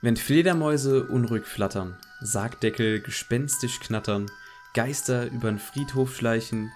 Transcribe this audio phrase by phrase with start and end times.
[0.00, 4.30] Wenn Fledermäuse unruhig flattern, Sargdeckel gespenstisch knattern,
[4.72, 6.70] Geister übern Friedhof schleichen,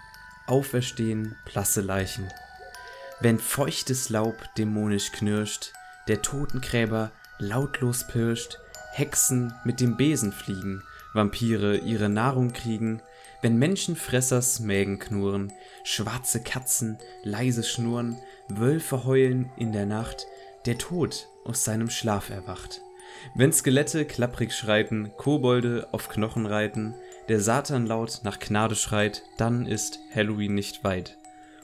[0.49, 2.29] auferstehen blasse Leichen.
[3.21, 5.73] Wenn feuchtes Laub dämonisch knirscht,
[6.09, 8.59] der Totengräber lautlos pirscht,
[8.93, 10.83] Hexen mit dem Besen fliegen,
[11.15, 13.03] Vampire ihre Nahrung kriegen,
[13.41, 15.53] wenn Menschenfressers Mägen knurren,
[15.85, 18.17] schwarze Katzen leise schnurren,
[18.49, 20.27] Wölfe heulen in der Nacht,
[20.67, 22.81] der Tod aus seinem Schlaf erwacht.
[23.35, 26.95] Wenn Skelette klapprig schreiten, Kobolde auf Knochen reiten,
[27.29, 31.17] der Satan laut nach Gnade schreit, dann ist Halloween nicht weit.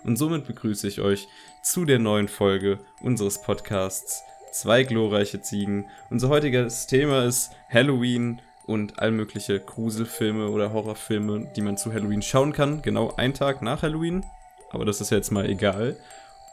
[0.05, 1.29] Und somit begrüße ich euch
[1.63, 5.87] zu der neuen Folge unseres Podcasts Zwei glorreiche Ziegen.
[6.11, 12.53] Unser heutiges Thema ist Halloween und allmögliche Gruselfilme oder Horrorfilme, die man zu Halloween schauen
[12.53, 12.83] kann.
[12.83, 14.25] Genau einen Tag nach Halloween.
[14.71, 15.97] Aber das ist jetzt mal egal.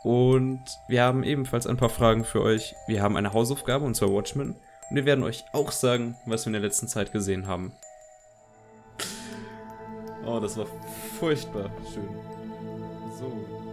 [0.03, 2.75] Und wir haben ebenfalls ein paar Fragen für euch.
[2.87, 4.55] Wir haben eine Hausaufgabe und zwar Watchmen.
[4.89, 7.73] Und wir werden euch auch sagen, was wir in der letzten Zeit gesehen haben.
[10.25, 10.67] Oh, das war
[11.19, 12.09] furchtbar schön.
[13.19, 13.64] So.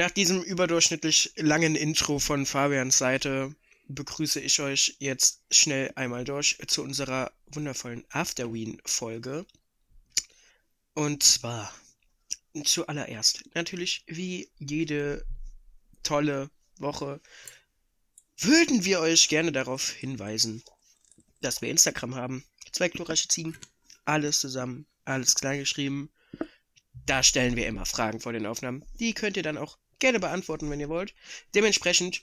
[0.00, 3.54] Nach diesem überdurchschnittlich langen Intro von Fabians Seite
[3.86, 9.44] begrüße ich euch jetzt schnell einmal durch zu unserer wundervollen Afterween-Folge.
[10.94, 11.70] Und zwar
[12.64, 15.22] zuallererst natürlich wie jede
[16.02, 17.20] tolle Woche
[18.38, 20.62] würden wir euch gerne darauf hinweisen,
[21.42, 22.44] dass wir Instagram haben.
[22.72, 23.54] Zwei glorreiche Ziegen.
[24.06, 26.10] Alles zusammen, alles klein geschrieben.
[27.04, 28.82] Da stellen wir immer Fragen vor den Aufnahmen.
[28.98, 31.14] Die könnt ihr dann auch gerne beantworten, wenn ihr wollt.
[31.54, 32.22] Dementsprechend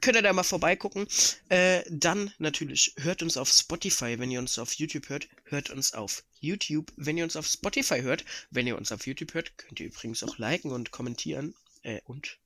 [0.00, 1.06] könnt ihr da mal vorbeigucken.
[1.48, 5.28] Äh, dann natürlich hört uns auf Spotify, wenn ihr uns auf YouTube hört.
[5.44, 8.24] Hört uns auf YouTube, wenn ihr uns auf Spotify hört.
[8.50, 11.54] Wenn ihr uns auf YouTube hört, könnt ihr übrigens auch liken und kommentieren.
[11.82, 12.38] Äh, und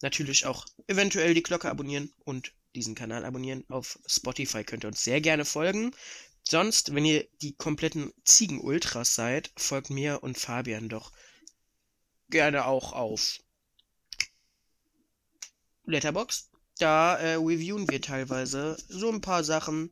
[0.00, 3.64] natürlich auch eventuell die Glocke abonnieren und diesen Kanal abonnieren.
[3.68, 5.92] Auf Spotify könnt ihr uns sehr gerne folgen.
[6.46, 11.10] Sonst, wenn ihr die kompletten Ziegen-Ultras seid, folgt mir und Fabian doch
[12.34, 13.38] gerne auch auf
[15.86, 16.50] Letterbox.
[16.78, 19.90] Da äh, reviewen wir teilweise so ein paar Sachen.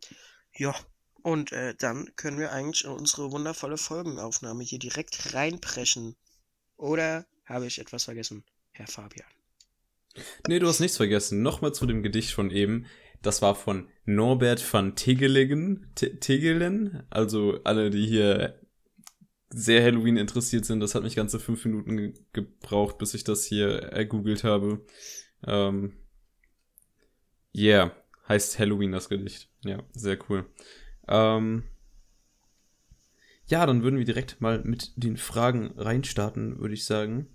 [0.52, 0.74] Ja,
[1.22, 6.16] und äh, dann können wir eigentlich in unsere wundervolle Folgenaufnahme hier direkt reinpreschen.
[6.76, 8.42] Oder habe ich etwas vergessen,
[8.72, 9.28] Herr Fabian?
[10.48, 11.42] Nee, du hast nichts vergessen.
[11.42, 12.86] Nochmal zu dem Gedicht von eben.
[13.22, 15.92] Das war von Norbert van Tegelen.
[15.94, 17.06] Te- Tegelen.
[17.08, 18.60] Also alle, die hier
[19.52, 20.80] sehr Halloween interessiert sind.
[20.80, 24.84] Das hat mich ganze fünf Minuten ge gebraucht, bis ich das hier ergoogelt habe.
[25.46, 25.92] Ähm,
[27.54, 27.94] yeah,
[28.28, 29.48] heißt Halloween das Gedicht.
[29.64, 30.46] Ja, sehr cool.
[31.08, 31.64] Ähm,
[33.46, 37.28] ja, dann würden wir direkt mal mit den Fragen reinstarten, würde ich sagen.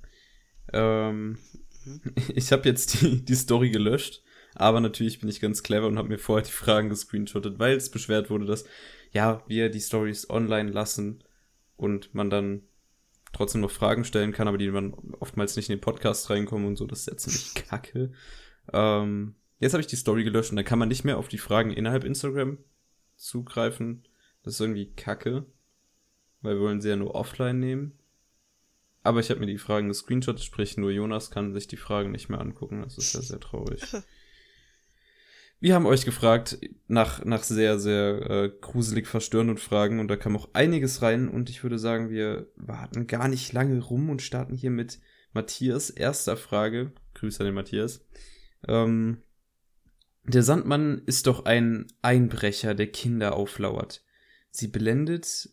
[0.74, 1.38] Ähm,
[2.34, 4.24] ich habe jetzt die, die Story gelöscht,
[4.56, 7.92] aber natürlich bin ich ganz clever und habe mir vorher die Fragen gescreenshottet, weil es
[7.92, 8.66] beschwert wurde, dass
[9.12, 11.24] ja, wir die Stories online lassen
[11.78, 12.64] und man dann
[13.34, 16.76] trotzdem noch Fragen stellen kann, aber die man oftmals nicht in den Podcast reinkommen und
[16.76, 18.12] so, das ist ja ziemlich kacke.
[18.74, 21.38] Ähm, jetzt habe ich die Story gelöscht und dann kann man nicht mehr auf die
[21.38, 22.58] Fragen innerhalb Instagram
[23.16, 24.08] zugreifen.
[24.44, 25.46] Das ist irgendwie kacke,
[26.42, 28.00] weil wir wollen sie ja nur offline nehmen.
[29.04, 32.28] Aber ich habe mir die Fragen gescreenshottet, sprich nur Jonas kann sich die Fragen nicht
[32.28, 32.82] mehr angucken.
[32.82, 33.82] Das ist ja sehr traurig.
[35.60, 40.36] Wir haben euch gefragt nach, nach sehr, sehr äh, gruselig verstörenden Fragen und da kam
[40.36, 44.54] auch einiges rein und ich würde sagen, wir warten gar nicht lange rum und starten
[44.54, 45.00] hier mit
[45.34, 46.92] Matthias erster Frage.
[47.16, 48.06] Grüße an den Matthias.
[48.68, 49.24] Ähm,
[50.24, 54.04] der Sandmann ist doch ein Einbrecher, der Kinder auflauert.
[54.52, 55.50] Sie blendet,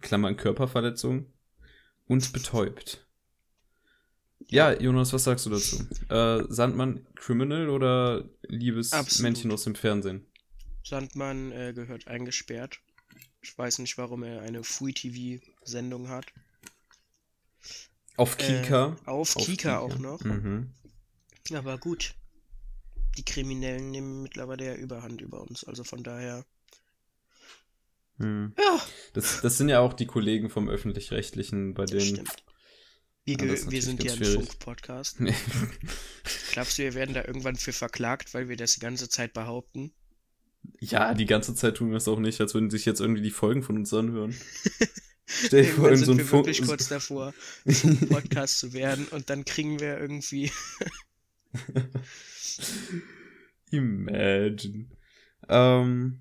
[0.00, 1.26] Klammern Körperverletzung,
[2.06, 3.03] und betäubt.
[4.48, 5.86] Ja, Jonas, was sagst du dazu?
[6.08, 9.22] Äh, Sandmann Criminal oder liebes Absolut.
[9.22, 10.26] Männchen aus dem Fernsehen?
[10.84, 12.80] Sandmann äh, gehört eingesperrt.
[13.40, 16.26] Ich weiß nicht, warum er eine Free-TV-Sendung hat.
[18.16, 18.96] Auf Kika.
[19.06, 20.22] Äh, auf, Kika auch noch.
[20.22, 20.70] Mhm.
[21.52, 22.14] Aber gut.
[23.16, 25.64] Die Kriminellen nehmen mittlerweile ja Überhand über uns.
[25.64, 26.44] Also von daher
[28.18, 28.54] Hm.
[28.58, 28.80] Ja,
[29.12, 32.00] Das, das sind ja auch die Kollegen vom Öffentlich-Rechtlichen, bei denen.
[32.00, 32.44] stimmt.
[33.24, 34.24] Wir, Ja, wir sind ja ein.
[34.24, 35.18] Funk-Podcast.
[36.52, 39.92] Glaubst du, wir werden da irgendwann für verklagt, weil wir das die ganze Zeit behaupten?
[40.80, 43.30] ja, die ganze Zeit tun wir es auch nicht, als würden sich jetzt irgendwie die
[43.30, 44.34] Folgen von uns anhören.
[45.26, 46.46] Stell dir vor, sind so ein wir Funk.
[46.46, 47.32] wirklich kurz davor,
[47.68, 50.52] zum Podcast zu werden und dann kriegen wir irgendwie.
[53.70, 54.86] Imagine.
[55.48, 56.20] Ähm,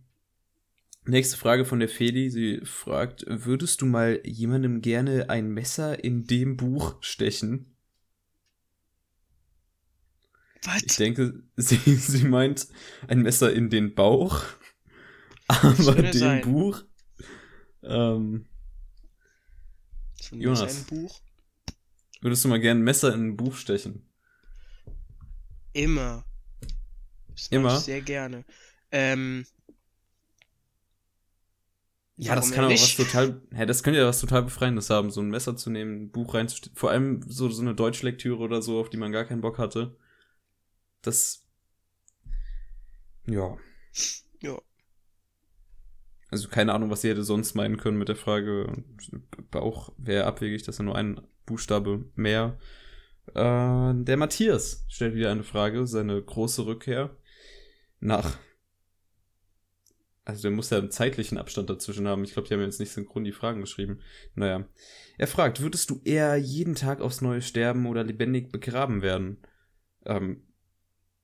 [1.06, 2.30] nächste Frage von der Feli.
[2.30, 7.76] Sie fragt, würdest du mal jemandem gerne ein Messer in dem Buch stechen?
[10.62, 10.96] Ich Was?
[10.96, 12.68] denke, sie, sie meint
[13.08, 14.44] ein Messer in den Bauch.
[15.48, 16.42] Aber dem sein.
[16.42, 16.84] Buch.
[17.84, 18.46] Ähm,
[20.22, 20.86] So Jonas.
[20.86, 21.22] Buch?
[22.22, 24.10] würdest du mal gerne ein Messer in ein Buch stechen?
[25.74, 26.24] Immer.
[27.36, 27.78] Das Immer?
[27.78, 28.46] Ich sehr gerne.
[28.92, 29.46] Ähm,
[32.15, 35.19] Ja, das kann auch was total, ja, das könnte ja was total Befreiendes haben, so
[35.19, 36.75] ein Messer zu nehmen, ein Buch reinzustellen.
[36.75, 39.95] Vor allem so, so eine Deutschlektüre oder so, auf die man gar keinen Bock hatte.
[41.01, 41.48] Das,
[43.25, 43.57] ja.
[44.42, 44.62] Ja.
[46.30, 48.68] Also keine Ahnung, was sie hätte sonst meinen können mit der Frage.
[48.68, 52.60] Und Bauch wäre abwegig, dass er nur ein Buchstabe mehr.
[53.27, 57.15] Äh, der Matthias stellt wieder eine Frage, seine große Rückkehr
[58.00, 58.38] nach.
[60.25, 62.24] Also der muss ja einen zeitlichen Abstand dazwischen haben.
[62.24, 64.00] Ich glaube, die haben jetzt nicht synchron die Fragen geschrieben.
[64.36, 64.66] Naja.
[65.18, 69.38] Er fragt, würdest du eher jeden Tag aufs Neue sterben oder lebendig begraben werden?
[70.06, 70.48] Ähm,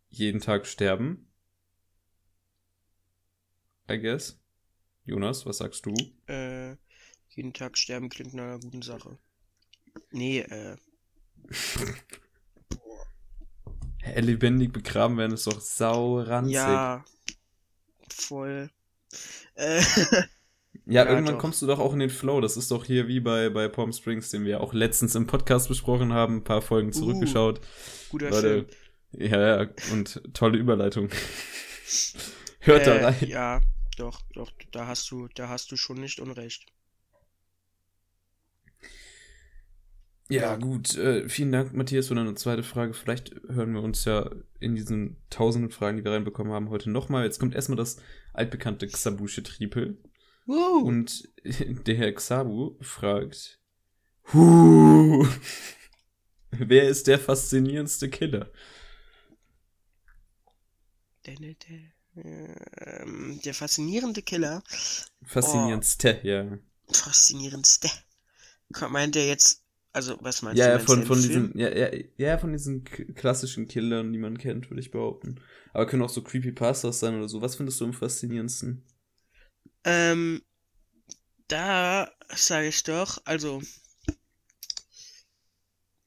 [0.09, 1.31] jeden Tag sterben?
[3.89, 4.39] I guess.
[5.05, 5.93] Jonas, was sagst du?
[6.27, 6.75] Äh,
[7.29, 9.17] jeden Tag sterben klingt nach einer guten Sache.
[10.11, 10.75] Nee, äh,
[14.01, 16.55] Hä, lebendig begraben werden ist doch sauranzig.
[16.55, 17.03] ja.
[18.11, 18.69] Voll.
[19.55, 19.81] Äh,
[20.85, 21.41] Ja, Ja, irgendwann doch.
[21.41, 22.41] kommst du doch auch in den Flow.
[22.41, 25.67] Das ist doch hier wie bei, bei Palm Springs, den wir auch letztens im Podcast
[25.67, 27.61] besprochen haben, ein paar Folgen zurückgeschaut.
[28.09, 28.65] guter Leute,
[29.11, 29.31] Film.
[29.31, 31.09] ja, ja, und tolle Überleitung.
[32.59, 33.15] Hört da Äh, rein.
[33.27, 33.61] Ja,
[33.97, 36.65] doch, doch, da hast du, da hast du schon nicht unrecht.
[40.29, 40.95] Ja, gut.
[40.95, 42.93] Äh, vielen Dank, Matthias, für deine zweite Frage.
[42.93, 44.29] Vielleicht hören wir uns ja
[44.59, 47.25] in diesen tausenden Fragen, die wir reinbekommen haben, heute nochmal.
[47.25, 47.97] Jetzt kommt erstmal das
[48.33, 49.97] altbekannte Xabusche Triepel.
[50.45, 50.83] Wow.
[50.83, 53.59] Und der Herr Xabu fragt,
[54.31, 55.27] Huh,
[56.51, 58.51] wer ist der faszinierendste Killer?
[61.25, 64.63] Der, der, der, ähm, der faszinierende Killer.
[65.23, 66.59] Faszinierendste, ja.
[66.91, 67.89] Faszinierendste.
[68.71, 69.58] Komm, Meint der jetzt,
[69.93, 70.73] also was meinst Ja, du?
[70.73, 74.81] ja, von, von diesen, ja, ja, ja, von diesen klassischen Killern, die man kennt, würde
[74.81, 75.39] ich behaupten.
[75.73, 77.41] Aber können auch so Creepypastas sein oder so.
[77.41, 78.83] Was findest du am faszinierendsten?
[79.83, 80.41] Ähm,
[81.49, 83.61] da sage ich doch, also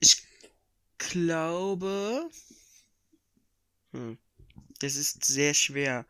[0.00, 0.22] ich
[0.98, 2.28] glaube,
[3.92, 4.18] hm,
[4.80, 6.06] das ist sehr schwer.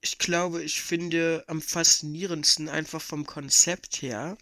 [0.00, 4.38] Ich glaube, ich finde am faszinierendsten einfach vom Konzept her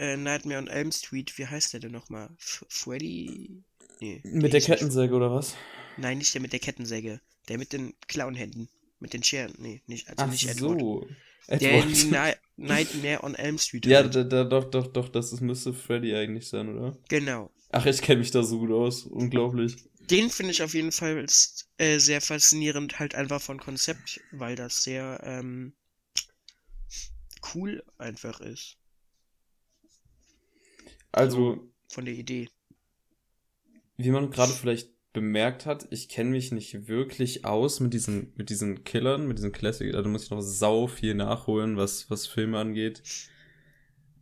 [0.00, 2.30] äh, Nightmare on Elm Street, wie heißt der denn nochmal?
[2.38, 3.62] Freddy?
[4.00, 5.54] Nee, Mit der Kettensäge oder was?
[5.98, 7.20] Nein, nicht der mit der Kettensäge.
[7.48, 8.68] Der mit den Clownhänden.
[8.98, 9.54] Mit den Scheren.
[9.58, 10.80] Nee, nicht, also Ach nicht Edward.
[10.80, 11.06] so.
[11.48, 12.38] Der in Edward.
[12.56, 13.84] die Ni Nightmare on Elm Street.
[13.86, 14.14] Ja, halt.
[14.14, 16.96] da, da, doch, doch, doch, das ist, müsste Freddy eigentlich sein, oder?
[17.08, 17.50] Genau.
[17.70, 19.02] Ach, ich kenne mich da so gut aus.
[19.04, 19.76] Unglaublich.
[20.10, 21.24] Den finde ich auf jeden Fall
[21.76, 25.72] äh, sehr faszinierend, halt einfach von Konzept, weil das sehr ähm,
[27.54, 28.79] cool einfach ist.
[31.12, 32.48] Also, Von der Idee.
[33.96, 38.48] wie man gerade vielleicht bemerkt hat, ich kenne mich nicht wirklich aus mit diesen, mit
[38.48, 39.92] diesen Killern, mit diesen Classic.
[39.92, 43.02] Da muss ich noch sau viel nachholen, was, was Filme angeht.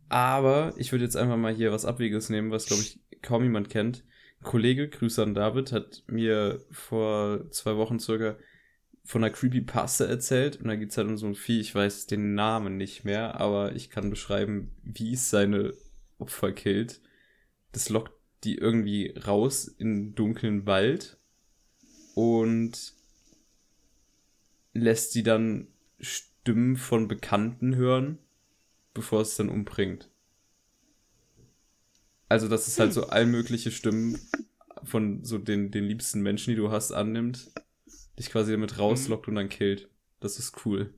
[0.09, 3.69] Aber ich würde jetzt einfach mal hier was Abwegiges nehmen, was, glaube ich, kaum jemand
[3.69, 4.03] kennt.
[4.39, 8.37] Ein Kollege, Grüße an David, hat mir vor zwei Wochen circa
[9.03, 10.57] von einer Creepypasta erzählt.
[10.57, 13.75] Und da geht's halt um so ein Vieh, ich weiß den Namen nicht mehr, aber
[13.75, 15.73] ich kann beschreiben, wie es seine
[16.19, 17.01] Opfer killt.
[17.71, 21.17] Das lockt die irgendwie raus in den dunklen Wald
[22.15, 22.93] und
[24.73, 25.67] lässt sie dann
[25.99, 28.17] Stimmen von Bekannten hören,
[28.93, 30.09] bevor es dann umbringt.
[32.29, 34.19] Also, dass es halt so allmögliche Stimmen
[34.83, 37.51] von so den, den liebsten Menschen, die du hast, annimmt,
[38.17, 39.89] dich quasi damit rauslockt und dann killt.
[40.19, 40.93] Das ist cool.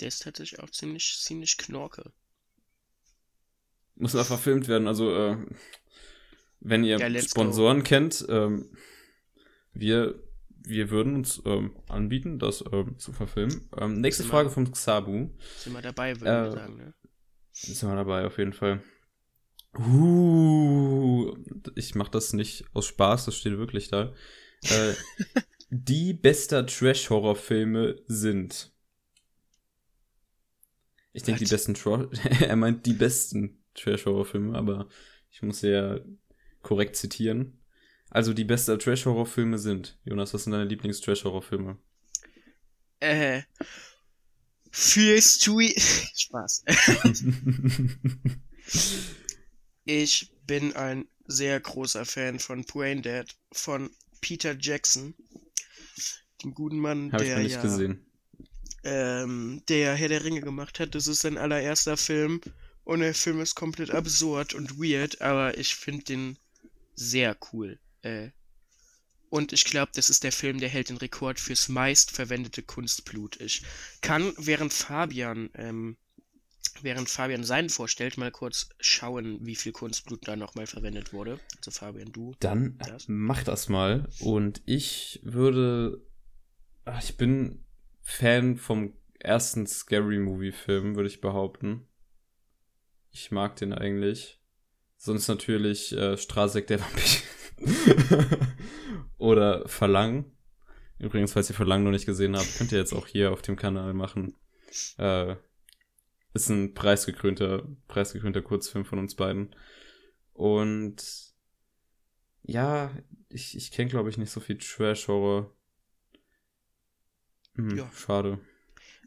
[0.00, 2.12] Der ist tatsächlich auch ziemlich, ziemlich knorke.
[3.96, 4.88] Muss mal verfilmt werden.
[4.88, 5.36] Also, äh,
[6.60, 8.70] wenn ihr Ja, Sponsoren kennt, ähm,
[9.72, 10.22] wir
[10.64, 13.68] wir würden uns ähm, anbieten, das ähm, zu verfilmen.
[13.76, 15.30] Ähm, nächste Sind Frage wir- von Xabu.
[15.58, 16.94] Sind wir dabei, würde Äh, ich sagen, ne?
[17.50, 18.80] Sind wir dabei, auf jeden Fall.
[19.76, 21.34] Uh,
[21.74, 24.12] ich mach das nicht aus Spaß, das steht wirklich da.
[24.62, 24.92] Äh,
[25.70, 28.72] die bester Trash-Horror-Filme sind.
[31.12, 32.08] Ich denke, die besten Tro
[32.40, 34.88] Er meint die besten Trash-Horror-Filme, aber
[35.30, 35.98] ich muss ja
[36.62, 37.58] korrekt zitieren.
[38.10, 39.98] Also die besten Trash-Horror-Filme sind.
[40.04, 41.78] Jonas, was sind deine Lieblings-Trash-Horror-Filme?
[43.00, 43.42] Äh.
[44.70, 45.60] Fears to
[46.16, 46.64] Spaß.
[49.84, 55.14] Ich bin ein sehr großer Fan von Brain Dead von Peter Jackson.
[56.42, 58.06] Dem guten Mann, ich der noch nicht ja gesehen.
[58.84, 60.94] ähm, der Herr der Ringe gemacht hat.
[60.94, 62.40] Das ist sein allererster Film.
[62.84, 66.38] Und der Film ist komplett absurd und weird, aber ich finde den
[66.94, 67.78] sehr cool.
[68.02, 68.30] Äh,
[69.30, 73.40] und ich glaube, das ist der Film, der hält den Rekord fürs meistverwendete Kunstblut.
[73.40, 73.62] Ich
[74.02, 75.96] kann, während Fabian, ähm,
[76.82, 81.40] während Fabian seinen vorstellt, mal kurz schauen, wie viel Kunstblut da nochmal verwendet wurde.
[81.56, 82.34] Also Fabian, du.
[82.40, 83.04] Dann Das?
[83.08, 84.06] mach das mal.
[84.20, 86.04] Und ich würde.
[86.84, 87.64] Ach, ich bin
[88.02, 91.86] Fan vom ersten Scary Movie-Film, würde ich behaupten.
[93.12, 94.40] Ich mag den eigentlich.
[94.96, 96.80] Sonst natürlich äh, Strasek der
[97.60, 98.38] Vampir.
[99.18, 100.36] Oder Verlangen.
[100.98, 103.56] Übrigens, falls ihr Verlangen noch nicht gesehen habt, könnt ihr jetzt auch hier auf dem
[103.56, 104.36] Kanal machen.
[104.98, 105.36] Äh,
[106.32, 109.54] ist ein preisgekrönter, preisgekrönter Kurzfilm von uns beiden.
[110.32, 111.02] Und
[112.42, 112.90] ja,
[113.28, 115.54] ich, ich kenne, glaube ich, nicht so viel Trash-Horror.
[117.56, 117.90] Hm, Ja.
[117.94, 118.38] Schade.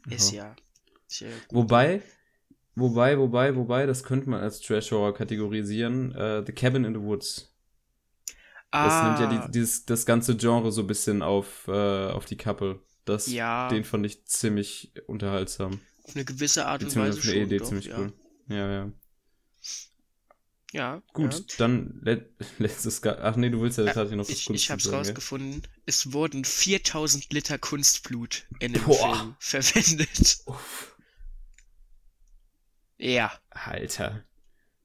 [0.08, 0.54] Ist Ja.
[1.08, 1.28] ja.
[1.50, 2.02] Wobei,
[2.76, 6.14] wobei, wobei, wobei, das könnte man als Trash-Horror kategorisieren.
[6.14, 7.52] Äh, the Cabin in the Woods.
[8.70, 12.24] Das ah, nimmt ja die, dieses, das ganze Genre so ein bisschen auf, äh, auf
[12.26, 12.80] die Kappe.
[13.04, 13.68] Das, Ja.
[13.68, 15.80] Den fand ich ziemlich unterhaltsam.
[16.04, 17.46] auf eine gewisse Art und Weise für eine schon.
[17.46, 17.98] Idee doch, ziemlich ja.
[17.98, 18.12] cool.
[18.48, 18.92] Ja, ja.
[20.72, 21.40] Ja, Gut, Ja.
[21.58, 22.28] dann let,
[22.58, 23.02] letztes.
[23.04, 25.62] Ach nee, du willst ja Äh, tatsächlich noch was Ich, ich hab's sagen, rausgefunden.
[25.86, 29.34] Es wurden 4000 Liter Kunstblut in dem Boah.
[29.38, 30.38] Film verwendet.
[30.44, 30.95] Uff,
[32.98, 33.32] Ja.
[33.50, 34.24] Alter.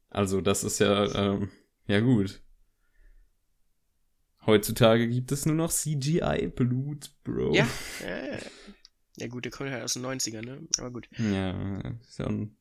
[0.10, 1.50] Also, das ist ja, ähm,
[1.88, 2.42] ja gut.
[4.46, 7.54] Heutzutage gibt es nur noch CGI-Blut, Bro.
[7.54, 7.68] Ja.
[9.18, 10.68] Ja, gut, der kommt halt aus den 90ern, ne?
[10.80, 11.08] Aber gut.
[11.18, 12.56] Ja, ist ja ein.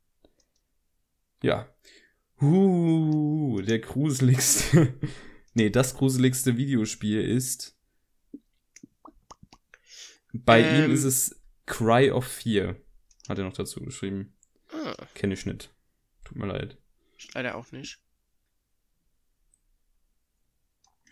[1.43, 1.73] Ja.
[2.41, 4.95] Uh, der gruseligste.
[5.55, 7.77] nee, das gruseligste Videospiel ist.
[10.33, 10.93] Bei ihm Ähm.
[10.93, 12.77] ist es Cry of Fear.
[13.29, 14.35] Hat er noch dazu geschrieben.
[14.83, 15.71] Ah, Kenne ich nicht.
[16.25, 16.77] Tut mir leid.
[17.35, 17.99] leider auch nicht.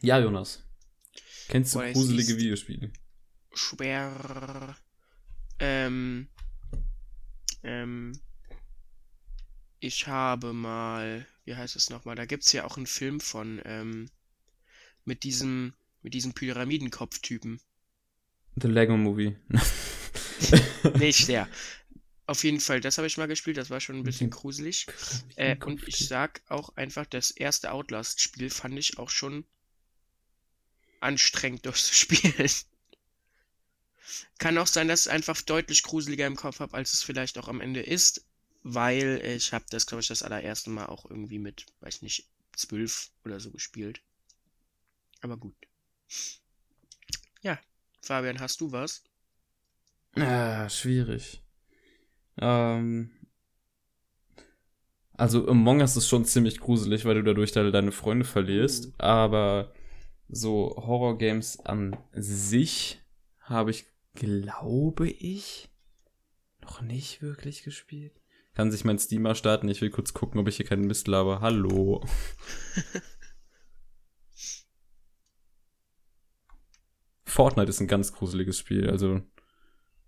[0.01, 0.65] Ja, Jonas.
[1.49, 2.93] Kennst du Boah, es gruselige Videospiele?
[3.55, 4.77] Schwer.
[5.59, 6.29] Ähm.
[7.63, 8.19] Ähm.
[9.81, 11.27] Ich habe mal.
[11.45, 12.17] Wie heißt es nochmal?
[12.17, 14.11] Da gibt's ja auch einen Film von, ähm.
[15.05, 15.75] Mit diesem.
[16.03, 17.61] Mit diesem Pyramidenkopf-Typen.
[18.57, 19.37] The Lego Movie.
[20.99, 21.49] Nicht der.
[22.29, 24.87] Auf jeden Fall, das habe ich mal gespielt, das war schon ein bisschen gruselig.
[25.37, 29.47] Äh, und ich sag auch einfach, das erste Outlast-Spiel fand ich auch schon
[31.01, 32.51] anstrengend durchzuspielen.
[34.37, 37.39] Kann auch sein, dass ich es einfach deutlich gruseliger im Kopf habe, als es vielleicht
[37.39, 38.27] auch am Ende ist,
[38.63, 43.11] weil ich habe das, glaube ich, das allererste Mal auch irgendwie mit, weiß nicht, zwölf
[43.25, 44.03] oder so gespielt.
[45.23, 45.57] Aber gut.
[47.41, 47.59] Ja,
[48.03, 49.03] Fabian, hast du was?
[50.15, 51.43] Ah, schwierig.
[52.41, 53.11] Ähm.
[55.15, 58.87] Also Among Us ist schon ziemlich gruselig, weil du dadurch de deine Freunde verlierst.
[58.87, 58.95] Mhm.
[58.99, 59.73] Aber
[60.29, 63.01] so Horror-Games an sich
[63.41, 65.71] habe ich, glaube ich,
[66.63, 68.21] noch nicht wirklich gespielt.
[68.55, 69.69] Kann sich mein Steamer starten?
[69.69, 71.41] Ich will kurz gucken, ob ich hier keinen Mist laber.
[71.41, 72.05] Hallo.
[77.25, 79.21] Fortnite ist ein ganz gruseliges Spiel, also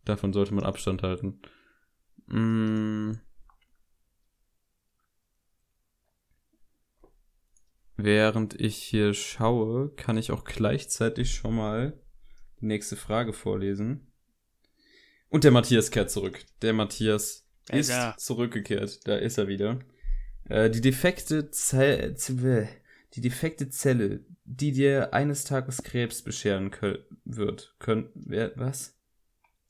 [0.04, 1.40] davon sollte man Abstand halten.
[2.30, 3.12] Mm.
[7.96, 12.00] Während ich hier schaue, kann ich auch gleichzeitig schon mal
[12.60, 14.10] die nächste Frage vorlesen.
[15.28, 16.44] Und der Matthias kehrt zurück.
[16.62, 18.16] Der Matthias ist ist er.
[18.16, 19.06] zurückgekehrt.
[19.06, 19.78] Da ist er wieder.
[20.48, 22.68] Äh, die defekte Zelle,
[23.14, 26.70] die defekte Zelle, die dir eines Tages Krebs bescheren
[27.24, 28.99] wird, können, wer, was?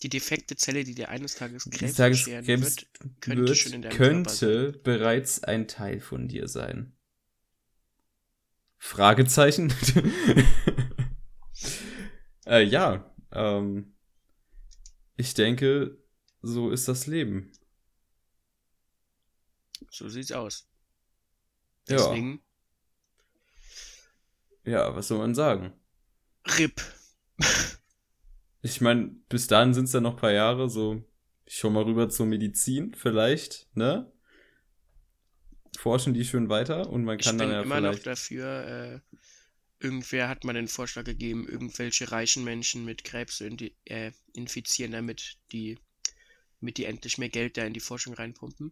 [0.03, 2.87] Die defekte Zelle, die dir eines Tages Krebs Tages Krebs wird,
[3.21, 6.97] könnte wird, könnte bereits ein Teil von dir sein.
[8.79, 9.75] Fragezeichen?
[12.47, 13.95] äh, ja, Ähm,
[15.17, 15.99] ich denke,
[16.43, 17.53] so ist das Leben.
[19.91, 20.69] So sieht's aus.
[21.89, 21.97] Ja.
[21.97, 22.43] Deswegen,
[24.65, 25.73] Ja, was soll man sagen?
[26.47, 26.81] RIP.
[28.63, 31.03] Ich meine, bis dahin sind es ja noch ein paar Jahre, so
[31.51, 34.11] ich schau mal rüber zur Medizin, vielleicht, ne?
[35.77, 39.17] Forschen die schön weiter und man Ich kann bin dann ja immer noch dafür, äh,
[39.81, 43.49] irgendwer hat mal den Vorschlag gegeben, irgendwelche reichen Menschen mit Krebs zu
[43.87, 45.79] äh, infizieren, damit die,
[46.61, 48.71] damit die endlich mehr Geld da in die Forschung reinpumpen.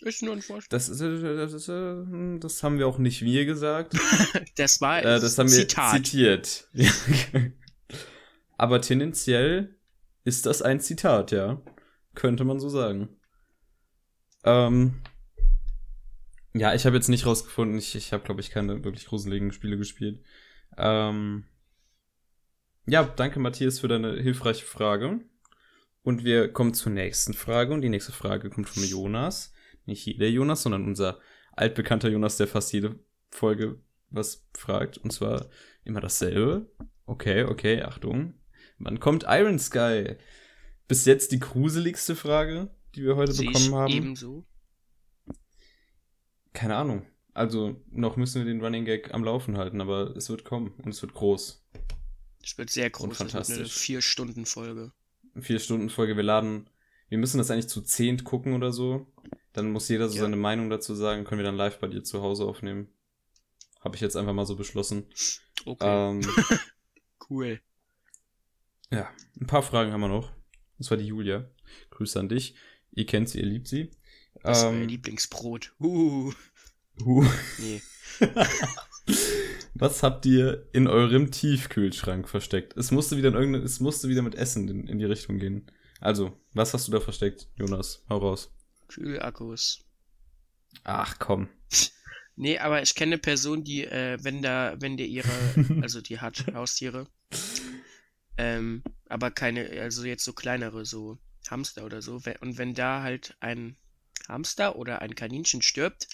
[0.00, 0.70] Ist nur ein Vorschlag.
[0.70, 3.94] Das, ist, das, ist, äh, das haben wir auch nicht wir gesagt.
[4.56, 5.94] Das war Äh, das haben wir Zitat.
[5.94, 6.68] zitiert.
[8.58, 9.76] Aber tendenziell
[10.24, 11.62] ist das ein Zitat, ja.
[12.14, 13.08] Könnte man so sagen.
[14.44, 15.00] Ähm,
[16.54, 19.78] ja, ich habe jetzt nicht rausgefunden, ich, ich habe, glaube ich, keine wirklich gruseligen Spiele
[19.78, 20.22] gespielt.
[20.76, 21.44] Ähm,
[22.86, 25.20] ja, danke Matthias für deine hilfreiche Frage.
[26.02, 27.72] Und wir kommen zur nächsten Frage.
[27.72, 29.52] Und die nächste Frage kommt von Jonas.
[29.84, 31.20] Nicht jeder Jonas, sondern unser
[31.52, 32.98] altbekannter Jonas, der fast jede
[33.30, 34.98] Folge was fragt.
[34.98, 35.48] Und zwar
[35.84, 36.70] immer dasselbe.
[37.04, 38.37] Okay, okay, Achtung.
[38.78, 40.16] Wann kommt Iron Sky?
[40.86, 43.92] Bis jetzt die gruseligste Frage, die wir heute Sehe bekommen haben.
[43.92, 44.46] ebenso.
[46.52, 47.06] Keine Ahnung.
[47.34, 50.88] Also, noch müssen wir den Running Gag am Laufen halten, aber es wird kommen und
[50.90, 51.64] es wird groß.
[52.42, 53.04] Es wird sehr groß.
[53.04, 53.78] Und Das wird eine fantastisch.
[53.78, 54.92] Vier-Stunden-Folge.
[55.40, 56.68] Vier Stunden Folge, wir laden.
[57.08, 59.06] Wir müssen das eigentlich zu zehnt gucken oder so.
[59.52, 60.22] Dann muss jeder so Ja.
[60.22, 62.88] seine Meinung dazu sagen, können wir dann live bei dir zu Hause aufnehmen.
[63.80, 65.06] Habe ich jetzt einfach mal so beschlossen.
[65.64, 66.20] Okay, Ähm,
[67.30, 67.60] cool.
[68.90, 70.32] Ja, ein paar Fragen haben wir noch.
[70.78, 71.48] Das war die Julia.
[71.90, 72.54] Grüße an dich.
[72.92, 73.90] Ihr kennt sie, ihr liebt sie.
[74.42, 75.74] Das war ihr Ähm, Lieblingsbrot.
[75.80, 76.32] Uh,
[77.04, 77.26] huh.
[77.58, 77.80] nee.
[79.74, 82.76] Was habt ihr in eurem Tiefkühlschrank versteckt?
[82.76, 85.70] Es musste wieder in irgendeine, es musste wieder mit Essen in, in die Richtung gehen.
[86.00, 88.04] Also, was hast du da versteckt, Jonas?
[88.08, 88.52] Hau raus.
[88.88, 89.84] Kühlakkus.
[90.82, 91.48] Ach komm.
[92.34, 95.28] Nee, aber ich kenne eine Person, die, äh, wenn da, wenn der ihre,
[95.82, 97.06] also die hat Haustiere,
[98.38, 101.18] ähm, aber keine, also jetzt so kleinere, so
[101.50, 103.76] Hamster oder so, und wenn da halt ein
[104.28, 106.08] Hamster oder ein Kaninchen stirbt,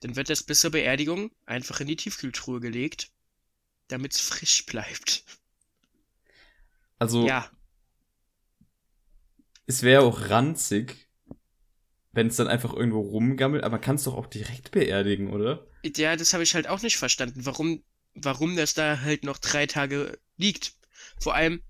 [0.00, 3.10] dann wird das bis zur Beerdigung einfach in die Tiefkühltruhe gelegt,
[3.88, 5.24] damit es frisch bleibt.
[6.98, 7.50] Also, Ja,
[9.66, 11.08] es wäre auch ranzig,
[12.12, 15.66] wenn es dann einfach irgendwo rumgammelt, aber man kann es doch auch direkt beerdigen, oder?
[15.84, 17.82] ja, das habe ich halt auch nicht verstanden, warum,
[18.14, 20.74] warum das da halt noch drei Tage liegt.
[21.22, 21.62] Vor allem,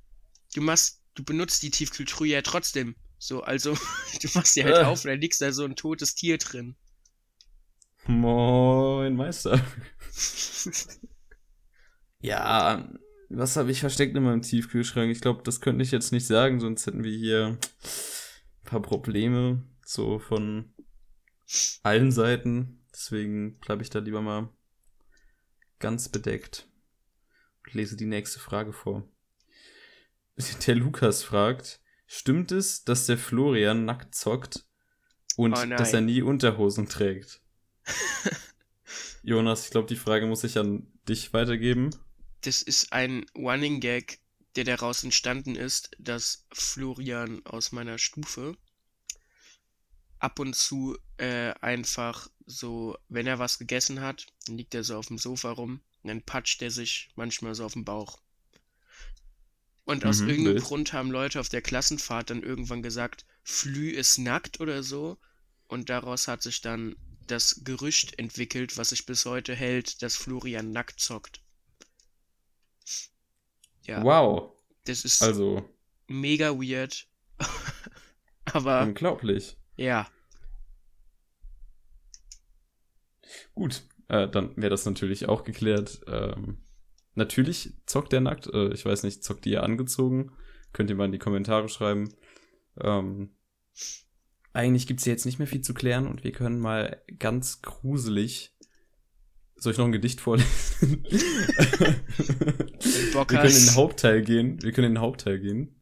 [0.55, 2.97] du machst, du benutzt die Tiefkühltruhe ja trotzdem.
[3.19, 3.75] So, also,
[4.23, 4.85] du machst die halt Äh.
[4.85, 6.77] auf und da liegt da so ein totes Tier drin.
[8.07, 9.65] Moin, Meister.
[12.25, 12.88] Ja,
[13.31, 15.11] was habe ich versteckt in meinem Tiefkühlschrank?
[15.11, 19.65] Ich glaube, das könnte ich jetzt nicht sagen, sonst hätten wir hier ein paar Probleme,
[19.85, 20.73] so von
[21.83, 22.85] allen Seiten.
[22.93, 24.51] Deswegen bleibe ich da lieber mal
[25.81, 26.69] ganz bedeckt
[27.67, 29.09] und lese die nächste Frage vor.
[30.66, 34.66] Der Lukas fragt, stimmt es, dass der Florian nackt zockt
[35.37, 37.40] und Oh dass er nie Unterhosen trägt?
[39.23, 41.90] Jonas, ich glaube, die Frage muss ich an dich weitergeben.
[42.42, 44.18] Das ist ein Running Gag,
[44.57, 48.57] der daraus entstanden ist, dass Florian aus meiner Stufe
[50.18, 54.97] ab und zu äh, einfach so, wenn er was gegessen hat, dann liegt er so
[54.97, 58.21] auf dem Sofa rum und dann patscht er sich manchmal so auf den Bauch.
[59.93, 60.65] Und aus Mhm, irgendeinem wild.
[60.65, 65.19] Grund haben Leute auf der Klassenfahrt dann irgendwann gesagt, Flü ist nackt oder so.
[65.69, 66.97] Und daraus hat sich dann
[67.29, 71.43] das Gerücht entwickelt, was sich bis heute hält, dass Florian nackt zockt.
[73.87, 74.53] Ja, Wow.
[74.85, 75.69] das ist Also,
[76.09, 77.09] mega weird.
[78.53, 79.57] Aber unglaublich.
[79.77, 80.11] ja,
[83.55, 86.01] Gut, äh, dann wäre das natürlich auch geklärt.
[86.07, 86.59] Ähm,
[87.14, 88.46] natürlich zockt der nackt.
[88.46, 90.33] Äh, ich weiß nicht, zockt ihr angezogen?
[90.72, 92.12] Könnt ihr mal in die Kommentare schreiben.
[92.81, 93.31] Ähm,
[94.53, 98.55] eigentlich gibt's hier jetzt nicht mehr viel zu klären und wir können mal ganz gruselig.
[99.57, 101.05] Soll ich noch ein Gedicht vorlesen?
[103.12, 103.75] Wir können in den.
[103.75, 104.62] Hauptteil gehen.
[104.62, 105.82] Wir können in den Hauptteil gehen.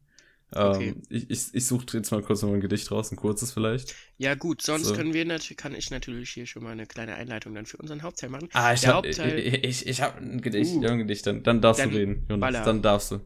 [0.55, 0.95] Ähm, Okay.
[1.09, 3.95] Ich, ich, ich suche jetzt mal kurz noch ein Gedicht raus, ein kurzes vielleicht.
[4.17, 4.95] Ja gut, sonst So.
[4.95, 8.01] können wir natürlich, kann ich natürlich hier schon mal eine kleine Einleitung dann für unseren
[8.03, 8.49] Hauptteil machen.
[8.53, 10.83] Ah, ich Der hab, Hauptteil- ich, ich, ich hab ein Gedicht, Uh.
[10.83, 12.65] ja, ein Gedicht, dann, dann darfst Dann du reden, Jonas, baller.
[12.65, 13.19] dann darfst du.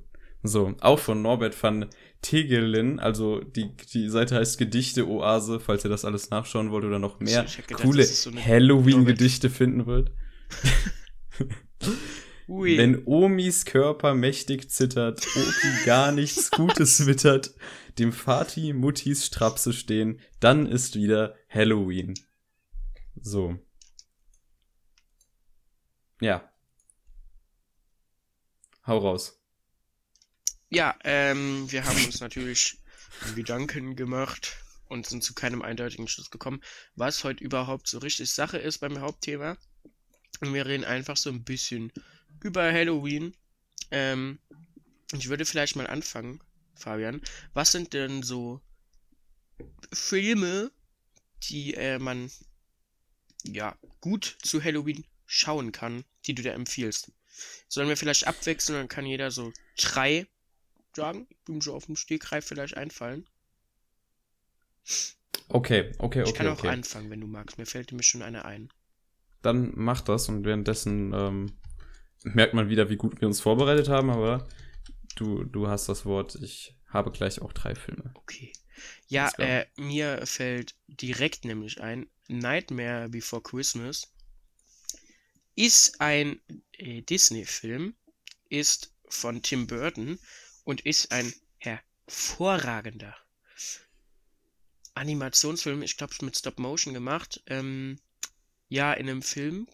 [0.43, 1.87] So, auch von Norbert van
[2.21, 6.99] Tegelin, also die, die Seite heißt Gedichte Oase, falls ihr das alles nachschauen wollt oder
[6.99, 10.11] noch mehr gedacht, coole so Halloween-Gedichte finden wollt.
[12.47, 12.77] Ui.
[12.77, 17.55] Wenn Omis Körper mächtig zittert, Opi gar nichts Gutes wittert,
[17.97, 22.13] dem Vati Muttis Strapse stehen, dann ist wieder Halloween.
[23.19, 23.57] So.
[26.21, 26.51] Ja.
[28.85, 29.41] Hau raus.
[30.69, 32.77] Ja, ähm, wir haben uns natürlich
[33.33, 36.61] Gedanken gemacht und sind zu keinem eindeutigen Schluss gekommen,
[36.95, 39.57] was heute überhaupt so richtig Sache ist beim Hauptthema.
[40.41, 41.91] Und wir reden einfach so ein bisschen
[42.45, 43.35] über Halloween.
[43.89, 44.39] Ähm,
[45.11, 46.39] ich würde vielleicht mal anfangen,
[46.75, 47.21] Fabian.
[47.53, 48.61] Was sind denn so
[49.91, 50.71] Filme,
[51.49, 52.31] die äh, man
[53.43, 57.11] ja gut zu Halloween schauen kann, die du dir empfiehlst?
[57.67, 60.27] Sollen wir vielleicht abwechseln, dann kann jeder so drei
[60.95, 63.27] sagen, die ihm so auf dem Stegreif vielleicht einfallen.
[65.49, 66.23] Okay, okay, okay.
[66.25, 66.69] Ich kann auch okay.
[66.69, 67.57] anfangen, wenn du magst.
[67.57, 68.69] Mir fällt nämlich schon eine ein.
[69.41, 71.53] Dann mach das und währenddessen ähm,
[72.25, 74.47] merkt man wieder, wie gut wir uns vorbereitet haben, aber
[75.15, 76.35] du, du hast das Wort.
[76.41, 78.11] Ich habe gleich auch drei Filme.
[78.15, 78.51] Okay.
[79.07, 84.11] Ja, äh, mir fällt direkt nämlich ein, Nightmare Before Christmas
[85.55, 86.41] ist ein
[86.73, 87.95] äh, Disney-Film,
[88.49, 90.19] ist von Tim Burton
[90.63, 93.15] und ist ein hervorragender
[94.95, 97.43] Animationsfilm, ich glaube mit Stop Motion gemacht.
[97.47, 97.99] Ähm,
[98.69, 99.67] ja, in einem Film,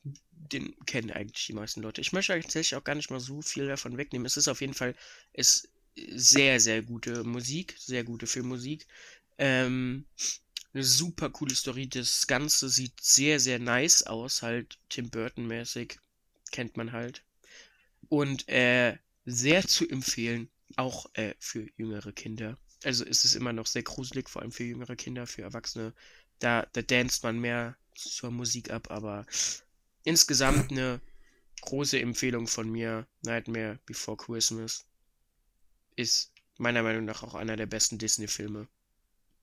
[0.52, 2.02] den kennen eigentlich die meisten Leute.
[2.02, 4.26] Ich möchte tatsächlich auch gar nicht mal so viel davon wegnehmen.
[4.26, 4.96] Es ist auf jeden Fall
[5.34, 8.88] ist sehr, sehr gute Musik, sehr gute Filmmusik.
[9.38, 10.06] Ähm,
[10.74, 11.88] eine super coole Story.
[11.88, 16.00] Das Ganze sieht sehr, sehr nice aus, halt Tim Burton-mäßig.
[16.52, 17.24] Kennt man halt.
[18.10, 22.58] Und äh, sehr zu empfehlen, auch äh, für jüngere Kinder.
[22.84, 25.94] Also ist es immer noch sehr gruselig, vor allem für jüngere Kinder, für Erwachsene.
[26.40, 29.26] Da, da danst man mehr zur Musik ab, aber
[30.04, 31.02] insgesamt eine
[31.62, 33.08] große Empfehlung von mir.
[33.24, 34.86] Nightmare Before Christmas
[35.96, 38.68] ist meiner Meinung nach auch einer der besten Disney-Filme.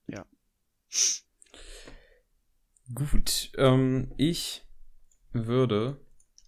[0.07, 0.25] Ja.
[2.93, 4.63] Gut, ähm, ich
[5.31, 5.99] würde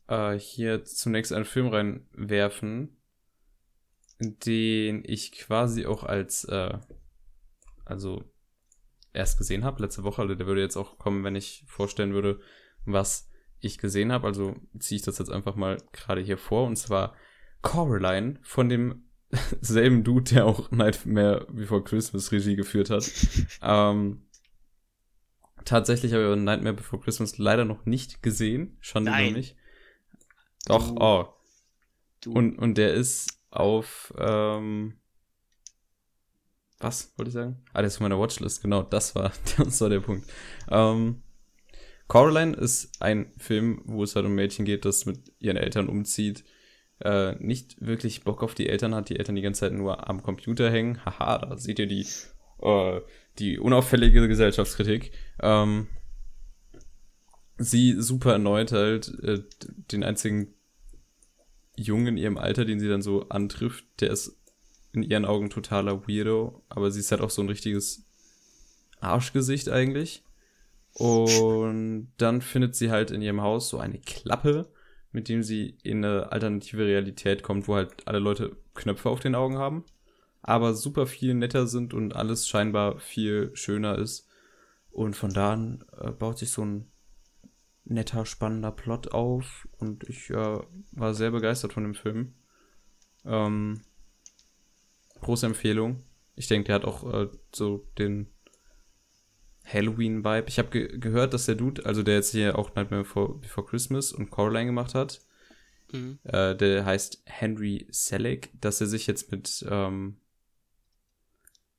[0.08, 2.98] äh, hier zunächst einen Film reinwerfen,
[4.20, 6.78] den ich quasi auch als, äh,
[7.86, 8.24] also
[9.14, 10.22] erst gesehen habe, letzte Woche.
[10.22, 12.40] Also der würde jetzt auch kommen, wenn ich vorstellen würde,
[12.86, 13.31] was
[13.62, 14.28] ich gesehen habe.
[14.28, 16.66] Also ziehe ich das jetzt einfach mal gerade hier vor.
[16.68, 17.16] Und zwar
[17.62, 19.04] Coraline von dem
[19.62, 23.10] selben Dude, der auch Nightmare Before Christmas Regie geführt hat.
[23.62, 24.26] ähm,
[25.66, 28.78] tatsächlich habe ich Nightmare Before Christmas leider noch nicht gesehen.
[28.82, 29.30] Schande Nein.
[29.30, 29.56] über mich.
[30.66, 31.34] Doch, Du- oh.
[32.24, 34.94] Du, Und, und der ist auf, ähm,
[36.80, 37.64] was wollte ich sagen?
[37.74, 40.30] Ah, der ist auf meiner Watchlist, genau, das war, das war der Punkt.
[40.70, 41.24] Ähm,
[42.12, 46.44] Coraline ist ein Film, wo es halt um Mädchen geht, das mit ihren Eltern umzieht,
[47.00, 50.22] äh, nicht wirklich Bock auf die Eltern hat, die Eltern die ganze Zeit nur am
[50.22, 51.00] Computer hängen.
[51.06, 52.06] Haha, da seht ihr die,
[52.62, 53.00] äh,
[53.40, 55.14] die unauffällige Gesellschaftskritik.
[55.42, 55.88] Ähm,
[57.58, 59.44] sie super erneut halt äh,
[59.94, 60.54] den einzigen
[61.78, 64.38] Jungen in ihrem Alter, den sie dann so antrifft, der ist
[64.92, 68.04] in ihren Augen totaler Weirdo, aber sie ist halt auch so ein richtiges
[69.00, 70.26] Arschgesicht eigentlich.
[70.96, 74.70] Und dann findet sie halt in ihrem Haus so eine Klappe,
[75.12, 79.36] mit dem sie in eine alternative Realität kommt, wo halt alle Leute Knöpfe auf den
[79.36, 79.86] Augen haben,
[80.42, 84.28] aber super viel netter sind und alles scheinbar viel schöner ist.
[84.90, 86.92] Und von da an äh, baut sich so ein
[87.86, 90.60] netter, spannender Plot auf und ich äh,
[90.92, 92.34] war sehr begeistert von dem Film.
[93.26, 93.82] Ähm,
[95.22, 96.04] große Empfehlung.
[96.36, 98.31] Ich denke, der hat auch äh, so den
[99.72, 100.46] Halloween-Vibe.
[100.48, 103.66] Ich habe ge gehört, dass der Dude, also der jetzt hier auch Nightmare Before, Before
[103.68, 105.22] Christmas und Coraline gemacht hat,
[105.92, 106.20] Mhm.
[106.24, 110.18] äh, der heißt Henry Selick, dass er sich jetzt mit, ähm,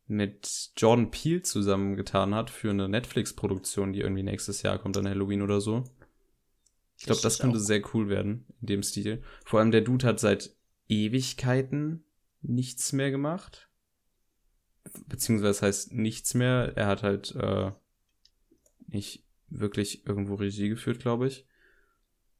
[0.07, 5.41] mit Jordan Peele zusammengetan hat für eine Netflix-Produktion, die irgendwie nächstes Jahr kommt an Halloween
[5.43, 5.85] oder so.
[6.99, 9.23] Ich glaube, das könnte sehr cool werden, in dem Stil.
[9.45, 10.55] Vor allem der Dude hat seit
[10.89, 12.05] Ewigkeiten
[12.43, 13.69] nichts mehr gemacht.
[15.07, 16.73] Beziehungsweise heißt nichts mehr.
[16.77, 17.73] Er hat halt äh,
[18.93, 21.47] nicht wirklich irgendwo Regie geführt, glaube ich.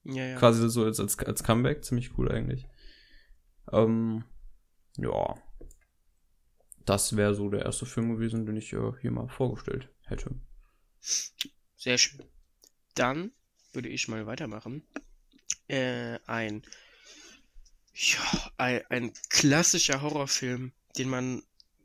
[0.05, 0.39] Ja, ja.
[0.39, 2.67] Quasi so als, als, als Comeback, ziemlich cool eigentlich.
[3.71, 4.25] Ähm,
[4.97, 5.37] ja.
[6.85, 10.35] Das wäre so der erste Film gewesen, den ich äh, hier mal vorgestellt hätte.
[11.77, 12.25] Sehr schön.
[12.95, 13.33] Dann
[13.73, 14.83] würde ich mal weitermachen.
[15.69, 16.63] Äh, ein,
[17.95, 21.43] ja, ein, ein klassischer Horrorfilm, den man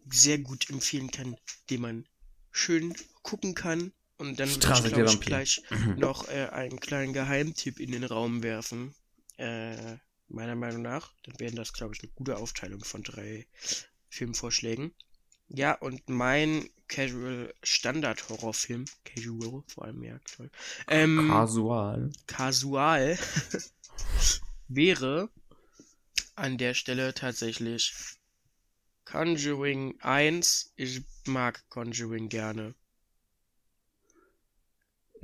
[0.10, 1.38] sehr gut empfehlen kann,
[1.70, 2.08] den man
[2.52, 3.92] schön gucken kann.
[4.18, 5.30] Und dann würde Straße ich, glaub ich, Vampire.
[5.30, 5.62] gleich
[5.96, 8.96] noch äh, einen kleinen Geheimtipp in den Raum werfen.
[9.38, 9.98] Äh,
[10.30, 11.14] meiner Meinung nach.
[11.24, 13.48] Dann wären das, glaube ich, eine gute Aufteilung von drei
[14.10, 14.94] Filmvorschlägen.
[15.50, 20.50] Ja, und mein Casual Standard Horrorfilm, Casual vor allem, ja, toll.
[20.90, 22.12] Ähm, Casual.
[22.28, 23.18] Casual
[24.68, 25.30] wäre
[26.36, 27.94] an der Stelle tatsächlich
[29.06, 30.74] Conjuring 1.
[30.76, 32.76] Ich mag Conjuring gerne.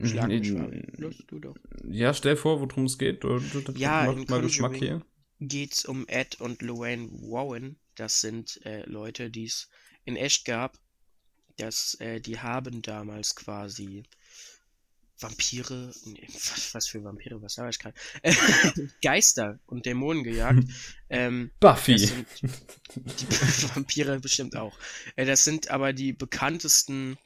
[0.05, 0.83] Schlag mich mal.
[0.97, 1.55] Los, du doch.
[1.89, 3.23] Ja, stell vor, worum es geht.
[3.23, 5.01] Du, du, du, Ja, mach mal Geschmack hier.
[5.39, 7.77] geht's um Ed und Luanne Warren.
[7.95, 9.69] Das sind äh, Leute, die es
[10.05, 10.77] in echt gab.
[11.57, 14.03] Das, äh, die haben damals quasi
[15.19, 17.95] Vampire, nee, was, was für Vampire, was sag ich gerade?
[19.01, 20.63] Geister und Dämonen gejagt.
[21.09, 21.97] ähm, Buffy.
[21.97, 22.27] sind
[22.95, 23.29] die
[23.75, 24.77] Vampire bestimmt auch.
[25.15, 27.17] Äh, das sind aber die bekanntesten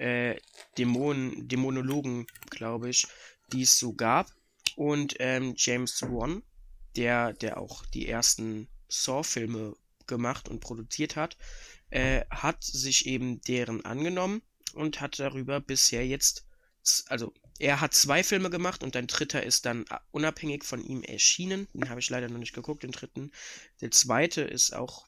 [0.00, 0.40] äh,
[0.78, 3.06] Dämonen, Dämonologen, glaube ich,
[3.52, 4.32] die es so gab.
[4.76, 6.42] Und ähm, James Wan,
[6.96, 11.36] der, der auch die ersten Saw-Filme gemacht und produziert hat,
[11.90, 14.42] äh, hat sich eben deren angenommen
[14.74, 16.46] und hat darüber bisher jetzt,
[17.08, 21.68] also er hat zwei Filme gemacht und ein dritter ist dann unabhängig von ihm erschienen.
[21.74, 23.32] Den habe ich leider noch nicht geguckt, den dritten.
[23.82, 25.06] Der zweite ist auch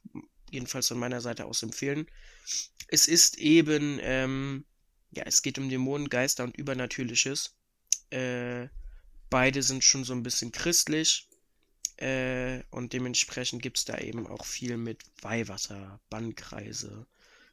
[0.51, 2.07] jedenfalls von meiner Seite aus empfehlen.
[2.89, 4.67] Es ist eben, ähm,
[5.13, 7.55] ja, es geht um Dämonen, Geister und Übernatürliches.
[8.11, 8.69] Äh,
[9.31, 11.29] beide sind schon so ein bisschen christlich.
[11.99, 17.07] Äh, und dementsprechend gibt es da eben auch viel mit Weihwasser, Bannkreise,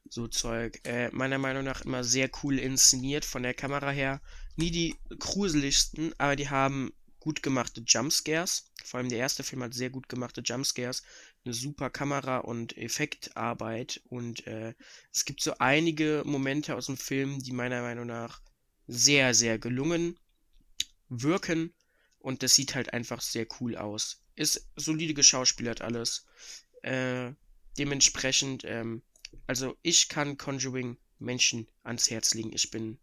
[0.10, 0.80] so Zeug.
[0.86, 4.22] Äh, meiner Meinung nach immer sehr cool inszeniert von der Kamera her.
[4.56, 8.72] Nie die gruseligsten, aber die haben gut gemachte Jumpscares.
[8.84, 11.04] Vor allem der erste Film hat sehr gut gemachte Jumpscares.
[11.46, 14.02] Eine super Kamera- und Effektarbeit.
[14.06, 14.74] Und äh,
[15.12, 18.42] es gibt so einige Momente aus dem Film, die meiner Meinung nach
[18.88, 20.20] sehr, sehr gelungen
[21.10, 21.74] wirken.
[22.20, 24.22] Und das sieht halt einfach sehr cool aus.
[24.36, 26.26] Ist solide geschauspielert alles.
[26.82, 27.32] Äh,
[27.78, 29.02] dementsprechend, ähm,
[29.48, 32.52] also ich kann Conjuring Menschen ans Herz legen.
[32.54, 33.00] Ich bin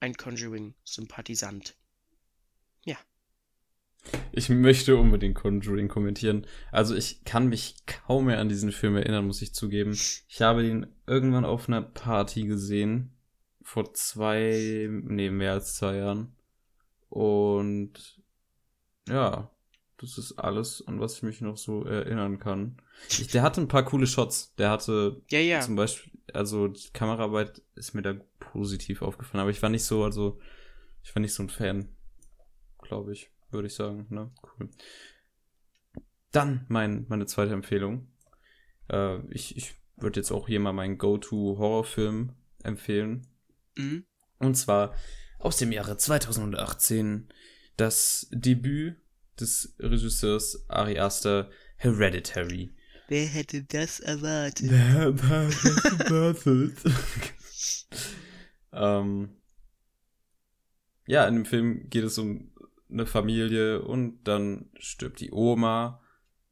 [0.00, 1.76] ein Conjuring-Sympathisant.
[4.32, 6.46] Ich möchte unbedingt Conjuring kommentieren.
[6.72, 9.92] Also ich kann mich kaum mehr an diesen Film erinnern, muss ich zugeben.
[9.92, 13.12] Ich habe ihn irgendwann auf einer Party gesehen.
[13.62, 16.34] Vor zwei, nee, mehr als zwei Jahren.
[17.08, 18.20] Und
[19.08, 19.50] ja,
[20.00, 22.80] das ist alles, an was ich mich noch so erinnern kann.
[23.08, 24.54] Ich, der hatte ein paar coole Shots.
[24.56, 25.60] Der hatte Ja, ja.
[25.60, 30.04] zum Beispiel, also die Kameraarbeit ist mir da positiv aufgefallen, aber ich war nicht so,
[30.04, 30.38] also
[31.02, 31.88] ich war nicht so ein Fan,
[32.80, 34.06] glaube ich, würde ich sagen.
[34.10, 34.30] Ne?
[34.42, 34.68] Cool.
[36.32, 38.08] Dann mein, meine zweite Empfehlung.
[38.88, 43.26] Äh, ich ich würde jetzt auch hier mal meinen Go-To-Horrorfilm empfehlen.
[43.76, 44.04] Mhm.
[44.38, 44.94] Und zwar
[45.38, 47.28] aus dem Jahre 2018
[47.76, 48.96] das Debüt
[49.38, 52.74] des Regisseurs Ari Aster Hereditary.
[53.08, 54.70] Wer hätte das erwartet?
[58.72, 59.36] ähm,
[61.06, 62.49] ja, in dem Film geht es um
[62.90, 66.00] eine Familie und dann stirbt die Oma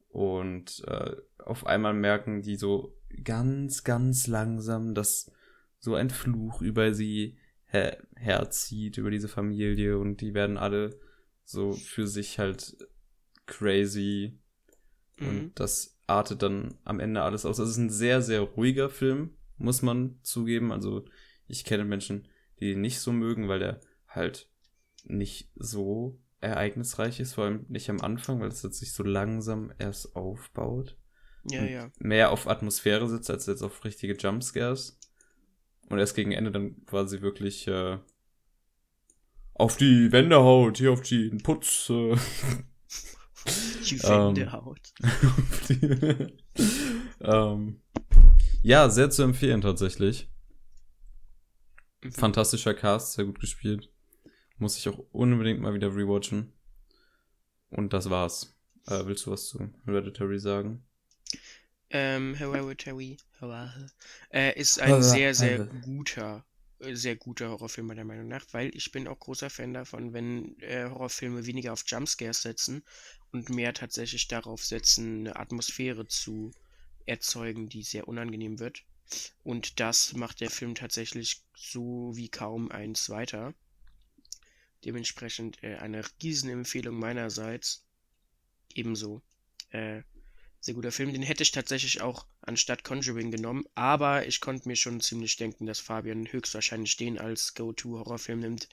[0.09, 5.31] und äh, auf einmal merken die so ganz, ganz langsam, dass
[5.79, 10.99] so ein Fluch über sie her herzieht, über diese Familie und die werden alle
[11.43, 12.77] so für sich halt
[13.45, 14.39] crazy
[15.19, 15.27] Mhm.
[15.27, 17.59] und das artet dann am Ende alles aus.
[17.59, 20.71] Es ist ein sehr, sehr ruhiger Film, muss man zugeben.
[20.71, 21.05] Also
[21.47, 22.27] ich kenne Menschen,
[22.59, 24.49] die ihn nicht so mögen, weil der halt
[25.05, 29.71] nicht so ereignisreich ist, vor allem nicht am Anfang, weil es jetzt sich so langsam
[29.77, 30.97] erst aufbaut.
[31.49, 31.91] Ja, ja.
[31.99, 34.99] mehr auf Atmosphäre sitzt, als jetzt auf richtige Jumpscares.
[35.89, 37.97] Und erst gegen Ende dann quasi wirklich äh,
[39.55, 41.89] auf die Wände haut, hier auf den Putz.
[41.89, 42.15] Äh,
[43.89, 44.79] Die Ähm, Wendehaut.
[45.01, 46.33] auf die,
[47.21, 47.81] ähm,
[48.61, 50.29] ja, sehr zu empfehlen tatsächlich.
[52.03, 52.11] Mhm.
[52.11, 53.89] Fantastischer Cast, sehr gut gespielt.
[54.59, 56.53] Muss ich auch unbedingt mal wieder rewatchen.
[57.69, 58.55] Und das war's.
[58.87, 60.83] Äh, willst du was zu Hereditary sagen?
[61.91, 63.17] Ähm, Hereditary
[64.31, 66.45] äh, ist ein sehr, sehr guter,
[66.79, 70.59] äh, sehr guter Horrorfilm meiner Meinung nach, weil ich bin auch großer Fan davon, wenn
[70.59, 72.83] äh, Horrorfilme weniger auf Jumpscares setzen
[73.31, 76.51] und mehr tatsächlich darauf setzen, eine Atmosphäre zu
[77.05, 78.83] erzeugen, die sehr unangenehm wird.
[79.43, 83.55] Und das macht der Film tatsächlich so wie kaum ein zweiter.
[84.85, 87.83] Dementsprechend äh, eine Riesenempfehlung meinerseits.
[88.73, 89.21] Ebenso.
[89.71, 90.03] Äh,
[90.61, 91.11] sehr guter Film.
[91.13, 95.65] Den hätte ich tatsächlich auch anstatt Conjuring genommen, aber ich konnte mir schon ziemlich denken,
[95.65, 98.67] dass Fabian höchstwahrscheinlich den als Go-To-Horrorfilm nimmt.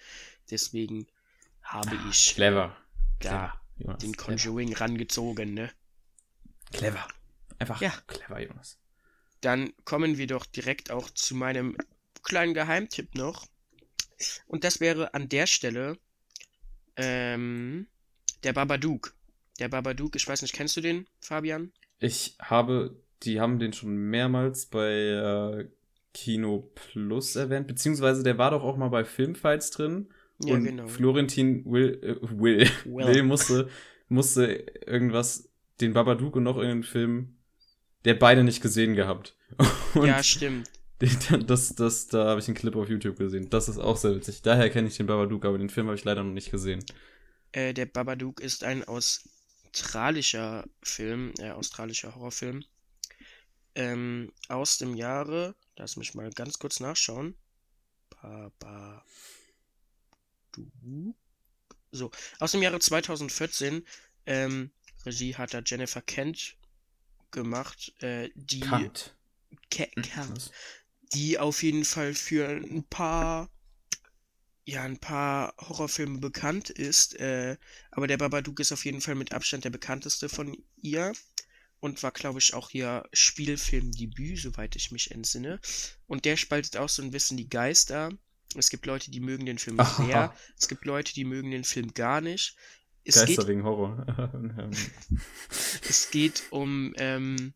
[0.51, 1.07] Deswegen
[1.63, 2.77] habe ich Clever.
[3.21, 3.99] da Jonas.
[3.99, 4.37] den clever.
[4.37, 5.71] Conjuring rangezogen, ne?
[6.73, 7.07] Clever.
[7.59, 7.91] Einfach Ja.
[8.07, 8.79] clever, Jonas.
[9.41, 11.77] Dann kommen wir doch direkt auch zu meinem
[12.23, 13.47] kleinen Geheimtipp noch.
[14.47, 15.99] Und das wäre an der Stelle
[16.97, 17.87] ähm,
[18.43, 19.15] der Babadook.
[19.59, 21.73] Der Babadook, ich weiß nicht, kennst du den, Fabian?
[21.99, 25.69] Ich habe, die haben den schon mehrmals bei äh,
[26.13, 30.09] Kino Plus erwähnt, beziehungsweise der war doch auch mal bei Filmfights drin.
[30.43, 30.87] Ja, und genau.
[30.87, 33.07] Florentin Will, äh, Will, Will.
[33.07, 33.69] Will musste,
[34.09, 35.51] musste irgendwas,
[35.81, 37.37] den Babadook und noch irgendeinen Film,
[38.05, 39.37] der beide nicht gesehen gehabt.
[39.95, 40.71] Und Ja, stimmt.
[41.47, 43.51] das, das, da habe ich einen Clip auf YouTube gesehen.
[43.51, 44.43] Das ist auch sehr witzig.
[44.43, 46.85] Daher kenne ich den Babadook, aber den Film habe ich leider noch nicht gesehen.
[47.53, 52.65] Äh, der Babadook ist ein australischer Film, äh, australischer Horrorfilm.
[53.75, 57.35] Ähm, aus dem Jahre, lass mich mal ganz kurz nachschauen.
[58.23, 59.05] Babadook.
[61.93, 63.87] So, aus dem Jahre 2014.
[64.25, 64.71] Ähm,
[65.05, 66.57] Regie hat da Jennifer Kent
[67.31, 69.15] gemacht, äh, die Kant.
[69.71, 70.51] Ke Kent, Was?
[71.13, 73.51] Die auf jeden Fall für ein paar,
[74.65, 77.19] ja, ein paar Horrorfilme bekannt ist.
[77.19, 77.57] Äh,
[77.91, 81.13] aber der Babadook ist auf jeden Fall mit Abstand der bekannteste von ihr
[81.81, 85.61] und war, glaube ich, auch ihr Spielfilmdebüt, soweit ich mich entsinne.
[86.07, 88.11] Und der spaltet auch so ein bisschen die Geister.
[88.55, 90.05] Es gibt Leute, die mögen den Film Aha.
[90.05, 90.35] sehr.
[90.59, 92.57] Es gibt Leute, die mögen den Film gar nicht.
[93.05, 94.05] Es Geister geht wegen Horror.
[95.89, 97.55] Es geht um ähm,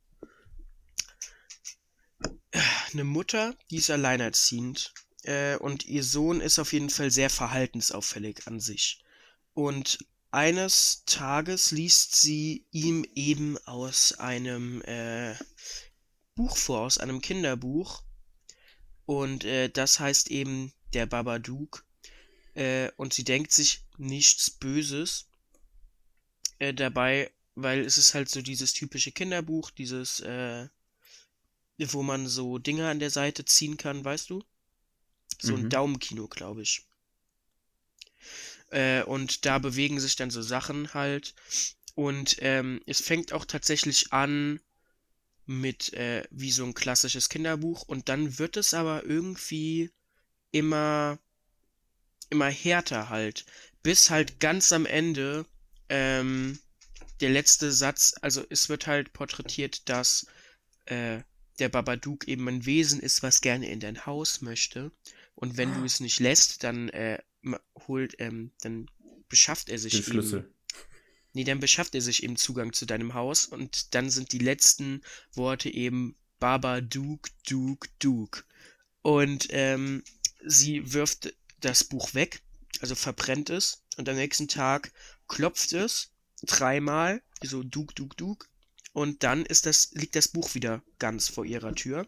[2.93, 4.93] eine Mutter, die ist alleinerziehend
[5.25, 9.03] äh, und ihr Sohn ist auf jeden Fall sehr verhaltensauffällig an sich.
[9.55, 9.99] Und
[10.31, 15.35] eines Tages liest sie ihm eben aus einem äh,
[16.35, 18.03] Buch vor, aus einem Kinderbuch.
[19.07, 21.85] Und äh, das heißt eben der Babadook.
[22.55, 25.29] Äh, und sie denkt sich nichts Böses
[26.59, 30.69] äh, dabei, weil es ist halt so dieses typische Kinderbuch, dieses, äh,
[31.89, 34.45] wo man so Dinge an der Seite ziehen kann, weißt du?
[35.41, 35.71] So ein Mhm.
[35.71, 36.83] Daumenkino, glaube ich.
[38.71, 41.35] Äh, und da bewegen sich dann so Sachen halt.
[41.95, 44.61] Und ähm, es fängt auch tatsächlich an
[45.47, 47.83] mit äh, wie so ein klassisches Kinderbuch.
[47.83, 49.91] Und dann wird es aber irgendwie
[50.53, 51.19] immer,
[52.31, 53.47] immer härter halt.
[53.83, 55.47] Bis halt ganz am Ende
[55.89, 56.59] ähm,
[57.21, 60.27] der letzte Satz, also es wird halt porträtiert, dass
[60.87, 61.21] äh,
[61.61, 64.91] der Babadook eben ein Wesen ist, was gerne in dein Haus möchte.
[65.35, 67.19] Und wenn du es nicht lässt, dann äh,
[67.87, 68.91] holt, ähm, dann
[69.29, 70.11] beschafft er sich den eben.
[70.13, 70.53] Schlüssel.
[71.33, 75.03] Nee, dann beschafft er sich eben Zugang zu deinem Haus und dann sind die letzten
[75.33, 78.43] Worte eben Baba Duke, Duke, Duke.
[79.03, 80.03] Und ähm,
[80.45, 82.43] sie wirft das Buch weg,
[82.81, 84.93] also verbrennt es und am nächsten Tag
[85.29, 86.11] klopft es
[86.43, 88.47] dreimal, so Duke, Duke, Duke.
[88.93, 92.07] Und dann ist das, liegt das Buch wieder ganz vor ihrer Tür.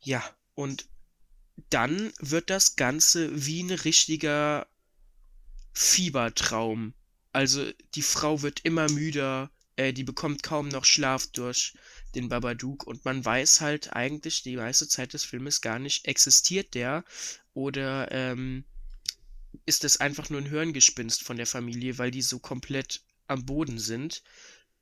[0.00, 0.22] Ja,
[0.54, 0.88] und
[1.70, 4.66] dann wird das Ganze wie ein richtiger
[5.72, 6.94] Fiebertraum.
[7.32, 11.74] Also die Frau wird immer müder, äh, die bekommt kaum noch Schlaf durch
[12.14, 16.74] den Babadook und man weiß halt eigentlich die meiste Zeit des Filmes gar nicht, existiert
[16.74, 17.04] der
[17.54, 18.64] oder ähm,
[19.64, 23.78] ist es einfach nur ein Hirngespinst von der Familie, weil die so komplett am Boden
[23.78, 24.22] sind.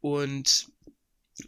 [0.00, 0.70] Und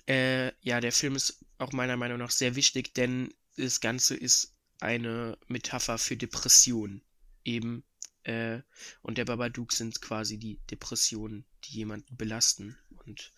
[0.07, 4.55] äh, ja, der Film ist auch meiner Meinung nach sehr wichtig, denn das Ganze ist
[4.81, 7.03] eine Metapher für Depression.
[7.45, 7.85] Eben
[8.25, 8.61] äh,
[9.03, 12.77] und der Babadook sind quasi die Depressionen, die jemanden belasten.
[13.05, 13.33] Und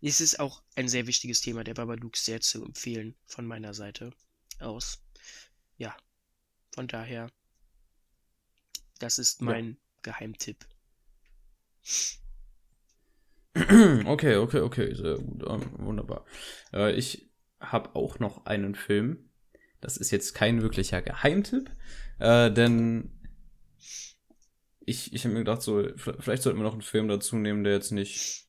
[0.00, 4.12] es ist auch ein sehr wichtiges Thema, der Babadook sehr zu empfehlen von meiner Seite
[4.58, 5.02] aus.
[5.76, 5.96] Ja,
[6.74, 7.30] von daher,
[8.98, 9.46] das ist Ja.
[9.46, 10.66] mein Geheimtipp.
[14.06, 16.24] Okay, okay, okay, sehr gut, ähm, wunderbar.
[16.72, 19.28] Äh, ich habe auch noch einen Film.
[19.80, 21.70] Das ist jetzt kein wirklicher Geheimtipp,
[22.18, 23.10] äh, denn
[24.84, 27.74] ich, ich habe mir gedacht, so, vielleicht sollten wir noch einen Film dazu nehmen, der
[27.74, 28.48] jetzt nicht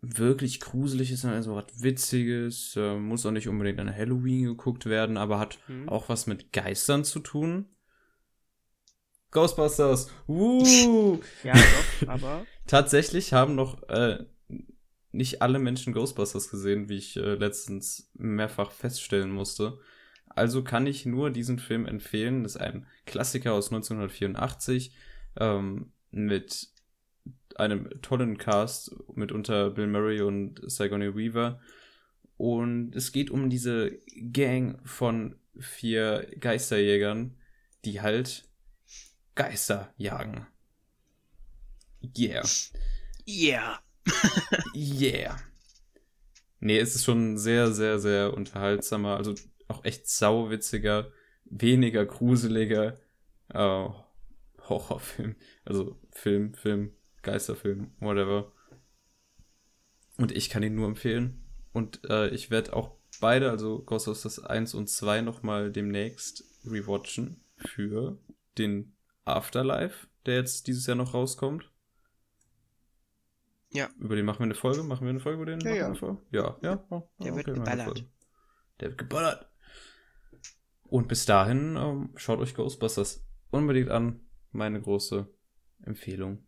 [0.00, 2.74] wirklich gruselig ist, sondern so was Witziges.
[2.76, 5.88] Äh, muss auch nicht unbedingt an Halloween geguckt werden, aber hat Hm?
[5.88, 7.66] auch was mit Geistern zu tun.
[9.32, 10.10] Ghostbusters!
[10.26, 11.20] Woo!
[11.42, 14.24] Ja, doch, aber Tatsächlich haben noch äh,
[15.10, 19.78] nicht alle Menschen Ghostbusters gesehen, wie ich äh, letztens mehrfach feststellen musste.
[20.28, 22.44] Also kann ich nur diesen Film empfehlen.
[22.44, 24.94] Das ist ein Klassiker aus 1984
[25.38, 26.68] ähm, mit
[27.56, 31.60] einem tollen Cast, mitunter Bill Murray und Sigourney Weaver.
[32.38, 33.98] Und es geht um diese
[34.32, 37.36] Gang von vier Geisterjägern,
[37.84, 38.48] die halt
[39.34, 40.46] Geister jagen.
[42.16, 42.44] Yeah.
[43.26, 43.78] Yeah.
[44.74, 45.38] Yeah.
[46.60, 49.34] Nee, es ist schon sehr, sehr, sehr unterhaltsamer, also
[49.68, 51.10] auch echt sauwitziger,
[51.44, 52.98] weniger gruseliger
[53.48, 53.88] äh,
[54.68, 55.36] Horrorfilm.
[55.64, 58.52] Also Film, Film, Geisterfilm, whatever.
[60.18, 61.44] Und ich kann ihn nur empfehlen.
[61.72, 68.18] Und äh, ich werde auch beide, also Ghostbusters 1 und 2, nochmal demnächst rewatchen für
[68.58, 68.94] den
[69.24, 71.70] Afterlife, der jetzt dieses Jahr noch rauskommt.
[73.70, 73.88] Ja.
[73.98, 74.82] Über den machen wir eine Folge?
[74.82, 75.60] Machen wir eine Folge über den?
[75.60, 75.86] Ja, ja.
[75.86, 76.20] eine Folge?
[76.30, 76.84] Ja, ja.
[76.90, 78.04] Oh, Der wird machen wir eine geballert.
[78.80, 79.48] Der wird geballert.
[80.82, 84.20] Und bis dahin, ähm, schaut euch Ghostbusters unbedingt an.
[84.50, 85.26] Meine große
[85.82, 86.46] Empfehlung.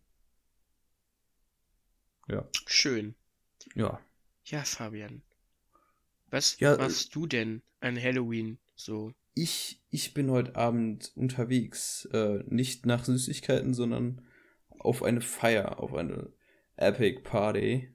[2.29, 2.47] Ja.
[2.67, 3.15] Schön.
[3.75, 4.01] Ja.
[4.45, 5.23] Ja, Fabian.
[6.31, 9.15] Was Ja, äh, machst du denn an Halloween so?
[9.35, 12.07] Ich, ich bin heute Abend unterwegs.
[12.13, 14.23] Äh, nicht nach Süßigkeiten, sondern
[14.79, 16.33] auf eine Feier, auf eine
[16.77, 17.93] Epic Party.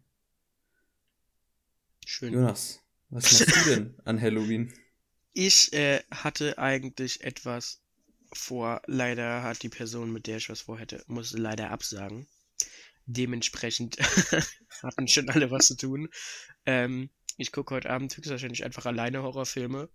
[2.05, 2.33] Schön.
[2.33, 4.73] Jonas, was machst du denn an Halloween?
[5.31, 7.81] Ich äh, hatte eigentlich etwas
[8.33, 8.81] vor.
[8.87, 12.27] Leider hat die Person, mit der ich was vorhätte, musste leider absagen.
[13.05, 13.97] Dementsprechend
[14.81, 16.09] hatten schon alle was zu tun.
[16.65, 19.87] Ähm, ich gucke heute Abend höchstwahrscheinlich einfach alleine Horrorfilme.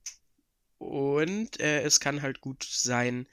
[0.84, 3.26] Und äh, es kann halt gut sein,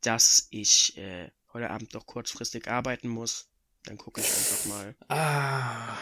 [0.00, 3.48] dass ich äh, heute Abend noch kurzfristig arbeiten muss.
[3.82, 4.94] Dann gucke ich einfach mal.
[5.08, 5.98] Ah,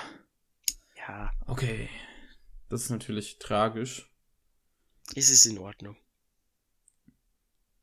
[0.98, 1.88] Ja, okay.
[2.68, 4.10] Das ist natürlich tragisch.
[5.16, 5.96] es ist in Ordnung.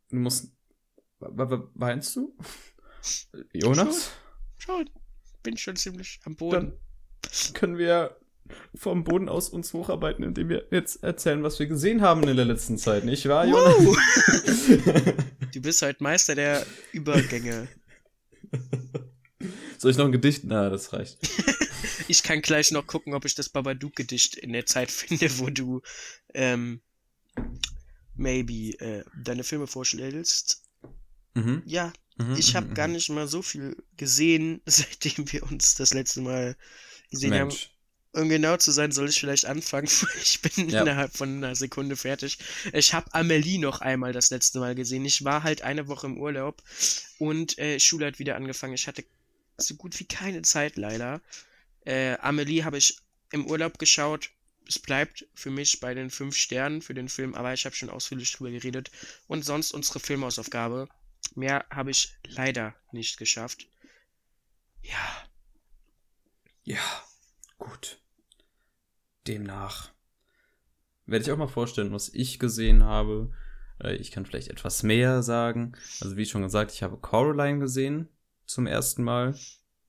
[0.09, 0.51] Du musst.
[1.19, 2.37] Weinst du?
[3.53, 4.11] Jonas?
[4.59, 4.89] Schon.
[5.41, 6.73] Bin schon ziemlich am Boden.
[7.21, 8.19] Dann können wir
[8.75, 12.45] vom Boden aus uns hocharbeiten, indem wir jetzt erzählen, was wir gesehen haben in der
[12.45, 13.75] letzten Zeit, nicht wahr, Jonas?
[15.51, 17.67] Du bist halt Meister der Übergänge.
[19.79, 20.43] Soll ich noch ein Gedicht?
[20.43, 21.17] Na, das reicht.
[22.07, 25.81] Ich kann gleich noch gucken, ob ich das Babadook-Gedicht in der Zeit finde, wo du
[26.33, 26.81] ähm,
[28.15, 30.63] maybe äh, deine Filme vorstellst.
[31.35, 31.61] Mhm.
[31.65, 32.93] Ja, Mhm, ich habe mhm, gar mhm.
[32.93, 36.55] nicht mal so viel gesehen, seitdem wir uns das letzte Mal
[37.09, 37.55] gesehen haben.
[38.11, 39.87] Um genau zu sein, soll ich vielleicht anfangen.
[40.21, 40.81] Ich bin Ja.
[40.81, 42.37] innerhalb von einer Sekunde fertig.
[42.73, 45.05] Ich habe Amelie noch einmal das letzte Mal gesehen.
[45.05, 46.63] Ich war halt eine Woche im Urlaub
[47.19, 48.73] und äh, Schule hat wieder angefangen.
[48.73, 49.03] Ich hatte
[49.57, 51.21] so gut wie keine Zeit leider.
[51.85, 52.97] Äh, Amelie habe ich
[53.31, 54.31] im Urlaub geschaut.
[54.67, 57.89] Es bleibt für mich bei den fünf Sternen für den Film, aber ich habe schon
[57.89, 58.91] ausführlich drüber geredet.
[59.27, 60.87] Und sonst unsere Filmhausaufgabe.
[61.35, 63.67] Mehr habe ich leider nicht geschafft.
[64.81, 65.27] Ja,
[66.63, 67.03] Ja,
[67.59, 68.01] gut.
[69.27, 69.91] Demnach
[71.05, 73.31] werde ich auch mal vorstellen, was ich gesehen habe.
[73.79, 75.73] Äh, Ich kann vielleicht etwas mehr sagen.
[76.01, 78.09] Also wie schon gesagt, ich habe Coraline gesehen
[78.45, 79.35] zum ersten Mal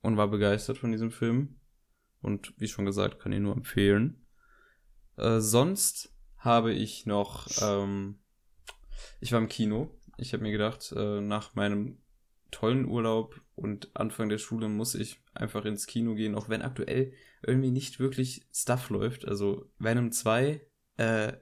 [0.03, 1.61] und war begeistert von diesem Film.
[2.23, 4.27] Und wie schon gesagt, kann ihn nur empfehlen.
[5.17, 8.19] Äh, sonst habe ich noch, ähm,
[9.21, 9.99] ich war im Kino.
[10.17, 12.03] Ich habe mir gedacht, äh, nach meinem
[12.51, 17.13] tollen Urlaub und Anfang der Schule muss ich einfach ins Kino gehen, auch wenn aktuell
[17.43, 19.27] irgendwie nicht wirklich Stuff läuft.
[19.27, 20.61] Also Venom 2,
[20.97, 21.33] äh,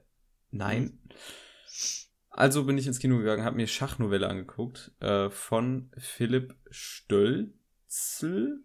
[0.51, 0.99] nein.
[2.29, 8.63] Also bin ich ins Kino gegangen, habe mir Schachnovelle angeguckt äh, von Philipp Stölzel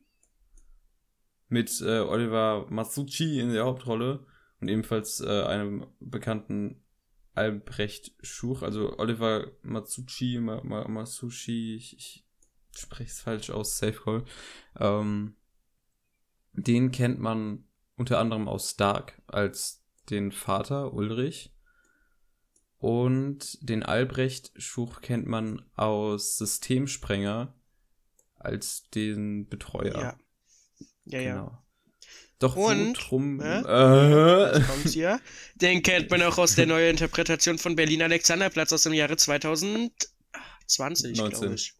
[1.49, 4.27] mit äh, Oliver Masucci in der Hauptrolle
[4.61, 6.85] und ebenfalls äh, einem bekannten
[7.35, 12.24] Albrecht Schuch, also Oliver Matsuchi, Ma Ma Masushi, ich, ich
[12.79, 14.25] spreche es falsch aus, Safe Call.
[14.79, 15.37] Ähm,
[16.53, 17.65] den kennt man
[17.97, 21.53] unter anderem aus Dark als den Vater Ulrich.
[22.79, 27.55] Und den Albrecht Schuch kennt man aus Systemsprenger
[28.37, 30.01] als den Betreuer.
[30.01, 30.19] ja.
[31.07, 31.35] Ja, ja.
[31.35, 31.59] Genau.
[32.39, 33.41] Doch Und, drum.
[33.41, 33.61] äh?
[33.61, 35.21] Äh, kommt hier.
[35.55, 41.17] Den kennt man auch aus der neuen Interpretation von Berlin Alexanderplatz aus dem Jahre 2020,
[41.17, 41.31] 19.
[41.31, 41.75] glaube ich.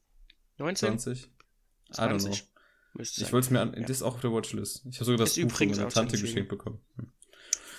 [0.59, 0.99] 19?
[0.99, 1.25] 20?
[1.25, 1.29] I
[2.01, 2.35] don't know.
[2.97, 3.33] Müsste Ich sein.
[3.33, 3.81] wollte es mir an, Ja.
[3.81, 4.85] das ist auch auf der Watchlist.
[4.89, 6.81] Ich habe sogar das Ist Buch von meiner Tante geschenkt bekommen.
[6.97, 7.11] Hm.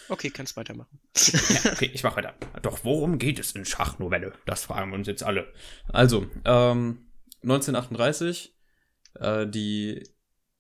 [0.10, 1.00] Okay, kannst weitermachen.
[1.16, 2.36] Ja, okay, ich mache weiter.
[2.62, 4.34] Doch worum geht es in Schachnovelle?
[4.46, 5.52] Das fragen wir uns jetzt alle.
[5.88, 7.08] Also, ähm,
[7.42, 8.56] 1938,
[9.16, 10.04] äh, die,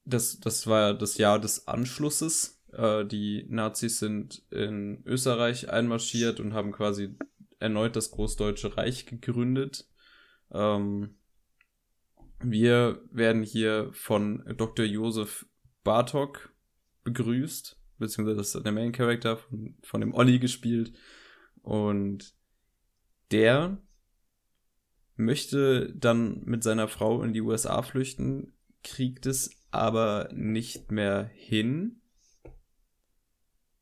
[0.05, 2.63] das, das war das Jahr des Anschlusses.
[2.73, 7.15] Äh, die Nazis sind in Österreich einmarschiert und haben quasi
[7.59, 9.87] erneut das Großdeutsche Reich gegründet.
[10.51, 11.17] Ähm,
[12.39, 14.85] wir werden hier von Dr.
[14.85, 15.45] Josef
[15.83, 16.53] Bartok
[17.03, 20.93] begrüßt, beziehungsweise das ist der Main Character von, von dem Olli gespielt.
[21.61, 22.33] Und
[23.31, 23.77] der
[25.15, 32.01] möchte dann mit seiner Frau in die USA flüchten, kriegt es aber nicht mehr hin.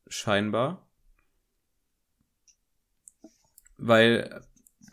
[0.06, 0.88] Scheinbar.
[3.76, 4.44] Weil,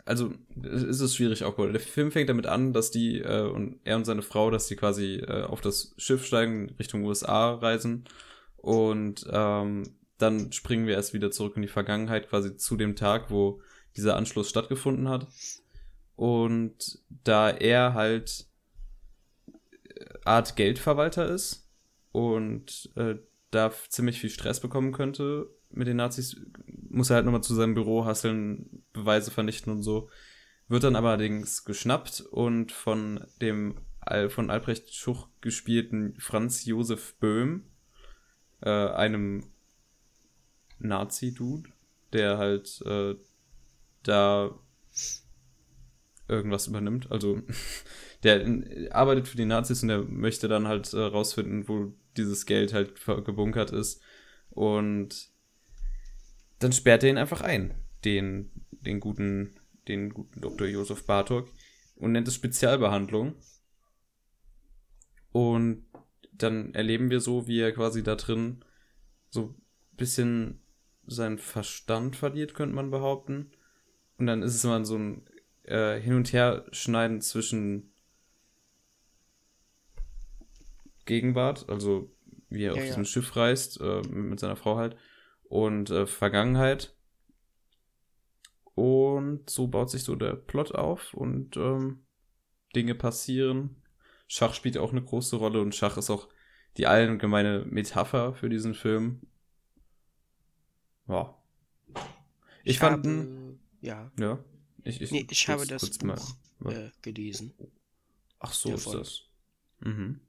[0.04, 0.32] also,
[0.62, 1.56] es ist schwierig auch.
[1.56, 4.76] Der Film fängt damit an, dass die, äh, und er und seine Frau, dass die
[4.76, 8.04] quasi äh, auf das Schiff steigen, Richtung USA reisen.
[8.56, 9.84] Und ähm,
[10.18, 13.60] dann springen wir erst wieder zurück in die Vergangenheit, quasi zu dem Tag, wo
[13.96, 15.26] dieser Anschluss stattgefunden hat.
[16.16, 18.46] Und da er halt
[19.86, 21.68] äh, Art Geldverwalter ist
[22.12, 23.16] und äh,
[23.50, 26.40] da ziemlich viel Stress bekommen könnte mit den Nazis,
[26.88, 30.08] muss er halt nochmal zu seinem Büro hasseln, Beweise vernichten und so.
[30.68, 33.76] Wird dann allerdings geschnappt und von dem
[34.30, 37.62] von Albrecht Schuch gespielten Franz Josef Böhm,
[38.60, 39.52] äh, einem
[40.80, 41.70] Nazi-Dude,
[42.12, 43.14] der halt äh,
[44.02, 44.58] da
[46.28, 47.10] irgendwas übernimmt.
[47.12, 47.42] Also
[48.22, 48.44] der
[48.90, 52.94] arbeitet für die Nazis und der möchte dann halt äh, rausfinden, wo dieses Geld halt
[53.24, 54.02] gebunkert ist.
[54.50, 55.30] Und
[56.58, 57.74] dann sperrt er ihn einfach ein,
[58.04, 58.50] den,
[58.84, 59.54] den guten,
[59.88, 60.66] den guten Dr.
[60.66, 61.48] Josef Bartok,
[61.96, 63.34] und nennt es Spezialbehandlung.
[65.30, 65.86] Und
[66.32, 68.64] dann erleben wir so, wie er quasi da drin
[69.30, 70.60] so ein bisschen
[71.06, 73.50] seinen Verstand verliert, könnte man behaupten.
[74.18, 75.26] Und dann ist es immer so ein
[75.64, 77.92] äh, Hin- und Herschneiden zwischen
[81.06, 82.10] Gegenwart, also
[82.48, 83.08] wie er ja, auf diesem ja.
[83.08, 84.96] Schiff reist, äh, mit seiner Frau halt,
[85.44, 86.94] und äh, Vergangenheit.
[89.22, 92.04] Und so baut sich so der Plot auf und ähm,
[92.74, 93.82] Dinge passieren.
[94.26, 96.28] Schach spielt auch eine große Rolle und Schach ist auch
[96.76, 99.20] die allgemeine Metapher für diesen Film.
[101.08, 101.36] Ja.
[102.64, 103.06] Ich, ich fand.
[103.06, 104.10] Habe, ja.
[104.18, 104.44] Ja.
[104.84, 107.54] Ich, ich, nee, ich habe das Buch mal, äh, gelesen.
[108.40, 109.00] Ach so davon.
[109.00, 109.28] ist
[109.80, 109.88] das.
[109.88, 110.20] Mhm.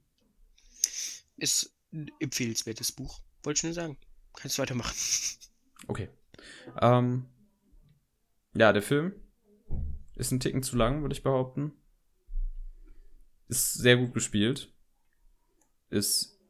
[1.36, 3.20] Ist ein empfehlenswertes Buch.
[3.42, 3.98] Wollte ich nur sagen.
[4.34, 4.94] Kannst du weitermachen.
[5.86, 6.08] Okay.
[6.80, 7.26] Ähm,
[8.54, 9.12] ja, der Film
[10.16, 11.72] ist ein Ticken zu lang, würde ich behaupten.
[13.48, 14.72] Ist sehr gut gespielt.
[15.90, 16.40] Ist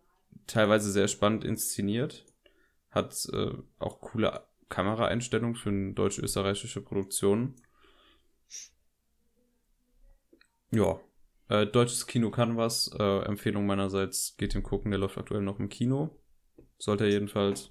[0.46, 2.26] teilweise sehr spannend inszeniert.
[2.90, 7.56] Hat äh, auch coole Kameraeinstellungen für eine deutsch-österreichische Produktion.
[10.70, 11.00] Ja,
[11.48, 12.90] äh, deutsches Kino kann was.
[12.98, 16.20] Äh, Empfehlung meinerseits, geht den gucken, der läuft aktuell noch im Kino.
[16.78, 17.70] Sollte er jedenfalls.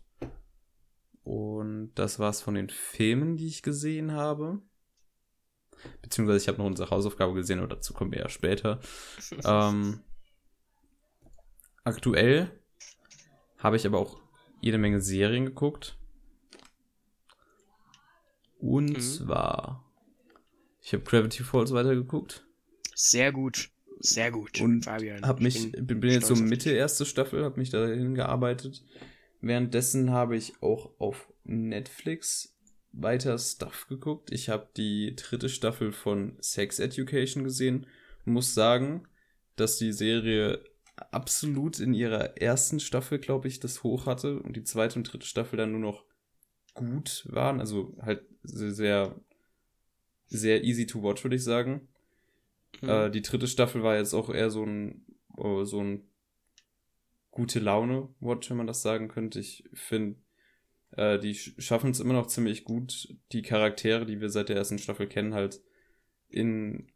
[1.23, 4.61] Und das war's von den Filmen, die ich gesehen habe.
[6.01, 8.79] Beziehungsweise ich habe noch unsere Hausaufgabe gesehen, aber dazu kommen wir ja später.
[9.45, 10.01] ähm,
[11.83, 12.51] aktuell
[13.57, 14.19] habe ich aber auch
[14.61, 15.97] jede Menge Serien geguckt.
[18.59, 19.01] Und mhm.
[19.01, 19.85] zwar,
[20.81, 22.45] ich habe Gravity Falls weitergeguckt.
[22.95, 23.69] Sehr gut.
[23.99, 25.25] Sehr gut, und Fabian.
[25.25, 28.83] Hab mich, bin, bin jetzt so Mitte erste Staffel, habe mich dahin gearbeitet.
[29.43, 32.57] Währenddessen habe ich auch auf Netflix
[32.93, 34.31] weiter Stuff geguckt.
[34.31, 37.85] Ich habe die dritte Staffel von Sex Education gesehen.
[38.23, 39.05] Muss sagen,
[39.57, 40.63] dass die Serie
[41.11, 45.27] absolut in ihrer ersten Staffel, glaube ich, das hoch hatte und die zweite und dritte
[45.27, 46.05] Staffel dann nur noch
[46.73, 47.59] gut waren.
[47.59, 49.19] Also halt sehr,
[50.27, 51.89] sehr easy to watch, würde ich sagen.
[52.81, 52.89] Mhm.
[52.89, 56.07] Äh, die dritte Staffel war jetzt auch eher so ein, oh, so ein
[57.33, 59.39] gute Laune-Watch, wenn man das sagen könnte.
[59.39, 60.17] Ich finde,
[60.91, 64.77] äh, die schaffen es immer noch ziemlich gut, die Charaktere, die wir seit der ersten
[64.77, 65.61] Staffel kennen, halt
[66.29, 66.91] in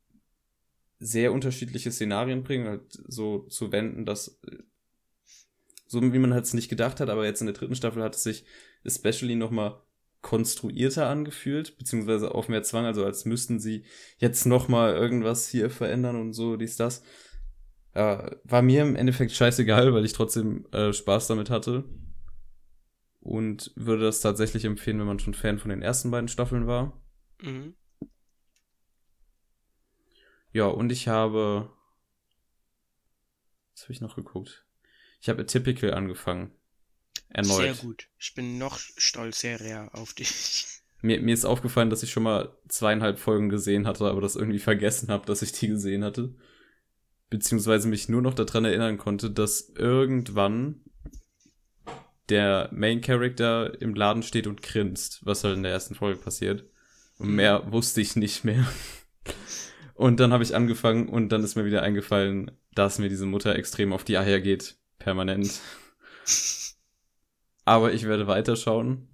[1.00, 4.40] sehr unterschiedliche Szenarien bringen, halt so zu wenden, dass
[5.88, 8.16] so wie man halt es nicht gedacht hat, aber jetzt in der dritten Staffel hat
[8.16, 8.46] es sich
[8.84, 9.82] especially nochmal
[10.22, 13.86] konstruierter angefühlt, beziehungsweise auf mehr Zwang, also als müssten sie
[14.18, 17.04] jetzt nochmal irgendwas hier verändern und so, dies, das.
[17.98, 21.84] Äh, war mir im Endeffekt scheißegal, weil ich trotzdem äh, Spaß damit hatte.
[23.22, 27.02] Und würde das tatsächlich empfehlen, wenn man schon Fan von den ersten beiden Staffeln war.
[27.42, 27.74] Mhm.
[30.54, 31.72] Ja, und ich habe.
[33.74, 34.68] Was habe ich noch geguckt?
[35.20, 36.52] Ich habe Typical angefangen.
[37.30, 37.58] Erneut.
[37.58, 38.10] Sehr gut.
[38.20, 40.84] Ich bin noch stolzer auf dich.
[41.02, 44.58] Mir, mir ist aufgefallen, dass ich schon mal zweieinhalb Folgen gesehen hatte, aber das irgendwie
[44.58, 46.36] vergessen habe, dass ich die gesehen hatte.
[47.30, 50.82] Beziehungsweise mich nur noch daran erinnern konnte, dass irgendwann
[52.30, 56.66] der Main Character im Laden steht und grinst, was halt in der ersten Folge passiert.
[57.18, 58.66] Und mehr wusste ich nicht mehr.
[59.96, 63.56] Und dann habe ich angefangen und dann ist mir wieder eingefallen, dass mir diese Mutter
[63.56, 64.78] extrem auf die Eier geht.
[65.00, 65.60] Permanent.
[67.66, 69.08] Aber ich werde weiterschauen,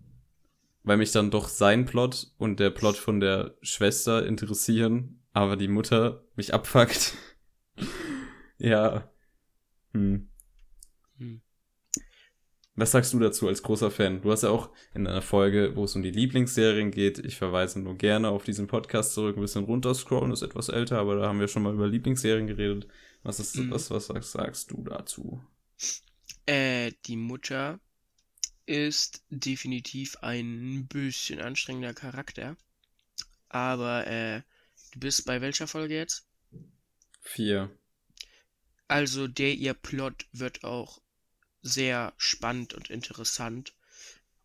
[0.84, 5.68] weil mich dann doch sein Plot und der Plot von der Schwester interessieren, aber die
[5.68, 7.14] Mutter mich abfuckt.
[8.64, 9.10] Ja.
[9.94, 10.30] Hm.
[12.76, 14.22] Was sagst du dazu als großer Fan?
[14.24, 17.80] Du hast ja auch in einer Folge, wo es um die Lieblingsserien geht, ich verweise
[17.80, 21.40] nur gerne auf diesen Podcast zurück, ein bisschen runterscrollen, ist etwas älter, aber da haben
[21.40, 22.88] wir schon mal über Lieblingsserien geredet.
[23.22, 23.70] Was ist, Mhm.
[23.70, 25.44] was, was sagst, sagst du dazu?
[26.48, 27.80] Äh, die Mutter
[28.66, 32.58] ist definitiv ein bisschen anstrengender Charakter.
[33.50, 34.42] Aber, äh,
[34.94, 36.28] du bist bei welcher Folge jetzt?
[37.22, 37.70] Vier.
[38.88, 41.02] Also der ihr Plot wird auch
[41.62, 43.74] sehr spannend und interessant.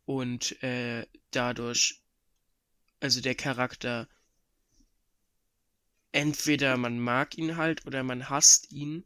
[0.05, 2.01] Und äh, dadurch,
[3.01, 4.09] also der Charakter,
[6.13, 9.05] entweder man mag ihn halt oder man hasst ihn,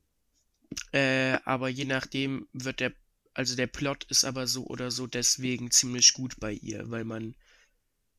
[0.93, 2.93] äh, aber je nachdem wird der,
[3.35, 7.35] also der Plot ist aber so oder so deswegen ziemlich gut bei ihr, weil man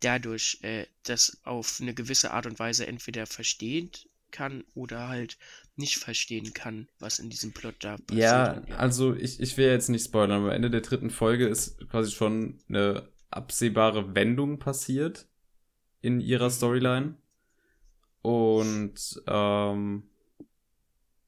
[0.02, 5.38] dadurch äh, das auf eine gewisse Art und Weise entweder versteht kann oder halt
[5.78, 8.52] nicht verstehen kann, was in diesem Plot da passiert.
[8.52, 11.80] Ja, also ich, ich will jetzt nicht spoilern, aber am Ende der dritten Folge ist
[11.90, 15.28] quasi schon eine absehbare Wendung passiert
[16.02, 17.16] in ihrer Storyline.
[18.22, 20.04] Und ähm,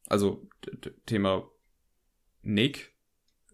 [0.07, 0.47] also
[1.05, 1.49] Thema
[2.43, 2.93] Nick,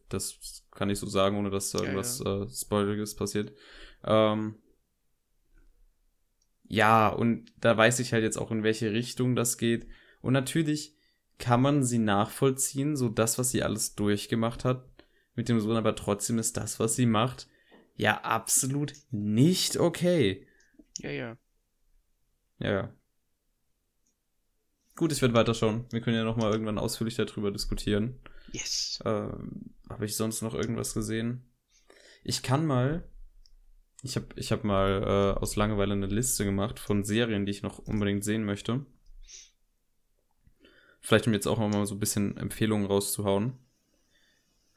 [0.09, 3.53] das kann ich so sagen, ohne dass da Ja, irgendwas Äh, Spoileriges passiert.
[4.03, 4.55] Ähm,
[6.73, 9.89] ja, und da weiß ich halt jetzt auch, in welche Richtung das geht.
[10.21, 10.95] Und natürlich
[11.37, 14.87] kann man sie nachvollziehen, so das, was sie alles durchgemacht hat
[15.35, 17.49] mit dem Sohn, aber trotzdem ist das, was sie macht,
[17.95, 20.47] ja absolut nicht okay.
[20.99, 21.37] ja, ja.
[22.59, 22.95] Ja, ja.
[24.95, 25.87] Gut, ich werde weiterschauen.
[25.91, 28.21] Wir können ja noch mal irgendwann ausführlich darüber diskutieren.
[28.53, 28.99] Yes.
[29.03, 31.51] Ähm, habe ich sonst noch irgendwas gesehen?
[32.23, 33.10] Ich kann mal.
[34.03, 37.61] Ich habe ich hab mal äh, aus Langeweile eine Liste gemacht von Serien, die ich
[37.61, 38.85] noch unbedingt sehen möchte.
[41.01, 43.53] Vielleicht um jetzt auch mal so ein bisschen Empfehlungen rauszuhauen.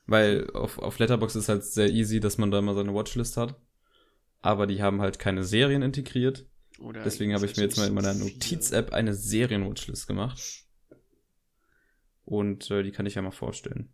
[0.06, 3.54] Weil auf, auf Letterboxd ist halt sehr easy, dass man da mal seine Watchlist hat.
[4.40, 6.46] Aber die haben halt keine Serien integriert.
[6.78, 10.64] Oder Deswegen habe ich mir jetzt mal in meiner Notiz-App eine Serien-Watchlist gemacht.
[12.24, 13.88] Und äh, die kann ich ja mal vorstellen.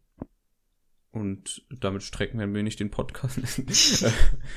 [1.13, 3.41] Und damit strecken wir ein wenig den Podcast.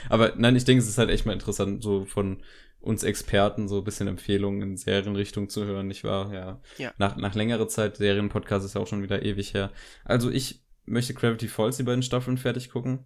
[0.09, 2.43] Aber nein, ich denke, es ist halt echt mal interessant, so von
[2.79, 6.33] uns Experten so ein bisschen Empfehlungen in Serienrichtung zu hören, nicht wahr?
[6.33, 6.61] Ja.
[6.77, 6.93] Ja.
[6.97, 9.71] Nach, nach längerer Zeit, Serienpodcast ist ja auch schon wieder ewig her.
[10.03, 13.05] Also ich möchte Gravity Falls die beiden Staffeln fertig gucken.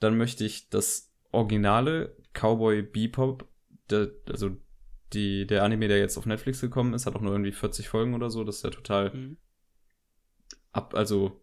[0.00, 3.48] Dann möchte ich das originale Cowboy Bebop,
[3.90, 4.56] der, also
[5.12, 8.14] die, der Anime, der jetzt auf Netflix gekommen ist, hat auch nur irgendwie 40 Folgen
[8.14, 8.44] oder so.
[8.44, 9.36] Das ist ja total Mhm.
[10.72, 11.40] ab, also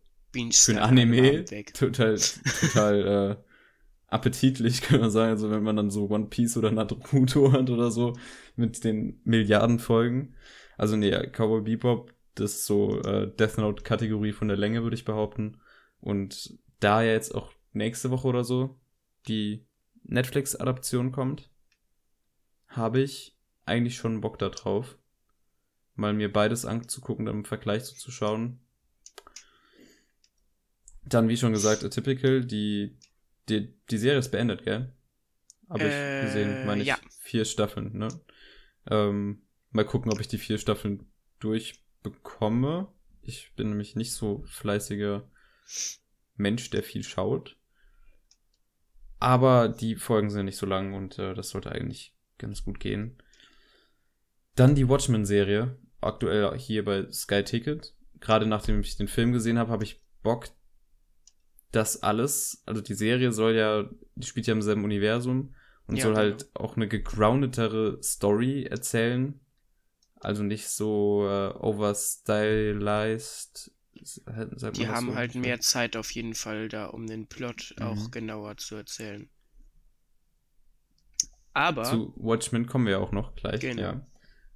[0.51, 3.43] für ein Anime total, total äh,
[4.07, 5.31] appetitlich, kann man sagen.
[5.31, 8.13] Also wenn man dann so One Piece oder Naruto hat oder so
[8.55, 10.35] mit den Milliarden Folgen.
[10.77, 14.95] Also nee, Cowboy Bebop, das ist so äh, Death Note Kategorie von der Länge, würde
[14.95, 15.57] ich behaupten.
[15.99, 18.77] Und da ja jetzt auch nächste Woche oder so
[19.27, 19.65] die
[20.03, 21.49] Netflix-Adaption kommt,
[22.67, 24.97] habe ich eigentlich schon Bock da drauf.
[25.95, 28.59] Mal mir beides anzugucken, dann im Vergleich so zu schauen.
[31.07, 32.97] Dann, wie schon gesagt, Atypical, die,
[33.49, 34.91] die, die Serie ist beendet, gell?
[35.69, 36.97] Habe ich Äh, gesehen, meine ich, ja.
[37.21, 38.07] vier Staffeln, ne?
[38.89, 39.41] Ähm,
[39.71, 41.05] mal gucken, ob ich die vier Staffeln
[41.39, 42.87] durchbekomme.
[43.21, 45.27] Ich bin nämlich nicht so fleißiger
[46.37, 47.57] Mensch, der viel schaut.
[49.19, 53.17] Aber die Folgen sind nicht so lang und äh, das sollte eigentlich ganz gut gehen.
[54.55, 57.95] Dann die Watchmen-Serie, aktuell hier bei Sky Ticket.
[58.19, 60.49] Gerade nachdem ich den Film gesehen habe, habe ich Bock,
[61.75, 65.53] das alles, also die Serie soll ja, die spielt ja im selben Universum
[65.87, 66.15] und Ja, soll genau.
[66.15, 69.39] halt auch eine gegroundetere Story erzählen.
[70.19, 73.71] Also nicht so äh, overstylized.
[74.75, 75.15] Die haben so?
[75.15, 78.11] halt mehr Zeit auf jeden Fall da, um den Plot auch Mhm.
[78.11, 79.27] genauer zu erzählen.
[81.53, 83.61] Aber, Zu Watchmen kommen wir auch noch gleich.
[83.61, 83.77] Genau.
[83.77, 84.05] Ja.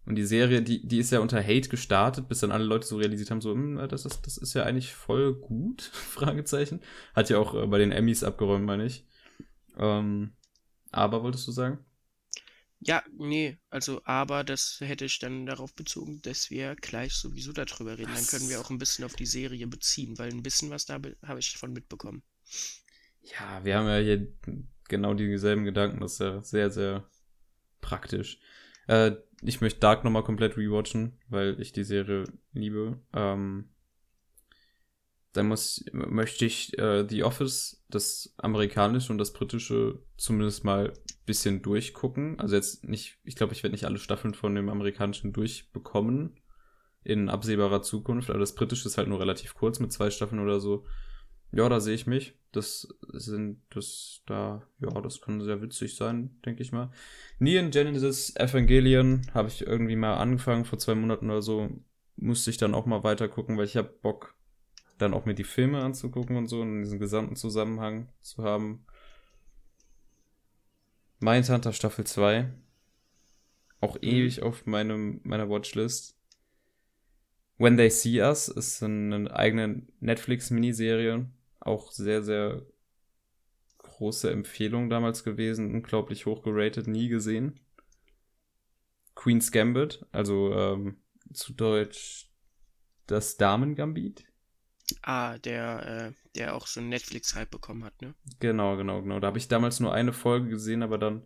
[0.06, 2.98] Und die Serie, die, die ist ja unter Hate gestartet, bis dann alle Leute so
[2.98, 6.82] realisiert haben, so, hm, das ist, das ist ja eigentlich voll gut, Fragezeichen.
[7.16, 9.06] Hat ja auch äh, bei den Emmys abgeräumt, meine ich.
[9.78, 10.34] Ähm,
[10.92, 11.80] aber wolltest du sagen?
[12.82, 17.98] ja, nee, also, aber das hätte ich dann darauf bezogen, dass wir gleich sowieso darüber
[17.98, 18.14] reden.
[18.16, 20.98] Dann können wir auch ein bisschen auf die Serie beziehen, weil ein bisschen was da
[20.98, 22.22] be- habe ich davon mitbekommen.
[23.22, 24.28] Ja, wir haben ja hier
[24.88, 27.10] genau dieselben Gedanken, das ist ja sehr, sehr
[27.82, 28.40] praktisch.
[28.90, 33.00] Äh, ich möchte Dark nochmal komplett rewatchen, weil ich die Serie liebe.
[33.14, 33.70] Ähm,
[35.32, 40.92] dann muss, möchte ich äh, The Office, das amerikanische und das britische, zumindest mal
[41.28, 42.40] bisschen durchgucken.
[42.40, 46.40] Also jetzt nicht, ich glaube, ich werde nicht alle Staffeln von dem amerikanischen durchbekommen
[47.04, 50.60] in absehbarer Zukunft, aber das britische ist halt nur relativ kurz mit zwei Staffeln oder
[50.60, 50.88] so.
[51.52, 52.36] Ja, da sehe ich mich.
[52.52, 56.92] Das sind, das da, ja, das kann sehr witzig sein, denke ich mal.
[57.38, 61.70] Neon Genesis Evangelion habe ich irgendwie mal angefangen vor zwei Monaten oder so.
[62.16, 64.36] Musste ich dann auch mal weiter gucken, weil ich habe Bock,
[64.98, 68.86] dann auch mir die Filme anzugucken und so und diesen gesamten Zusammenhang zu haben.
[71.20, 72.50] Mindhunter Staffel 2.
[73.82, 74.02] Auch Mhm.
[74.02, 76.18] ewig auf meinem, meiner Watchlist.
[77.58, 81.30] When They See Us ist eine eigene Netflix-Miniserie.
[81.60, 82.66] Auch sehr, sehr
[83.78, 85.74] große Empfehlung damals gewesen.
[85.74, 87.60] Unglaublich hoch geratet, nie gesehen.
[89.16, 90.98] Queen's Gambit, also ähm,
[91.34, 92.30] zu Deutsch
[93.08, 94.26] das Damen-Gambit.
[95.02, 98.16] Ah, der, äh, der auch so einen Netflix-Hype bekommen hat, ne?
[98.40, 99.20] Genau, genau, genau.
[99.20, 101.24] Da habe ich damals nur eine Folge gesehen, aber dann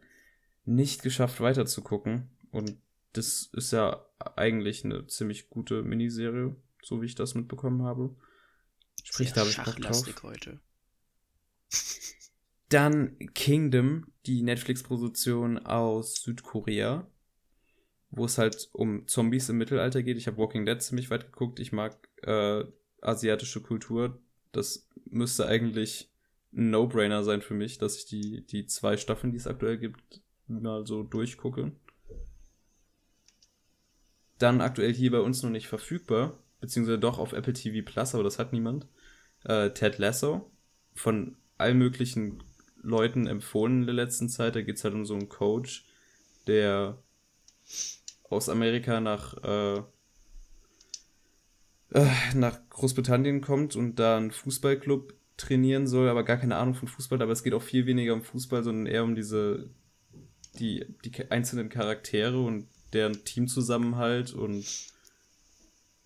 [0.66, 2.30] nicht geschafft weiter zu gucken.
[2.52, 2.78] Und
[3.14, 4.06] das ist ja
[4.36, 8.16] eigentlich eine ziemlich gute Miniserie, so wie ich das mitbekommen habe.
[9.04, 10.24] Sprich, Sehr da habe ich Bock drauf.
[10.24, 10.60] heute.
[12.70, 17.06] Dann Kingdom, die Netflix-Produktion aus Südkorea,
[18.10, 20.18] wo es halt um Zombies im Mittelalter geht.
[20.18, 21.60] Ich habe Walking Dead ziemlich weit geguckt.
[21.60, 22.64] Ich mag äh,
[23.02, 24.20] asiatische Kultur.
[24.52, 26.10] Das müsste eigentlich
[26.54, 30.22] ein No-Brainer sein für mich, dass ich die, die zwei Staffeln, die es aktuell gibt,
[30.48, 31.72] mal so durchgucke.
[34.38, 38.24] Dann aktuell hier bei uns noch nicht verfügbar, beziehungsweise doch auf Apple TV Plus, aber
[38.24, 38.88] das hat niemand.
[39.44, 40.50] Äh, Ted Lasso
[40.96, 42.42] von allen möglichen
[42.82, 44.56] Leuten empfohlen in der letzten Zeit.
[44.56, 45.84] Da geht es halt um so einen Coach,
[46.48, 46.98] der
[48.30, 49.80] aus Amerika nach, äh,
[51.92, 56.88] äh, nach Großbritannien kommt und da einen Fußballclub trainieren soll, aber gar keine Ahnung von
[56.88, 59.70] Fußball, aber es geht auch viel weniger um Fußball, sondern eher um diese,
[60.60, 64.93] die, die einzelnen Charaktere und deren Teamzusammenhalt und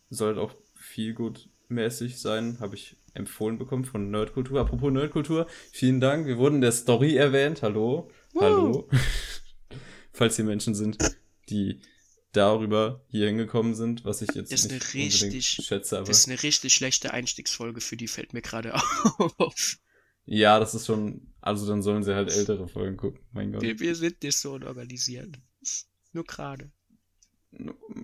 [0.10, 4.60] soll halt auch viel gut mäßig sein, habe ich empfohlen bekommen von Nerdkultur.
[4.62, 6.28] Apropos Nerdkultur, vielen Dank.
[6.28, 7.62] Wir wurden in der Story erwähnt.
[7.62, 8.10] Hallo.
[8.39, 8.88] Hallo.
[10.14, 10.97] Falls hier Menschen sind,
[11.49, 11.82] die
[12.32, 16.08] darüber hier hingekommen sind, was ich jetzt Das ist nicht eine richtig- unbedingt schätze, aber
[16.08, 19.78] Das ist eine richtig schlechte Einstiegsfolge, für die fällt mir gerade auf.
[20.26, 23.22] ja, das ist schon, also dann sollen sie halt ältere Folgen gucken.
[23.32, 23.62] Mein Gott.
[23.62, 25.36] Wir, wir sind nicht so organisiert.
[26.14, 26.72] Nur gerade.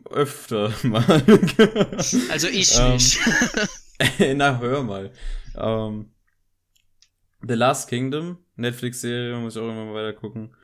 [0.09, 1.23] Öfter mal.
[2.29, 3.19] Also ich Ähm, nicht.
[4.35, 5.11] Na, hör mal.
[5.55, 6.11] Ähm,
[7.45, 10.55] The Last Kingdom, Netflix-Serie, muss ich auch irgendwann mal weiter gucken.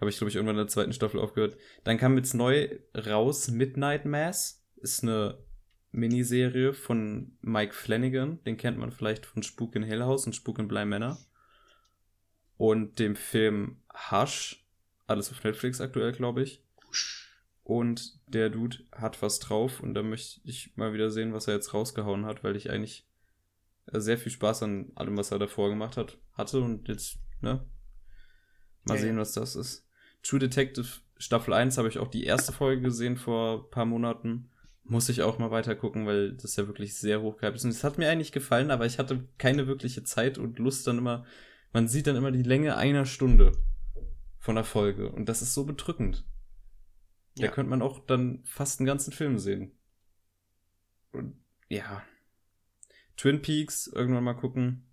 [0.00, 1.56] Habe ich, glaube ich, irgendwann in der zweiten Staffel aufgehört.
[1.84, 4.64] Dann kam jetzt neu raus Midnight Mass.
[4.76, 5.38] Ist eine
[5.92, 8.42] Miniserie von Mike Flanagan.
[8.44, 11.18] Den kennt man vielleicht von Spuk in Hill House und Spuk in Bly Manor.
[12.56, 14.64] Und dem Film Hush.
[15.06, 16.62] Alles auf Netflix aktuell, glaube ich.
[17.64, 21.54] Und der Dude hat was drauf und da möchte ich mal wieder sehen, was er
[21.54, 23.08] jetzt rausgehauen hat, weil ich eigentlich
[23.86, 27.64] äh, sehr viel Spaß an allem, was er davor gemacht hat, hatte und jetzt, ne?
[28.84, 29.20] Mal Ja, sehen, ja.
[29.22, 29.88] was das ist.
[30.22, 30.86] True Detective
[31.16, 34.50] Staffel 1 habe ich auch die erste Folge gesehen vor ein paar Monaten.
[34.82, 37.64] Muss ich auch mal weiter gucken, weil das ja wirklich sehr hochgehypt ist.
[37.64, 40.98] Und es hat mir eigentlich gefallen, aber ich hatte keine wirkliche Zeit und Lust dann
[40.98, 41.24] immer.
[41.72, 43.52] Man sieht dann immer die Länge einer Stunde
[44.38, 45.08] von der Folge.
[45.10, 46.26] Und das ist so bedrückend.
[47.36, 47.50] Da Ja.
[47.50, 49.72] könnte man auch dann fast einen ganzen Film sehen.
[51.12, 51.36] Und
[51.68, 52.02] ja.
[53.16, 54.86] Twin Peaks irgendwann mal gucken.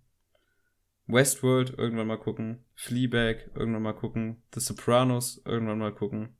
[1.06, 2.64] Westworld irgendwann mal gucken.
[2.74, 4.42] Fleabag irgendwann mal gucken.
[4.54, 6.36] The Sopranos irgendwann mal gucken.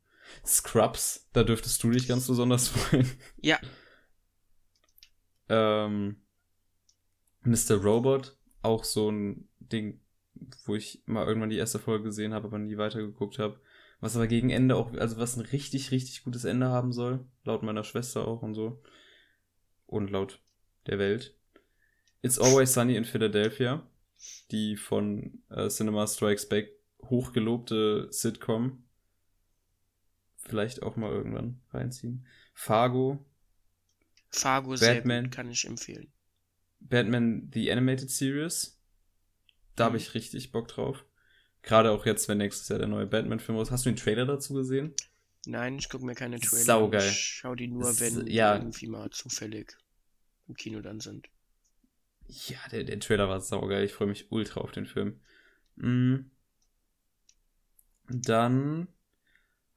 [0.46, 3.10] Scrubs, da dürftest du dich ganz besonders freuen.
[3.40, 3.58] Ja,
[5.48, 6.22] Ähm,
[7.42, 7.74] Mr.
[7.82, 10.00] Robot, auch so ein Ding,
[10.64, 13.60] wo ich mal irgendwann die erste Folge gesehen habe, aber nie weitergeguckt habe.
[14.02, 17.24] Was aber gegen Ende auch, also was ein richtig, richtig gutes Ende haben soll.
[17.44, 18.82] Laut meiner Schwester auch und so.
[19.86, 20.42] Und laut
[20.88, 21.36] der Welt.
[22.20, 23.86] It's Always Sunny in Philadelphia.
[24.50, 26.68] Die von äh, Cinema Strikes Back
[27.04, 28.84] hochgelobte Sitcom.
[30.36, 32.26] Vielleicht auch mal irgendwann reinziehen.
[32.54, 33.24] Fargo,
[34.30, 35.30] Fargo Batman.
[35.30, 36.12] kann ich empfehlen.
[36.80, 38.80] Batman The Animated Series.
[39.76, 40.00] Da habe Mhm.
[40.02, 41.04] ich richtig Bock drauf.
[41.62, 43.70] Gerade auch jetzt, wenn nächstes Jahr der neue Batman-Film raus.
[43.70, 44.94] Hast du den Trailer dazu gesehen?
[45.46, 47.08] Nein, ich gucke mir keine Trailer Saugeil.
[47.08, 48.54] Ich schau die nur, wenn ja.
[48.54, 49.76] die irgendwie mal zufällig
[50.48, 51.28] im Kino dann sind.
[52.26, 53.84] Ja, der, der Trailer war saugeil.
[53.84, 55.20] Ich freue mich ultra auf den Film.
[55.76, 56.30] Mm.
[58.08, 58.88] Dann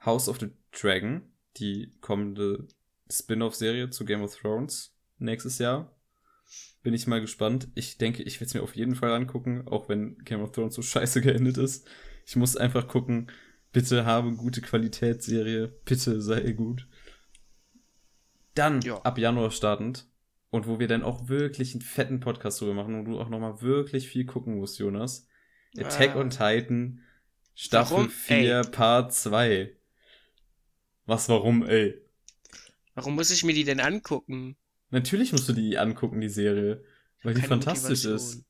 [0.03, 1.21] House of the Dragon,
[1.57, 2.67] die kommende
[3.09, 5.94] Spin-off-Serie zu Game of Thrones nächstes Jahr.
[6.83, 7.67] Bin ich mal gespannt.
[7.75, 10.75] Ich denke, ich werde es mir auf jeden Fall angucken, auch wenn Game of Thrones
[10.75, 11.87] so scheiße geendet ist.
[12.25, 13.31] Ich muss einfach gucken,
[13.71, 16.87] bitte habe gute Qualitätsserie, bitte sei gut.
[18.53, 19.01] Dann Ja.
[19.01, 20.07] ab Januar startend
[20.49, 23.61] und wo wir dann auch wirklich einen fetten Podcast drüber machen und du auch nochmal
[23.61, 25.27] wirklich viel gucken musst, Jonas.
[25.77, 26.19] Attack Ah.
[26.19, 27.01] on Titan,
[27.53, 28.09] Staffel Warum?
[28.09, 29.75] 4, Part 2.
[31.05, 32.01] Was, warum, ey?
[32.93, 34.55] Warum muss ich mir die denn angucken?
[34.89, 36.83] Natürlich musst du die angucken, die Serie.
[37.23, 38.39] Weil die fantastisch Motivation.
[38.39, 38.45] ist.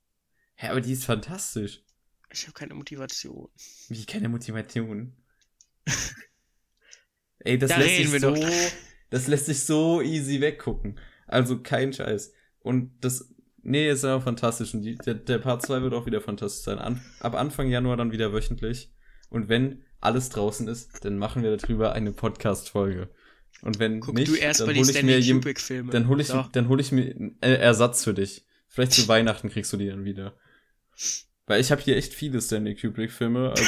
[0.55, 1.83] Hä, aber die ist fantastisch.
[2.31, 3.49] Ich habe keine Motivation.
[3.89, 5.15] Wie keine Motivation.
[7.39, 8.49] Ey, das Da lässt sich so, doch.
[9.09, 10.99] das lässt sich so easy weggucken.
[11.27, 12.33] Also kein Scheiß.
[12.59, 14.73] Und das, nee, ist aber fantastisch.
[14.73, 16.79] Und die, der, der Part 2 wird auch wieder fantastisch sein.
[16.79, 18.91] An, ab Anfang Januar dann wieder wöchentlich.
[19.29, 23.09] Und wenn alles draußen ist, dann machen wir darüber eine Podcast-Folge.
[23.61, 25.91] Und wenn Guck nicht, du erst dann hole ich mir Kubrick-Filme.
[25.91, 26.45] dann hole ich, So.
[26.51, 28.45] dann hol ich mir einen Ersatz für dich.
[28.67, 30.35] Vielleicht zu Weihnachten kriegst du die dann wieder.
[31.47, 33.51] Weil ich habe hier echt viele Stanley Kubrick-Filme.
[33.51, 33.63] Also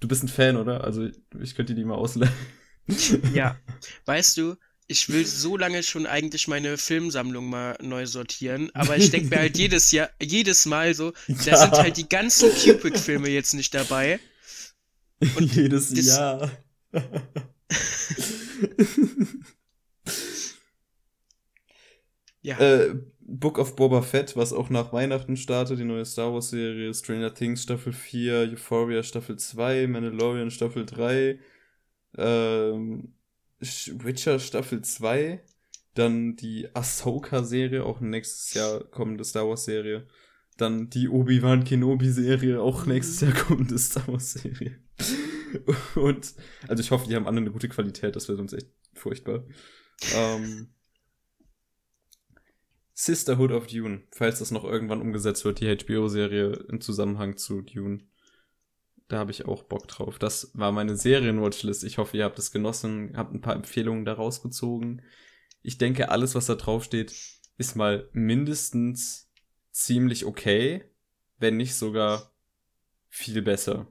[0.00, 0.84] du bist ein Fan, oder?
[0.84, 1.08] Also
[1.40, 2.32] ich könnte dir die mal ausleihen.
[3.34, 3.56] Ja.
[4.06, 4.56] Weißt du,
[4.88, 9.36] ich will so lange schon eigentlich meine Filmsammlung mal neu sortieren, aber ich denke mir
[9.42, 11.56] halt jedes Jahr, jedes Mal so, da Ja.
[11.58, 14.18] sind halt die ganzen Kubrick-Filme jetzt nicht dabei.
[15.40, 16.50] Jedes das- Jahr.
[22.42, 22.58] Ja.
[22.58, 26.92] äh, Book of Boba Fett, was auch nach Weihnachten startet, die neue Star Wars Serie,
[26.94, 31.38] Stranger Things Staffel 4, Euphoria Staffel 2, Mandalorian Staffel 3,
[32.18, 33.14] ähm,
[33.60, 35.42] Witcher Staffel 2,
[35.94, 40.06] dann die Ahsoka Serie, auch nächstes Jahr kommende Star Wars Serie,
[40.60, 44.78] dann die Obi-Wan Kenobi Serie, auch nächstes Jahr kommende Star Wars Serie.
[45.94, 46.34] Und,
[46.68, 49.44] also ich hoffe, die haben alle eine gute Qualität, das wäre sonst echt furchtbar.
[50.14, 50.68] Ähm,
[52.92, 58.00] Sisterhood of Dune, falls das noch irgendwann umgesetzt wird, die HBO-Serie im Zusammenhang zu Dune.
[59.08, 60.18] Da habe ich auch Bock drauf.
[60.18, 61.82] Das war meine Serien-Watchlist.
[61.82, 65.02] Ich hoffe, ihr habt es genossen, habt ein paar Empfehlungen da rausgezogen.
[65.62, 67.12] Ich denke, alles, was da drauf steht,
[67.56, 69.29] ist mal mindestens
[69.72, 70.84] ziemlich okay,
[71.38, 72.32] wenn nicht sogar
[73.08, 73.86] viel besser.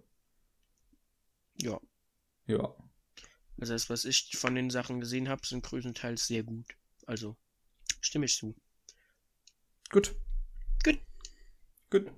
[1.56, 1.80] ja.
[2.48, 2.76] Ja.
[3.60, 6.66] Also das, was ich von den Sachen gesehen habe, sind größtenteils sehr gut.
[7.06, 7.36] Also,
[8.02, 8.56] stimme ich zu.
[9.92, 10.16] Gut.
[10.84, 11.00] Gut.
[11.90, 12.12] Gut.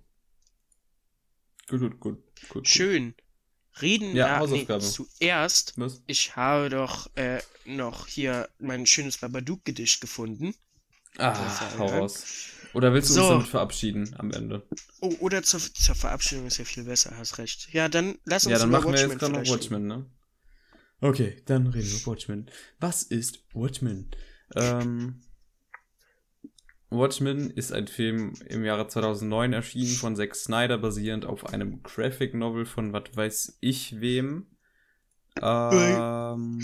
[1.67, 2.49] Gut, gut, gut.
[2.49, 3.15] gut Schön.
[3.81, 4.83] Reden Ja, ah, Hausaufgabe.
[4.83, 5.73] zuerst.
[5.77, 6.03] Was?
[6.05, 10.53] ich habe doch äh, noch hier mein schönes Babadook-Gedicht gefunden.
[11.17, 12.23] Ah, Das hau raus.
[12.73, 13.21] Oder willst du So.
[13.23, 14.65] uns damit verabschieden am Ende?
[15.01, 17.67] Oh, oder zur, zur Verabschiedung ist ja viel besser, hast recht.
[17.73, 20.05] Ja, dann lass uns Ja, dann über machen wir Watchmen jetzt gerade noch Watchmen, ne?
[21.01, 22.49] Okay, dann reden wir über Watchmen.
[22.79, 24.11] Was ist Watchmen?
[24.55, 25.21] Ähm,
[26.89, 32.33] Watchmen ist ein Film im Jahre 2009 erschienen von Zack Snyder, basierend auf einem Graphic
[32.33, 34.45] Novel von was weiß ich wem.
[35.41, 36.59] Ähm.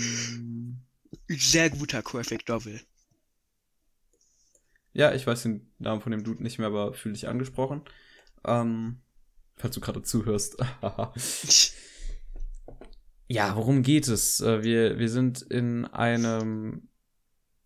[1.29, 2.81] Sehr guter Graphic Novel.
[4.97, 7.83] Ja, ich weiß den Namen von dem Dude nicht mehr, aber fühle dich angesprochen.
[8.43, 8.97] Ähm,
[9.55, 10.57] falls du gerade zuhörst.
[13.29, 14.39] Ja, worum geht es?
[14.39, 16.87] Äh, Wir, wir sind in einem,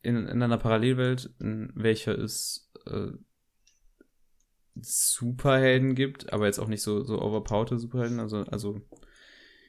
[0.02, 3.12] in, in einer Parallelwelt, in welcher es äh,
[4.74, 8.82] Superhelden gibt, aber jetzt auch nicht so, so overpowerte Superhelden, also, also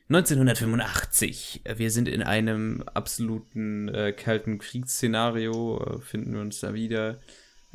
[0.08, 1.64] 1985.
[1.76, 7.20] Wir sind in einem absoluten äh, kalten Kriegsszenario, äh, finden wir uns da wieder.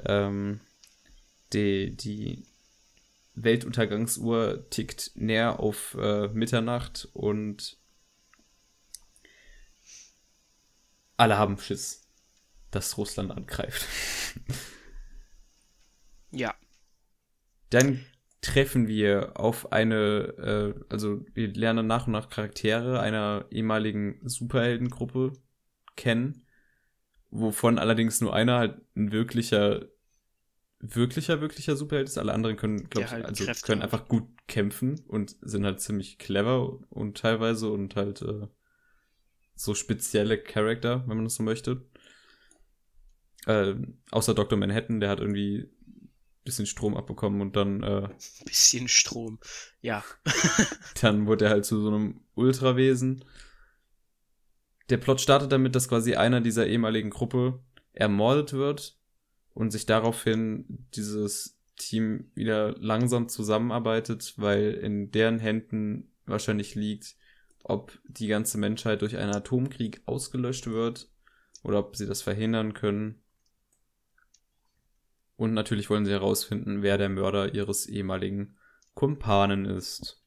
[0.06, 0.62] Ähm,
[1.54, 2.46] die, die
[3.36, 7.78] Weltuntergangsuhr tickt näher auf äh, Mitternacht und
[11.18, 12.08] alle haben Schiss,
[12.72, 13.86] dass Russland angreift.
[16.30, 16.54] Ja.
[17.70, 18.06] Dann
[18.42, 25.34] treffen wir auf eine, äh, also wir lernen nach und nach Charaktere einer ehemaligen Superheldengruppe
[25.96, 26.46] kennen,
[27.40, 29.86] wovon allerdings nur einer halt ein wirklicher,
[30.80, 32.18] wirklicher, wirklicher Superheld ist.
[32.18, 35.82] Alle anderen können, glaube ich, halt also Kräfte können einfach gut kämpfen und sind halt
[35.82, 38.48] ziemlich clever und teilweise und halt äh,
[39.56, 41.86] so spezielle Charakter, wenn man das so möchte.
[43.46, 43.76] Äh,
[44.12, 44.58] außer Dr.
[44.58, 46.12] Manhattan, der hat irgendwie ein
[46.44, 48.10] bisschen Strom abbekommen und dann äh,
[48.46, 49.40] Bisschen Strom.
[49.82, 50.04] Ja.
[51.02, 53.24] dann wurde er halt zu so einem Ultrawesen.
[54.90, 57.60] Der Plot startet damit, dass quasi einer dieser ehemaligen Gruppe
[57.94, 58.98] ermordet wird
[59.54, 67.16] und sich daraufhin dieses Team wieder langsam zusammenarbeitet, weil in deren Händen wahrscheinlich liegt,
[67.64, 71.10] ob die ganze Menschheit durch einen Atomkrieg ausgelöscht wird
[71.64, 73.22] oder ob sie das verhindern können.
[75.36, 78.58] Und natürlich wollen sie herausfinden, wer der Mörder ihres ehemaligen
[78.96, 80.24] Kumpanen ist.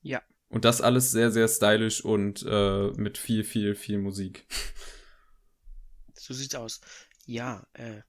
[0.00, 0.22] Ja.
[0.50, 4.46] Und das alles sehr, sehr stylisch und äh, mit viel, viel, viel Musik.
[6.18, 6.80] So sieht's aus.
[7.24, 8.02] Ja, äh,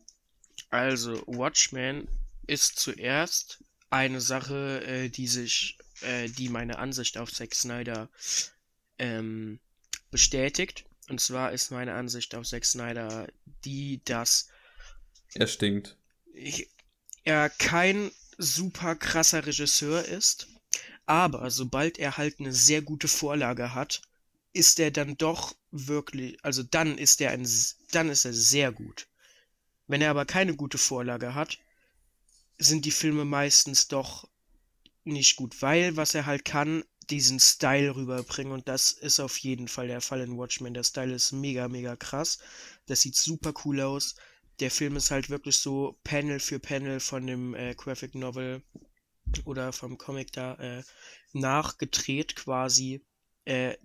[0.69, 2.07] also Watchmen
[2.47, 8.09] ist zuerst eine Sache, äh, die sich, äh, die meine Ansicht auf Zack Snyder
[8.97, 9.59] ähm,
[10.09, 10.85] bestätigt.
[11.09, 13.27] Und zwar ist meine Ansicht auf Zack Snyder
[13.65, 14.49] die, dass
[15.35, 15.95] Er stinkt.
[16.33, 16.69] ich,
[17.23, 20.47] er kein super krasser Regisseur ist,
[21.11, 24.01] aber sobald er halt eine sehr gute Vorlage hat,
[24.53, 27.45] ist er dann doch wirklich, also dann ist er ein,
[27.91, 29.09] dann ist er sehr gut.
[29.87, 31.59] Wenn er aber keine gute Vorlage hat,
[32.59, 34.29] sind die Filme meistens doch
[35.03, 39.67] nicht gut, weil was er halt kann, diesen Style rüberbringen und das ist auf jeden
[39.67, 40.73] Fall der Fall in Watchmen.
[40.73, 42.39] Der Style ist mega, mega krass.
[42.85, 44.15] Das sieht super cool aus.
[44.61, 48.63] Der Film ist halt wirklich so Panel für Panel von dem äh, Graphic Novel
[49.45, 50.83] oder vom Comic da äh,
[51.33, 53.05] nachgedreht quasi.
[53.45, 53.77] Äh,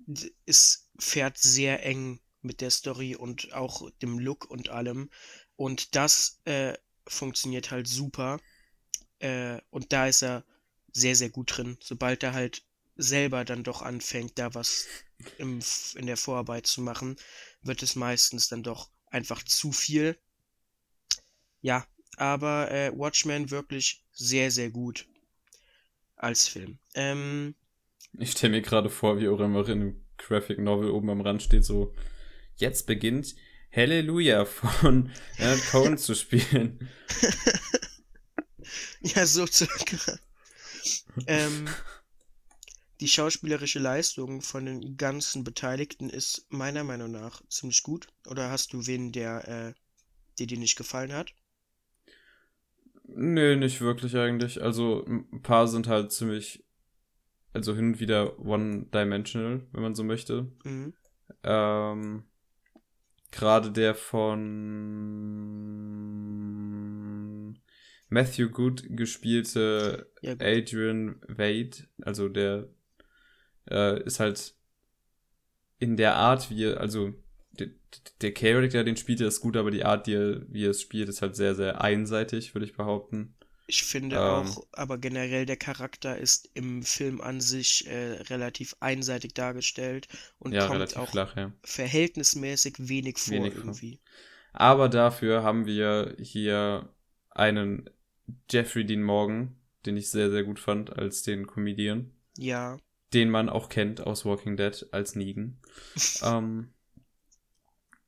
[0.44, 5.10] es fährt sehr eng mit der Story und auch dem Look und allem.
[5.56, 6.74] Und das äh,
[7.06, 8.40] funktioniert halt super.
[9.18, 10.44] Äh, und da ist er
[10.92, 11.76] sehr, sehr gut drin.
[11.82, 12.64] Sobald er halt
[12.96, 14.86] selber dann doch anfängt, da was
[15.38, 15.60] im,
[15.94, 17.16] in der Vorarbeit zu machen,
[17.62, 20.18] wird es meistens dann doch einfach zu viel.
[21.60, 21.86] Ja,
[22.16, 25.06] aber äh, Watchmen wirklich sehr, sehr gut
[26.16, 26.78] als Film.
[26.94, 27.54] Ähm,
[28.18, 31.64] Ich stelle mir gerade vor, wie Oremer in einem Graphic Novel oben am Rand steht,
[31.64, 31.94] so,
[32.56, 33.36] jetzt beginnt
[33.74, 36.88] Halleluja von Leonard Cohen zu spielen.
[39.00, 40.18] ja, so circa.
[41.26, 41.76] ähm,
[43.00, 48.08] die schauspielerische Leistung von den ganzen Beteiligten ist meiner Meinung nach ziemlich gut.
[48.26, 49.74] Oder hast du wen, der äh,
[50.38, 51.34] dir die nicht gefallen hat?
[53.18, 54.62] Nö, nicht wirklich eigentlich.
[54.62, 56.66] Also ein paar sind halt ziemlich,
[57.54, 60.52] also hin und wieder one-dimensional, wenn man so möchte.
[60.64, 60.92] Mhm.
[61.42, 62.24] Ähm,
[63.30, 64.36] gerade der von
[68.10, 70.42] Matthew Good gespielte Ja, gut.
[70.42, 72.68] Adrian Wade, also der
[73.70, 74.54] äh, ist halt
[75.78, 77.14] in der Art, wie er, also
[77.60, 77.68] der,
[78.20, 80.80] der Charakter, den spielt er, ist gut, aber die Art, die er, wie er es
[80.82, 83.34] spielt, ist halt sehr, sehr einseitig, würde ich behaupten.
[83.68, 84.24] Ich finde Ähm.
[84.24, 90.08] auch, aber generell der Charakter ist im Film an sich äh, relativ einseitig dargestellt
[90.40, 91.52] und Ja, kommt auch flach, ja.
[91.62, 93.78] verhältnismäßig wenig vor Wenig vor.
[93.78, 94.00] irgendwie.
[94.52, 96.90] Aber dafür haben wir hier
[97.30, 97.90] einen
[98.50, 102.78] Jeffrey Dean Morgan, den ich sehr, sehr gut fand als den Comedian, Ja,
[103.12, 105.58] den man auch kennt aus Walking Dead als Negan.
[106.22, 106.72] ähm,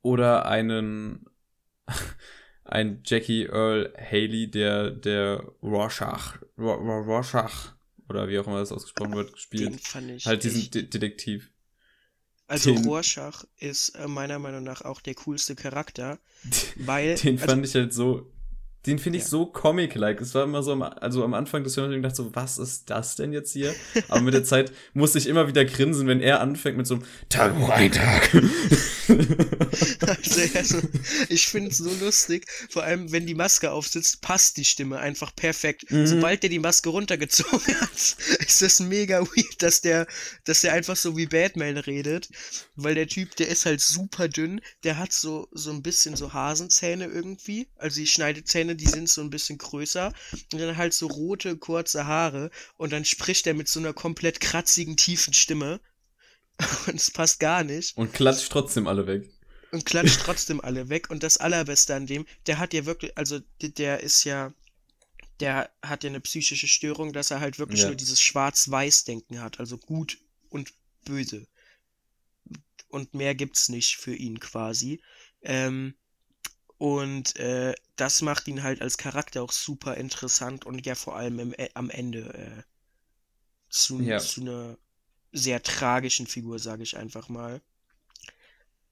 [0.01, 1.25] oder einen,
[2.65, 7.73] ein Jackie Earl Haley, der, der Rorschach, Ro- Ro- Rorschach,
[8.09, 9.81] oder wie auch immer das ausgesprochen wird, den gespielt.
[9.83, 10.71] fand ich Halt diesen.
[10.71, 11.51] De Detektiv.
[12.47, 16.19] Also den- Rorschach ist äh, meiner Meinung nach auch der coolste Charakter,
[16.75, 18.31] weil Den also, fand ich halt so.
[18.85, 19.29] Den finde ich Ja.
[19.29, 20.21] so comic-like.
[20.21, 22.89] Es war immer so, am, also am Anfang des Films, ich dachte so, was ist
[22.89, 23.75] das denn jetzt hier?
[24.07, 27.03] Aber mit der Zeit musste ich immer wieder grinsen, wenn er anfängt mit so einem
[27.27, 28.33] Tagebuch-Eintrag.
[30.07, 30.81] also, also,
[31.29, 35.35] ich finde es so lustig, vor allem wenn die Maske aufsitzt, passt die Stimme einfach
[35.35, 35.91] perfekt.
[35.91, 36.07] Mhm.
[36.07, 37.91] Sobald der die Maske runtergezogen hat,
[38.45, 40.07] ist das mega weird, dass der,
[40.45, 42.29] dass der einfach so wie Batman redet,
[42.75, 46.33] weil der Typ, der ist halt super dünn, der hat so, so ein bisschen so
[46.33, 50.13] Hasenzähne irgendwie, also die Schneidezähne, die sind so ein bisschen größer
[50.53, 54.39] und dann halt so rote, kurze Haare und dann spricht er mit so einer komplett
[54.39, 55.79] kratzigen, tiefen Stimme
[56.87, 59.29] und es passt gar nicht Und klatscht trotzdem alle weg.
[59.71, 61.09] und klatscht trotzdem alle weg.
[61.09, 64.53] Und das Allerbeste an dem, der hat ja wirklich, also der ist ja,
[65.39, 67.87] der hat ja eine psychische Störung, dass er halt wirklich Ja.
[67.87, 70.17] nur dieses Schwarz-Weiß-Denken hat, also gut
[70.49, 70.73] und
[71.05, 71.47] böse.
[72.89, 75.01] Und mehr gibt's nicht für ihn quasi.
[75.43, 75.93] Ähm,
[76.79, 81.39] und äh, das macht ihn halt als Charakter auch super interessant und ja vor allem
[81.39, 82.63] im, äh, am Ende äh,
[83.69, 84.19] zu, Ja.
[84.19, 84.77] zu einer
[85.33, 87.61] sehr tragischen Figur, sage ich einfach mal.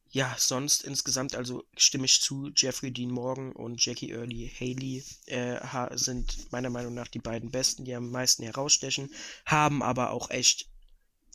[0.09, 5.59] Ja, sonst insgesamt, also stimme ich zu, Jeffrey Dean Morgan und Jackie Early Haley äh,
[5.97, 9.09] sind meiner Meinung nach die beiden besten, die am meisten herausstechen,
[9.45, 10.67] haben aber auch echt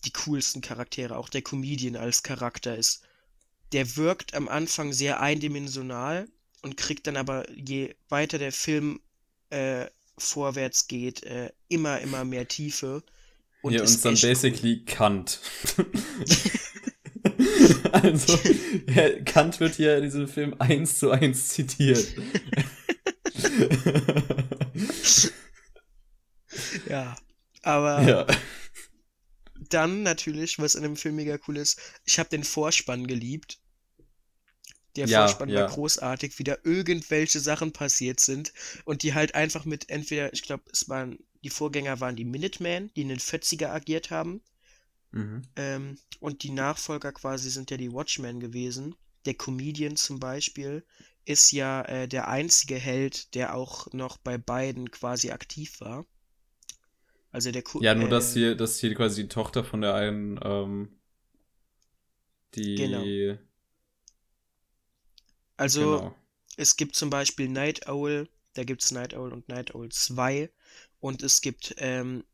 [0.05, 1.17] die coolsten Charaktere.
[1.19, 3.03] Auch der Comedian als Charakter ist,
[3.73, 6.29] der wirkt am Anfang sehr eindimensional
[6.63, 9.01] und kriegt dann aber, je weiter der Film
[9.51, 9.87] äh,
[10.19, 13.03] vorwärts geht, äh, immer, immer mehr Tiefe.
[13.63, 14.31] Und Hier ist uns dann echt cool.
[14.31, 15.41] basically Kant.
[17.93, 18.39] also,
[18.95, 22.07] ja, Kant wird hier in diesem Film eins zu eins zitiert.
[26.89, 27.17] Ja,
[27.63, 28.27] aber ja.
[29.71, 33.59] dann natürlich, was in dem Film mega cool ist, ich habe den Vorspann geliebt.
[34.97, 35.55] Der Ja, Vorspann ja.
[35.55, 38.53] war großartig, wie da irgendwelche Sachen passiert sind
[38.85, 42.93] und die halt einfach mit entweder, ich glaube, es waren, die Vorgänger waren die Minutemen,
[42.95, 44.43] die in den 40er agiert haben,
[45.13, 45.43] Mhm.
[45.57, 48.95] ähm, und die Nachfolger quasi sind ja die Watchmen gewesen.
[49.25, 50.85] Der Comedian zum Beispiel
[51.25, 56.05] ist ja äh, der einzige Held, der auch noch bei beiden quasi aktiv war.
[57.33, 59.95] Also der Co Ja, nur äh, dass hier, dass hier quasi die Tochter von der
[59.95, 60.89] einen, ähm,
[62.55, 62.65] die.
[62.77, 63.13] Genau.
[65.63, 66.15] Also genau.
[66.57, 70.51] es gibt zum Beispiel Night Owl, da gibt es Night Owl und Night Owl 2
[70.99, 72.25] und es gibt ähm,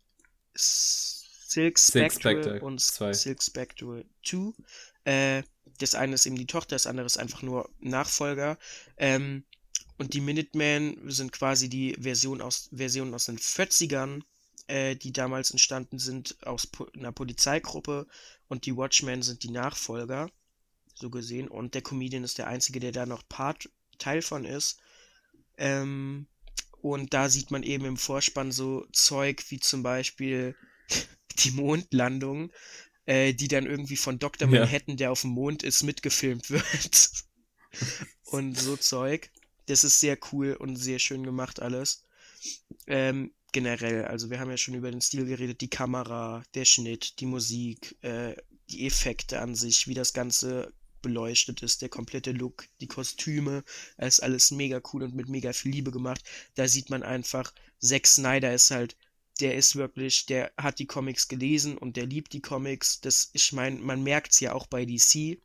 [0.55, 3.13] Silk Silk Spectral Spectre und 2.
[3.13, 4.53] Silk Spectral 2.
[5.05, 5.43] Äh,
[5.79, 8.59] das eine ist eben die Tochter, das andere ist einfach nur Nachfolger.
[8.97, 9.45] Ähm,
[9.99, 14.23] und die Minutemen sind quasi die Version aus, Version aus den 40ern,
[14.69, 18.07] äh, die damals entstanden sind aus po einer Polizeigruppe.
[18.49, 20.31] Und die Watchmen sind die Nachfolger,
[20.99, 21.49] so gesehen.
[21.49, 24.79] Und der Comedian ist der Einzige, der da noch Part, Teil von ist.
[25.57, 26.27] Ähm,
[26.81, 30.55] und da sieht man eben im Vorspann so Zeug wie zum Beispiel
[31.39, 32.53] die Mondlandung,
[33.07, 34.49] äh, die dann irgendwie von Dr.
[34.49, 34.61] Ja.
[34.61, 37.11] Manhattan, der auf dem Mond ist, mitgefilmt wird.
[38.27, 39.31] und so Zeug.
[39.67, 42.05] Das ist sehr cool und sehr schön gemacht alles.
[42.87, 47.21] Ähm, generell, also wir haben ja schon über den Stil geredet, die Kamera, der Schnitt,
[47.21, 48.35] die Musik, äh,
[48.71, 50.73] die Effekte an sich, wie das Ganze
[51.03, 53.65] beleuchtet ist, der komplette Look, die Kostüme,
[53.97, 56.23] ist alles mega cool und mit mega viel Liebe gemacht.
[56.55, 58.97] Da sieht man einfach, Zack Snyder ist halt,
[59.41, 63.01] der ist wirklich, der hat die Comics gelesen und der liebt die Comics.
[63.01, 65.39] Das, ich meine, man merkt es ja auch bei DC,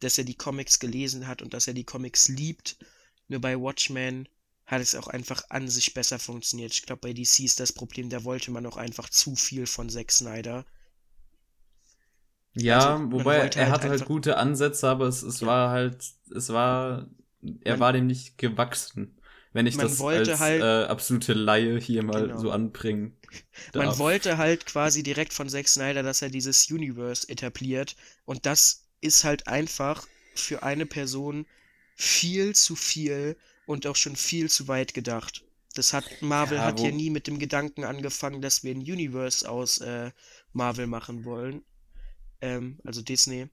[0.00, 2.76] dass er die Comics gelesen hat und dass er die Comics liebt.
[3.28, 4.28] Nur bei Watchmen
[4.66, 6.72] hat es auch einfach an sich besser funktioniert.
[6.72, 9.88] Ich glaube, bei DC ist das Problem, da wollte man auch einfach zu viel von
[9.88, 10.66] Zack Snyder.
[12.54, 15.46] Ja, Also, man wobei er halt hatte halt gute Ansätze, aber es, es Ja.
[15.46, 17.06] war halt, es war,
[17.62, 19.16] er Man- war dem nicht gewachsen.
[19.54, 22.38] Wenn ich Man das als halt- äh, absolute Laie hier mal Genau.
[22.38, 23.16] so anbringen
[23.74, 23.98] Man darf.
[23.98, 27.96] wollte halt quasi direkt von Zack Snyder, dass er dieses Universe etabliert.
[28.24, 31.46] Und das ist halt einfach für eine Person
[31.96, 33.36] viel zu viel
[33.66, 35.42] und auch schon viel zu weit gedacht.
[35.74, 39.48] Das hat Marvel Ja, hat ja nie mit dem Gedanken angefangen, dass wir ein Universe
[39.48, 40.10] aus äh,
[40.52, 41.62] Marvel machen wollen.
[42.42, 43.48] Ähm, also Disney.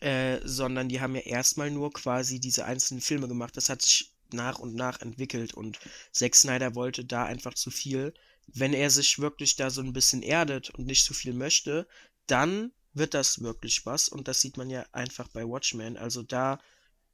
[0.00, 3.56] Äh, sondern die haben ja erstmal nur quasi diese einzelnen Filme gemacht.
[3.56, 5.78] Das hat sich nach und nach entwickelt und
[6.10, 8.12] Zack Snyder wollte da einfach zu viel.
[8.48, 11.86] Wenn er sich wirklich da so ein bisschen erdet und nicht zu viel möchte,
[12.26, 15.96] dann wird das wirklich was und das sieht man ja einfach bei Watchmen.
[15.96, 16.60] Also da,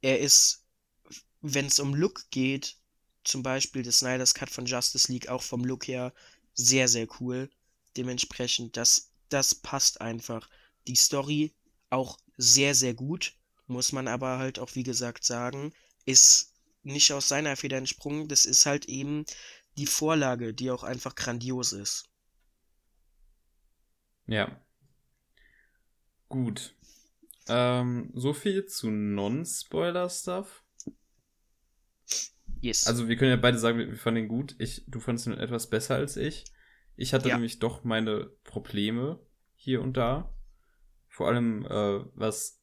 [0.01, 0.63] er ist,
[1.41, 2.77] wenn es um Look geht,
[3.23, 6.13] zum Beispiel der Snyder's Cut von Justice League auch vom Look her
[6.53, 7.49] sehr, sehr cool.
[7.95, 10.49] Dementsprechend, das, das passt einfach.
[10.89, 11.53] Die Story
[11.89, 13.33] auch sehr, sehr gut,
[13.67, 15.71] muss man aber halt auch, wie gesagt, sagen,
[16.05, 18.27] ist nicht aus seiner Feder entsprungen.
[18.27, 19.25] Das ist halt eben
[19.77, 22.09] die Vorlage, die auch einfach grandios ist.
[24.25, 24.59] Ja.
[26.27, 26.75] Gut.
[27.47, 30.63] Ähm, so viel zu Non-Spoiler-Stuff.
[32.61, 32.87] Yes.
[32.87, 34.55] Also wir können ja beide sagen, wir fanden ihn gut.
[34.59, 36.45] Ich, du fandest ihn etwas besser als ich.
[36.95, 37.35] Ich hatte Ja.
[37.35, 39.19] nämlich doch meine Probleme
[39.55, 40.33] hier und da.
[41.19, 42.61] Vor allem, äh, was,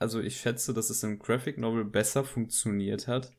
[0.00, 3.30] also ich schätze, dass es im Graphic Novel besser funktioniert hat.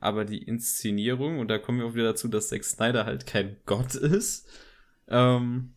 [0.00, 3.56] Aber die Inszenierung, und da kommen wir auch wieder dazu, dass Zack Snyder halt kein
[3.66, 4.48] Gott ist,
[5.06, 5.76] ähm,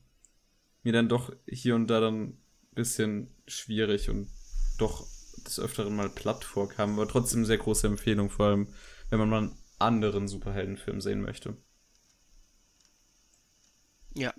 [0.82, 2.38] mir dann doch hier und da dann ein
[2.72, 4.32] bisschen schwierig und
[4.80, 5.06] doch
[5.46, 6.94] des Öfteren mal platt vorkam.
[6.94, 8.74] Aber trotzdem sehr große Empfehlung, vor allem,
[9.12, 11.56] wenn man mal einen anderen Superheldenfilm sehen möchte.
[14.16, 14.34] ja.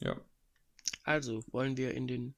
[0.00, 0.18] Ja.
[1.04, 2.34] Also, wollen wir in den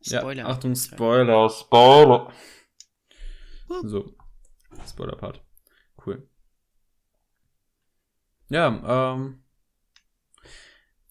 [0.00, 0.48] Ja, Spoiler.
[0.48, 2.32] Achtung, Spoiler, Spoiler.
[3.84, 4.14] So,
[4.86, 5.42] Spoiler-Part.
[6.04, 6.28] Cool.
[8.48, 9.42] Ja, ähm,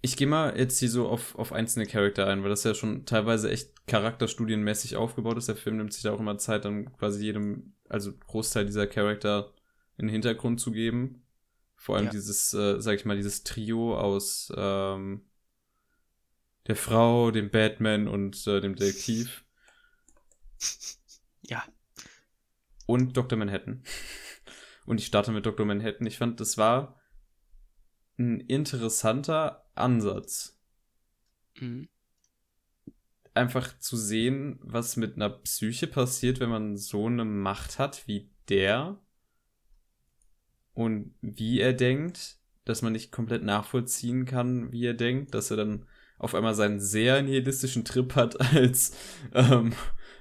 [0.02, 3.06] ich gehe mal jetzt hier so auf, auf einzelne Charakter ein, weil das ja schon
[3.06, 5.48] teilweise echt charakterstudienmäßig aufgebaut ist.
[5.48, 9.54] Der Film nimmt sich da auch immer Zeit, dann quasi jedem, also Großteil dieser Charakter
[9.98, 11.24] in den Hintergrund zu geben.
[11.76, 12.12] Vor allem Ja.
[12.12, 15.26] dieses, äh, sag ich mal, dieses Trio aus ähm,
[16.68, 19.44] der Frau, dem Batman und äh, dem Detektiv
[21.42, 21.64] Ja,
[22.86, 23.38] und Dr.
[23.38, 23.84] Manhattan.
[24.86, 25.66] Und ich starte mit Dr.
[25.66, 26.08] Manhattan.
[26.08, 27.00] Ich fand, das war
[28.18, 30.60] ein interessanter Ansatz.
[31.56, 31.88] mhm.
[33.34, 38.30] Einfach zu sehen, was mit einer Psyche passiert, wenn man so eine Macht hat wie
[38.50, 39.00] der.
[40.74, 45.58] Und wie er denkt, dass man nicht komplett nachvollziehen kann, wie er denkt, dass er
[45.58, 45.88] dann
[46.22, 48.96] auf einmal seinen sehr nihilistischen Trip hat, als,
[49.34, 49.74] ähm,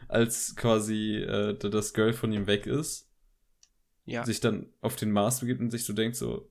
[0.09, 3.06] als quasi äh, das Girl von ihm weg ist.
[4.06, 4.24] Ja.
[4.24, 6.51] Sich dann auf den Mars begibt und sich so denkt, so,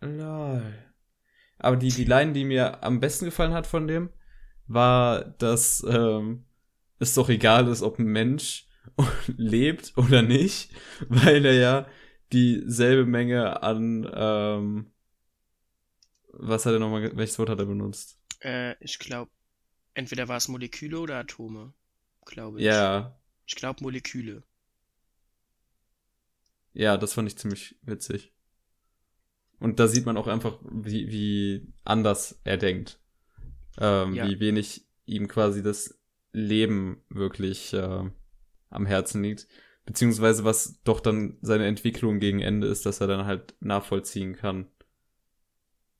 [0.00, 0.62] lol.
[1.58, 4.08] Aber die, die Line, die mir am besten gefallen hat von dem,
[4.66, 6.46] war, dass ähm,
[6.98, 8.66] es doch egal ist, ob ein Mensch
[9.26, 10.70] lebt oder nicht,
[11.10, 11.86] weil er ja
[12.32, 14.90] dieselbe Menge an, ähm,
[16.32, 18.19] was hat er nochmal, welches Wort hat er benutzt?
[18.40, 19.30] Äh, ich glaube,
[19.94, 21.72] entweder war es Moleküle oder Atome,
[22.24, 22.64] glaube ich.
[22.66, 24.42] Ja, Ich glaube Moleküle.
[26.72, 28.32] ja, das fand ich ziemlich witzig.
[29.58, 32.98] Und da sieht man auch einfach, wie, wie anders er denkt.
[33.78, 34.28] Ähm, Ja.
[34.28, 35.98] Wie wenig ihm quasi das
[36.32, 38.10] Leben wirklich äh,
[38.70, 39.48] am Herzen liegt.
[39.84, 44.66] Beziehungsweise was doch dann seine Entwicklung gegen Ende ist, dass er dann halt nachvollziehen kann,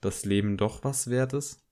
[0.00, 1.62] dass Leben doch was wert ist.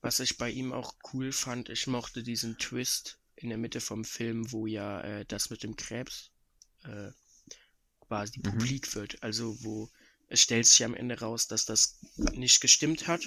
[0.00, 4.04] Was ich bei ihm auch cool fand, ich mochte diesen Twist in der Mitte vom
[4.04, 6.30] Film, wo ja äh, das mit dem Krebs
[6.84, 7.10] äh,
[8.00, 8.42] quasi Mhm.
[8.42, 9.22] publik wird.
[9.22, 9.88] Also wo
[10.28, 11.98] es stellt sich am Ende raus, dass das
[12.34, 13.22] nicht gestimmt hat.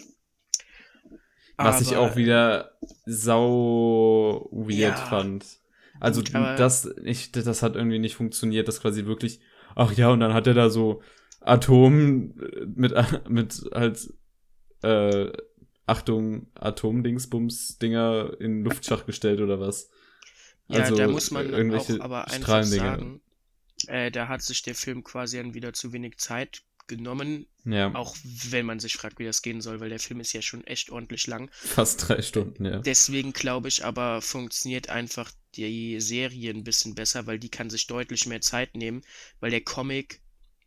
[1.58, 5.46] Was ich Aber, auch wieder sau weird Ja, fand.
[6.00, 9.40] Also aber- das, ich, das hat irgendwie nicht funktioniert, das quasi wirklich,
[9.76, 11.02] ach ja, und dann hat er da so
[11.42, 12.94] Atom äh, mit,
[13.30, 14.14] mit halt,
[14.84, 15.32] äh,
[15.88, 19.90] Achtung, Atomdingsbums-Dinger in Luftschach gestellt oder was.
[20.68, 23.22] Ja, also, da muss man äh, irgendwelche auch aber einfach sagen,
[23.88, 28.16] äh, da hat sich der Film quasi dann wieder zu wenig Zeit genommen, Ja, auch
[28.24, 30.90] wenn man sich fragt, wie das gehen soll, weil der Film ist ja schon echt
[30.90, 31.50] ordentlich lang.
[31.54, 32.80] fast drei Stunden, ja.
[32.80, 37.88] Deswegen glaube ich aber, funktioniert einfach die Serie ein bisschen besser, weil die kann sich
[37.88, 39.04] deutlich mehr Zeit nehmen,
[39.40, 40.22] weil der Comic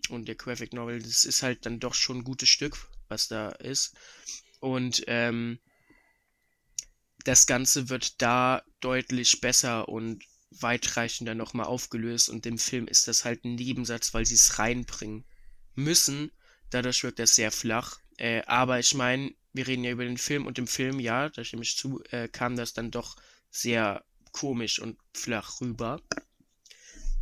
[0.08, 2.76] und der Graphic Novel, das ist halt dann doch schon ein gutes Stück,
[3.08, 3.94] was da ist.
[4.60, 5.58] Und ähm,
[7.24, 13.24] das Ganze wird da deutlich besser und weitreichender nochmal aufgelöst und im Film ist das
[13.24, 15.24] halt ein Nebensatz, weil sie es reinbringen
[15.74, 16.32] müssen.
[16.70, 17.98] Dadurch wirkt das sehr flach.
[18.16, 21.44] Äh, aber ich meine, wir reden ja über den Film und im Film, ja, da
[21.44, 23.16] stimme ich zu, äh, kam das dann doch
[23.50, 26.00] sehr komisch und flach rüber.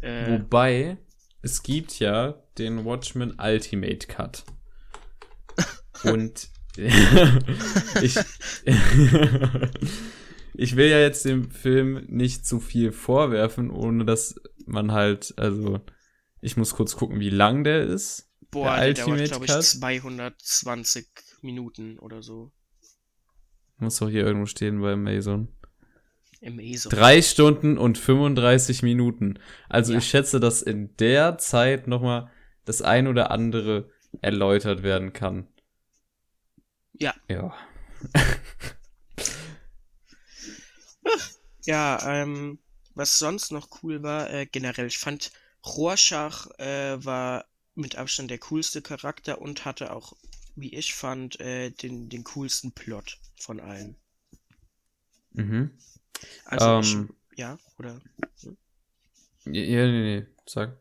[0.00, 0.98] Äh, Wobei,
[1.42, 4.44] es gibt ja den Watchmen Ultimate Cut.
[6.04, 6.48] Und
[8.02, 8.16] ich,
[10.54, 15.80] ich will ja jetzt dem Film nicht zu viel vorwerfen, ohne dass man halt, also,
[16.40, 18.30] ich muss kurz gucken, wie lang der ist.
[18.50, 19.64] boah, der der dauert, Ultimate glaube ich, Cut?
[19.64, 21.06] 220
[21.42, 22.52] Minuten oder so.
[23.78, 25.48] Muss doch hier irgendwo stehen bei Amazon.
[26.40, 26.88] Im ESO.
[26.88, 29.38] Drei Stunden und 35 Minuten.
[29.68, 29.98] Also Ja.
[29.98, 32.30] ich schätze, dass in der Zeit nochmal
[32.64, 33.90] das ein oder andere
[34.20, 35.48] erläutert werden kann.
[36.98, 37.14] Ja.
[37.28, 37.54] Ja.
[41.64, 42.58] Ja, ähm,
[42.94, 45.32] was sonst noch cool war, äh, generell, ich fand
[45.66, 47.44] Rorschach äh, war
[47.74, 50.14] mit Abstand der coolste Charakter und hatte auch,
[50.56, 53.96] wie ich fand, äh, den, den coolsten Plot von allen.
[55.32, 55.70] Mhm.
[56.46, 57.14] Also, ich, Ähm.
[57.36, 58.00] ja, oder?
[59.44, 60.76] Ja, ja, nee, nee, sag.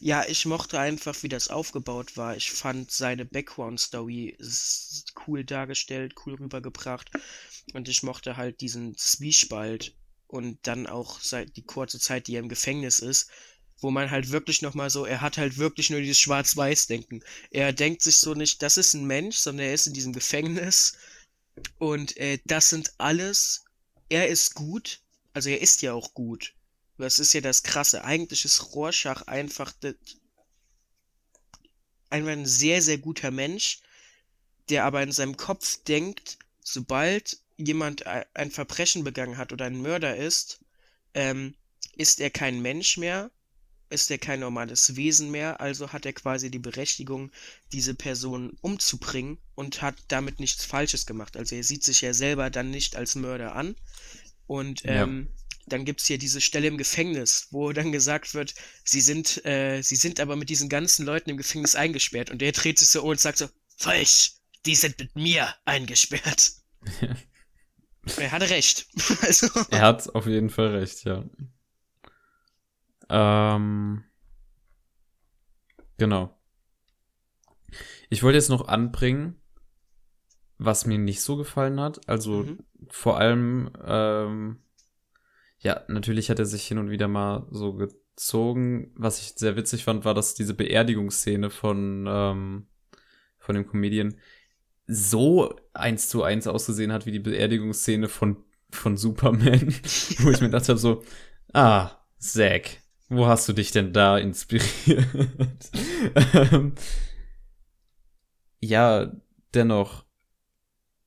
[0.00, 2.36] Ja, ich mochte einfach, wie das aufgebaut war.
[2.36, 4.36] Ich fand seine Background-Story
[5.26, 7.10] cool dargestellt, cool rübergebracht.
[7.74, 9.94] Und ich mochte halt diesen Zwiespalt
[10.26, 13.30] und dann auch seit die kurze Zeit, die er im Gefängnis ist,
[13.78, 17.22] wo man halt wirklich nochmal so, er hat halt wirklich nur dieses Schwarz-Weiß-Denken.
[17.50, 20.96] Er denkt sich so nicht, das ist ein Mensch, sondern er ist in diesem Gefängnis.
[21.78, 23.64] Und äh, das sind alles,
[24.08, 25.00] er ist gut,
[25.34, 26.54] also er ist ja auch gut.
[27.02, 28.04] Das ist ja das Krasse.
[28.04, 29.96] Eigentlich ist Rorschach einfach das,
[32.10, 33.80] einfach ein sehr, sehr guter Mensch,
[34.68, 40.16] der aber in seinem Kopf denkt, sobald jemand ein Verbrechen begangen hat oder ein Mörder
[40.16, 40.60] ist,
[41.14, 41.54] ähm,
[41.96, 43.32] ist er kein Mensch mehr,
[43.90, 47.32] ist er kein normales Wesen mehr, also hat er quasi die Berechtigung,
[47.72, 51.36] diese Person umzubringen und hat damit nichts Falsches gemacht.
[51.36, 53.74] Also er sieht sich ja selber dann nicht als Mörder an.
[54.46, 55.08] Und Ja.
[55.66, 59.96] Dann gibt's hier diese Stelle im Gefängnis, wo dann gesagt wird, sie sind, äh, sie
[59.96, 62.30] sind aber mit diesen ganzen Leuten im Gefängnis eingesperrt.
[62.30, 64.34] Und der dreht sich so um und sagt so, falsch,
[64.66, 66.52] die sind mit mir eingesperrt.
[68.16, 68.86] er hatte recht.
[69.22, 71.24] also, Er hat auf jeden Fall recht, ja.
[73.08, 74.04] Ähm,
[75.98, 76.38] genau.
[78.10, 79.40] Ich wollte jetzt noch anbringen,
[80.58, 82.08] was mir nicht so gefallen hat.
[82.08, 82.58] Also Mhm.
[82.90, 84.61] vor allem, ähm,
[85.62, 88.90] ja, natürlich hat er sich hin und wieder mal so gezogen.
[88.96, 92.66] Was ich sehr witzig fand, war, dass diese Beerdigungsszene von, ähm,
[93.38, 94.16] von dem Comedian
[94.88, 99.68] so eins zu eins ausgesehen hat wie die Beerdigungsszene von, von Superman,
[100.18, 101.04] wo ich mir gedacht habe, so,
[101.52, 102.78] ah, Zack,
[103.08, 105.06] wo hast du dich denn da inspiriert?
[106.34, 106.74] Ähm,
[108.60, 109.12] ja,
[109.54, 110.04] dennoch,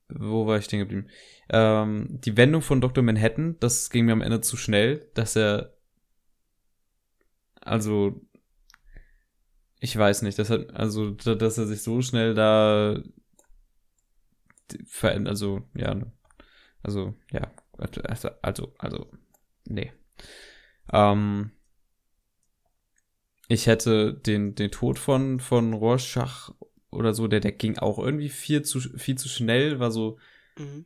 [0.10, 1.07] wo war ich denn geblieben?
[1.50, 3.04] Ähm, die Wendung von Dr.
[3.04, 5.74] Manhattan, das ging mir am Ende zu schnell, dass er,
[7.62, 8.22] also,
[9.80, 13.02] ich weiß nicht, das hat, also, dass er sich so schnell da
[14.88, 16.02] verändert, also, ja,
[16.82, 19.08] also, ja, also, also, also
[19.66, 19.92] nee.
[20.92, 21.52] Ähm,
[23.48, 26.52] ich hätte den, den Tod von, von Rorschach
[26.90, 30.18] oder so, der, der ging auch irgendwie viel zu, viel zu schnell, war so
[30.58, 30.86] mhm.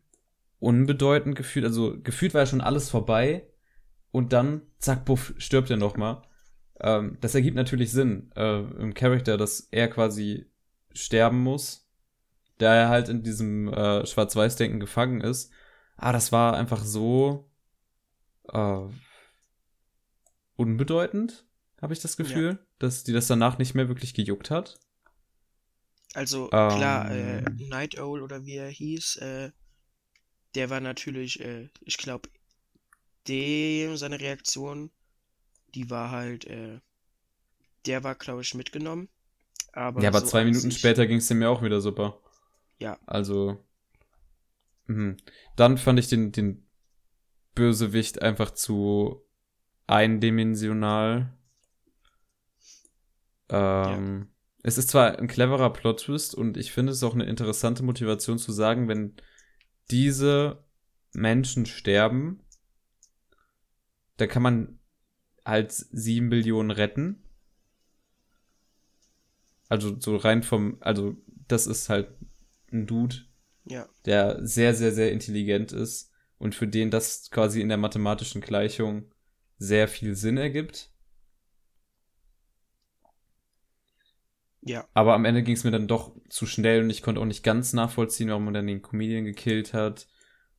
[0.60, 1.65] Unbedeutend gefühlt.
[1.65, 3.48] Also gefühlt war ja schon alles vorbei
[4.11, 6.22] und dann, zack, buff, stirbt er nochmal.
[6.80, 10.49] Ähm, das ergibt natürlich Sinn äh, im Charakter, dass er quasi
[10.94, 11.90] sterben muss,
[12.57, 15.52] da er halt in diesem äh, Schwarz-Weiß-Denken gefangen ist.
[15.98, 17.49] Aber das war einfach so
[18.52, 18.88] äh,
[20.56, 21.45] unbedeutend,
[21.81, 22.65] habe ich das Gefühl, ja.
[22.80, 24.80] dass die das danach nicht mehr wirklich gejuckt hat.
[26.14, 29.52] Also ähm, klar, äh, Night Owl oder wie er hieß, äh,
[30.55, 32.30] der war natürlich, äh, ich glaube,
[33.27, 34.91] dem seine Reaktion,
[35.76, 36.80] die war halt, äh,
[37.85, 39.09] der war glaube ich mitgenommen.
[39.71, 42.19] Aber ja, aber so zwei Minuten später ging es dem ja auch wieder super.
[42.80, 42.97] Ja.
[43.05, 43.63] Also,
[44.88, 45.17] mh.
[45.55, 46.65] dann fand ich den den
[47.55, 49.21] Bösewicht einfach zu
[49.85, 51.38] eindimensional.
[53.49, 54.27] Ähm, ja.
[54.63, 58.51] Es ist zwar ein cleverer Plot-Twist und ich finde es auch eine interessante Motivation zu
[58.51, 59.15] sagen, wenn
[59.91, 60.64] diese
[61.14, 62.41] Menschen sterben,
[64.18, 64.80] da kann man
[65.45, 67.24] halt sieben Billionen retten.
[69.68, 71.16] Also so rein vom, also
[71.48, 72.10] das ist halt
[72.72, 73.16] ein Dude,
[73.66, 73.88] ja.
[74.06, 79.11] der sehr, sehr, sehr intelligent ist und für den das quasi in der mathematischen Gleichung
[79.57, 80.91] sehr viel Sinn ergibt.
[84.61, 84.86] Ja.
[84.94, 87.44] Aber am Ende ging es mir dann doch zu schnell und ich konnte auch nicht
[87.44, 90.07] ganz nachvollziehen, warum man dann den Comedian gekillt hat.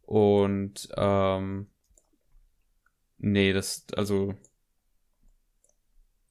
[0.03, 1.69] Und ähm,
[3.19, 4.35] nee, das, also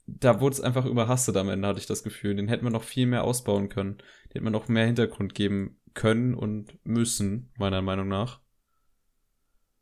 [0.07, 2.35] da wurde es einfach überhastet am Ende, hatte ich das Gefühl.
[2.35, 3.97] Den hätte man noch viel mehr ausbauen können.
[3.97, 8.41] Den hätte man noch mehr Hintergrund geben können und müssen, meiner Meinung nach.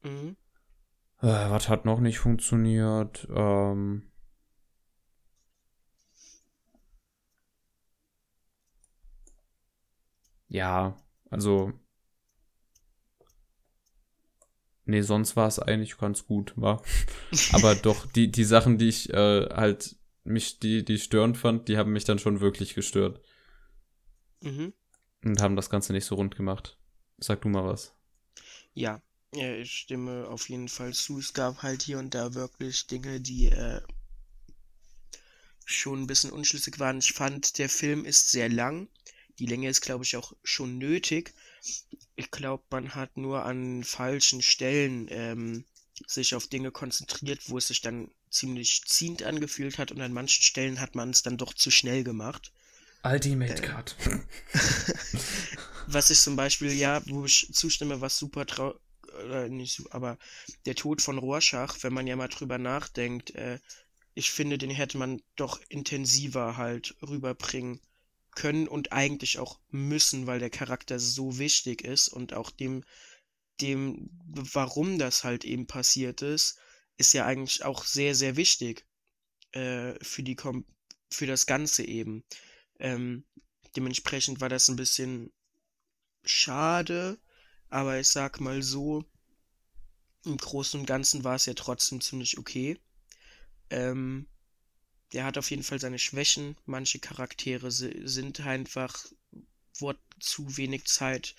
[0.03, 0.35] Mhm.
[1.21, 3.27] Äh, was hat noch nicht funktioniert?
[3.33, 4.06] Ähm,
[10.47, 10.97] ja,
[11.29, 11.73] also.
[14.85, 16.81] Nee, sonst war es eigentlich ganz gut, war.
[17.51, 21.77] Aber doch, die, die Sachen, die ich äh, halt mich, die, die störend fand, die
[21.77, 23.21] haben mich dann schon wirklich gestört.
[24.41, 24.73] Mhm.
[25.23, 26.77] Und haben das Ganze nicht so rund gemacht.
[27.17, 27.95] Sag du mal was.
[28.73, 29.01] Ja,
[29.33, 31.19] ja, ich stimme auf jeden Fall zu.
[31.19, 33.81] Es gab halt hier und da wirklich Dinge, die äh,
[35.65, 36.99] schon ein bisschen unschlüssig waren.
[36.99, 38.87] Ich fand, der Film ist sehr lang.
[39.39, 41.33] Die Länge ist, glaube ich, auch schon nötig.
[42.15, 45.65] Ich glaube, man hat nur an falschen Stellen ähm,
[46.05, 50.43] sich auf Dinge konzentriert, wo es sich dann ziemlich ziehend angefühlt hat und an manchen
[50.43, 52.51] Stellen hat man es dann doch zu schnell gemacht.
[53.03, 53.95] Ultimate äh, Cut.
[55.87, 58.75] was ich zum Beispiel, ja, wo ich zustimme, was super trau
[59.31, 60.17] äh, nicht aber
[60.65, 63.59] der Tod von Rorschach, wenn man ja mal drüber nachdenkt, äh,
[64.13, 67.79] ich finde, den hätte man doch intensiver halt rüberbringen
[68.37, 72.83] können und eigentlich auch müssen, weil der Charakter so wichtig ist und auch dem,
[73.61, 76.59] dem, warum das halt eben passiert ist,
[76.97, 78.85] ist ja eigentlich auch sehr, sehr wichtig
[79.53, 80.65] äh, für die Kom
[81.09, 82.23] für das Ganze eben.
[82.79, 83.25] Ähm,
[83.75, 85.33] dementsprechend war das ein bisschen
[86.23, 87.17] schade,
[87.69, 89.03] aber ich sag mal so,
[90.25, 92.77] im Großen und Ganzen war es ja trotzdem ziemlich okay.
[93.71, 94.27] Ähm,
[95.13, 96.57] der hat auf jeden Fall seine Schwächen.
[96.65, 99.05] Manche Charaktere sind einfach,
[99.79, 101.35] wurde zu wenig Zeit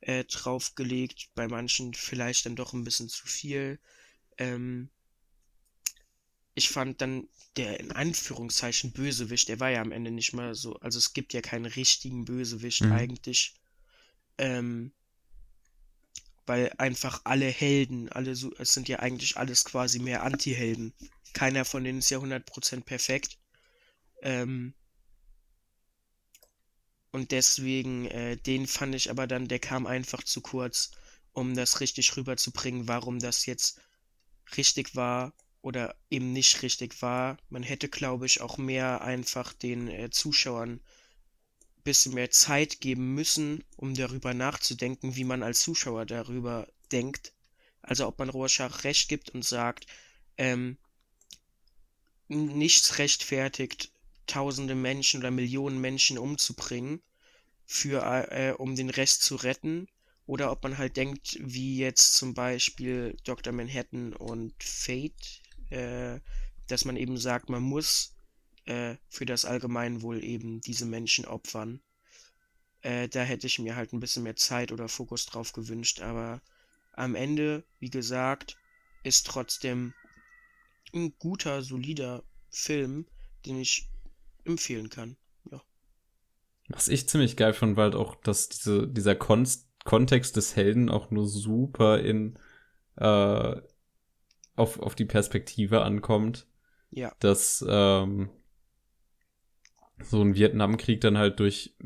[0.00, 1.30] äh, draufgelegt.
[1.34, 3.78] Bei manchen vielleicht dann doch ein bisschen zu viel.
[4.38, 4.88] Ähm,
[6.54, 10.76] ich fand dann der in Anführungszeichen Bösewicht, der war ja am Ende nicht mal so,
[10.76, 12.92] also es gibt ja keinen richtigen Bösewicht mhm.
[12.92, 13.54] eigentlich.
[14.38, 14.92] Ähm,
[16.50, 20.92] weil einfach alle Helden, alle es sind ja eigentlich alles quasi mehr Anti-Helden.
[21.32, 23.38] Keiner von denen ist ja 100% perfekt.
[24.20, 24.74] Ähm,
[27.12, 30.90] und deswegen, äh, den fand ich aber dann, der kam einfach zu kurz,
[31.32, 33.80] um das richtig rüberzubringen, warum das jetzt
[34.56, 35.32] richtig war
[35.62, 37.36] oder eben nicht richtig war.
[37.48, 40.80] Man hätte, glaube ich, auch mehr einfach den äh, Zuschauern
[41.82, 47.32] bisschen mehr Zeit geben müssen, um darüber nachzudenken, wie man als Zuschauer darüber denkt.
[47.82, 49.86] Also ob man Rorschach recht gibt und sagt,
[50.36, 50.76] ähm,
[52.28, 53.92] nichts rechtfertigt,
[54.26, 57.02] tausende Menschen oder Millionen Menschen umzubringen,
[57.66, 59.88] für, äh, um den Rest zu retten.
[60.26, 63.52] Oder ob man halt denkt, wie jetzt zum Beispiel Dr.
[63.52, 66.20] Manhattan und Fate, äh,
[66.68, 68.14] dass man eben sagt, man muss
[68.66, 71.80] äh, für das Allgemeinwohl eben diese Menschen opfern.
[72.82, 76.40] Äh, da hätte ich mir halt ein bisschen mehr Zeit oder Fokus drauf gewünscht, aber
[76.92, 78.56] am Ende, wie gesagt,
[79.02, 79.94] ist trotzdem
[80.94, 83.06] ein guter, solider Film,
[83.46, 83.88] den ich
[84.44, 85.16] empfehlen kann.
[85.50, 85.62] Ja.
[86.68, 89.46] Was ich ziemlich geil fand, war halt auch, dass diese, dieser Kon
[89.84, 92.38] Kontext des Helden auch nur super in
[92.96, 93.56] äh,
[94.56, 96.46] auf, auf die Perspektive ankommt.
[96.90, 97.14] Ja.
[97.20, 98.28] Dass ähm,
[100.02, 101.76] so ein Vietnamkrieg dann halt durch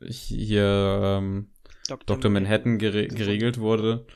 [0.00, 1.48] hier ähm,
[1.88, 2.16] Dr.
[2.16, 2.30] Dr.
[2.30, 4.06] Manhattan gere geregelt wurde.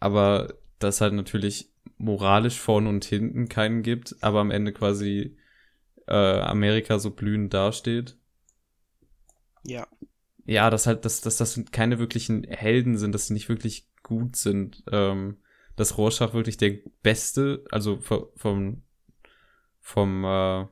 [0.00, 5.36] Aber dass halt natürlich moralisch vorne und hinten keinen gibt, aber am Ende quasi
[6.08, 8.16] äh, Amerika so blühend dasteht.
[9.64, 9.86] Ja.
[10.44, 14.34] Ja, dass halt, dass, dass das keine wirklichen Helden sind, dass sie nicht wirklich gut
[14.34, 14.82] sind.
[14.90, 15.38] Ähm,
[15.76, 18.82] dass Rorschach wirklich der beste, also vom,
[19.80, 20.66] vom, äh,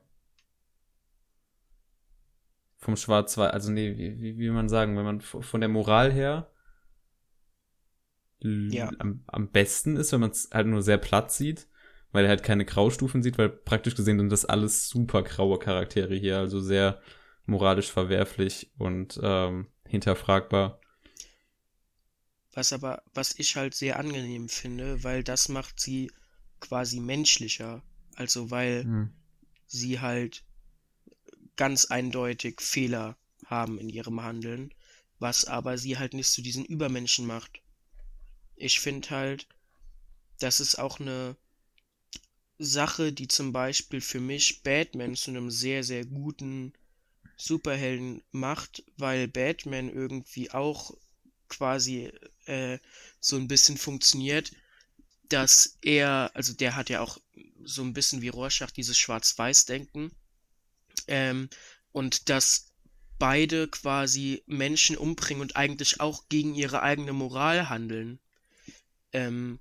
[2.81, 6.51] vom Schwarz-Weiß, also nee, wie, wie will man sagen, wenn man von der Moral her
[8.43, 8.91] ja.
[8.99, 11.69] am, am besten ist, wenn man es halt nur sehr platt sieht,
[12.13, 16.15] weil er halt keine Graustufen sieht, weil praktisch gesehen sind das alles super graue Charaktere
[16.15, 17.01] hier, also sehr
[17.45, 20.81] moralisch verwerflich und ähm, hinterfragbar.
[22.53, 26.11] Was aber, was ich halt sehr angenehm finde, weil das macht sie
[26.61, 27.83] quasi menschlicher.
[28.17, 29.11] Also weil hm.
[29.67, 30.45] sie halt
[31.57, 33.17] ganz eindeutig Fehler
[33.47, 34.73] haben in ihrem Handeln,
[35.19, 37.61] was aber sie halt nicht zu diesen Übermenschen macht.
[38.57, 39.47] Ich finde halt,
[40.39, 41.37] das ist auch eine
[42.59, 46.73] Sache, die zum Beispiel für mich Batman zu einem sehr, sehr guten
[47.37, 50.95] Superhelden macht, weil Batman irgendwie auch
[51.49, 52.13] quasi
[52.45, 52.79] äh,
[53.19, 54.53] so ein bisschen funktioniert,
[55.31, 57.19] dass er, also der hat ja auch
[57.65, 60.13] so ein bisschen wie Rorschach dieses Schwarz-Weiß-Denken,
[61.09, 61.49] ähm,
[61.93, 62.71] und dass
[63.19, 68.19] beide quasi Menschen umbringen und eigentlich auch gegen ihre eigene Moral handeln.
[69.13, 69.61] Ähm,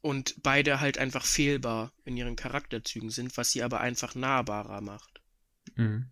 [0.00, 5.20] und beide halt einfach fehlbar in ihren Charakterzügen sind, was sie aber einfach nahbarer macht.
[5.74, 6.06] Mhm.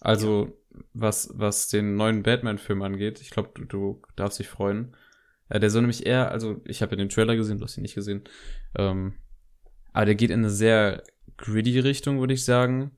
[0.00, 0.80] Also, ja.
[0.94, 4.96] was, was den neuen Batman-Film angeht, ich glaube, du, du, darfst dich freuen.
[5.48, 7.82] Äh, der soll nämlich eher, also ich habe ja den Trailer gesehen, du hast ihn
[7.82, 8.24] nicht gesehen.
[8.76, 9.14] Ähm,
[9.92, 11.02] aber der geht in eine sehr
[11.38, 12.92] gritty Richtung, würde ich sagen.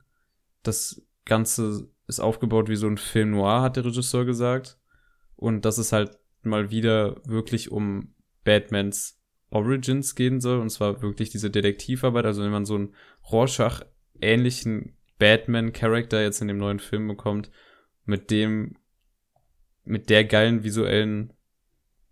[0.63, 4.79] Das Ganze ist aufgebaut wie so ein Film noir, hat der Regisseur gesagt.
[5.37, 8.15] Und dass es halt mal wieder wirklich um
[8.45, 9.19] Batmans
[9.51, 10.59] Origins gehen soll.
[10.59, 12.27] Und zwar wirklich diese Detektivarbeit.
[12.27, 12.95] Also wenn man so einen
[13.31, 17.51] Rorschach-ähnlichen Batman-Charakter jetzt in dem neuen Film bekommt,
[18.05, 18.77] mit dem,
[19.85, 21.33] mit der geilen visuellen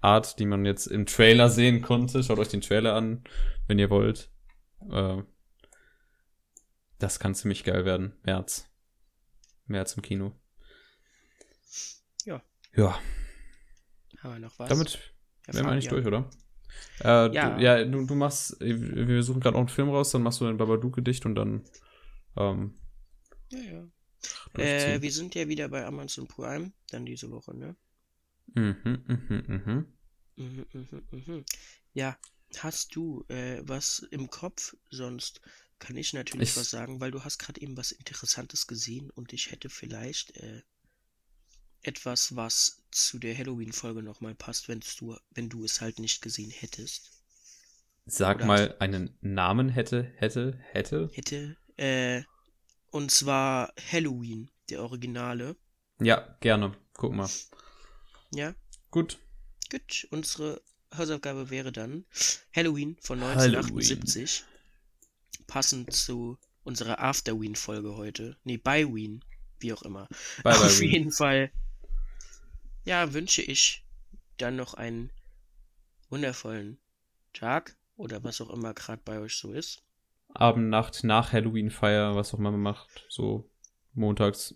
[0.01, 2.23] Art, die man jetzt im Trailer sehen konnte.
[2.23, 3.25] Schaut euch den Trailer an,
[3.67, 4.31] wenn ihr wollt.
[4.91, 5.23] Äh,
[6.99, 8.17] das kann ziemlich geil werden.
[8.23, 8.69] März.
[9.67, 10.33] März im Kino.
[12.25, 12.43] Ja.
[12.75, 12.99] Ja.
[14.19, 14.69] Haben wir noch was?
[14.69, 14.99] Damit
[15.47, 16.29] wären wir eigentlich durch, oder?
[17.01, 17.57] Äh, ja.
[17.57, 20.47] Du, ja, du, du machst, wir suchen gerade auch einen Film raus, dann machst du
[20.47, 21.65] ein Babadook-Gedicht und dann.
[22.37, 22.75] Ähm,
[23.51, 23.89] ja, ja.
[24.55, 27.77] Äh, wir sind ja wieder bei Amazon Prime, dann diese Woche, ne?
[28.55, 29.87] Mhm, mhm, mhm.
[30.37, 31.45] Mhm, mhm, mhm.
[31.93, 32.19] Ja,
[32.57, 35.41] hast du äh, was im Kopf sonst?
[35.79, 39.33] Kann ich natürlich ich, was sagen, weil du hast gerade eben was Interessantes gesehen und
[39.33, 40.63] ich hätte vielleicht äh,
[41.83, 46.51] etwas, was zu der Halloween-Folge nochmal passt, wenn du, wenn du es halt nicht gesehen
[46.51, 47.13] hättest.
[48.07, 51.11] Sag Oder mal einen Namen hätte, hätte, hätte.
[51.13, 52.23] Hätte, äh,
[52.91, 55.57] und zwar Halloween, der Originale.
[56.01, 56.77] Ja, gerne.
[56.95, 57.29] Guck mal.
[58.33, 58.55] Ja.
[58.91, 59.19] Gut.
[59.71, 60.63] Gut, unsere
[60.97, 62.07] Hausaufgabe wäre dann
[62.55, 64.41] Halloween von 1978.
[64.41, 64.58] Halloween
[65.49, 68.37] passend zu unserer After-Ween-Folge heute.
[68.45, 69.25] Nee, bei Ween.
[69.59, 70.07] Wie auch immer.
[70.45, 71.13] Bye, Auf bye, jeden Ween.
[71.13, 71.51] Fall,
[72.85, 73.85] ja, wünsche ich
[74.37, 75.11] dann noch einen
[76.11, 76.79] wundervollen
[77.33, 79.83] Tag oder was auch immer gerade bei euch so ist.
[80.35, 83.05] Abend, Nacht, nach Halloween-Feier, was auch immer man macht.
[83.09, 83.51] So
[83.95, 84.55] montags.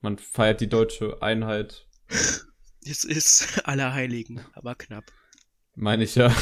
[0.00, 1.88] Man feiert die deutsche Einheit.
[2.86, 5.10] Es ist Allerheiligen, aber knapp.
[5.74, 6.28] Meine ich ja.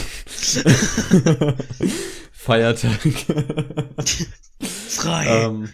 [2.43, 3.01] Feiertag.
[4.61, 5.27] Frei.
[5.27, 5.73] Ähm,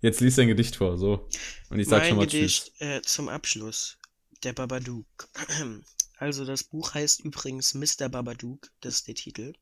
[0.00, 1.28] Jetzt liest dein Gedicht vor, so.
[1.68, 2.80] Und ich sag mein schon mal Gedicht Tschüss.
[2.80, 3.98] äh, zum Abschluss.
[4.42, 5.28] Der Babadook.
[6.16, 8.10] Also das Buch heißt übrigens Mr.
[8.10, 9.54] Babadook, das ist der Titel.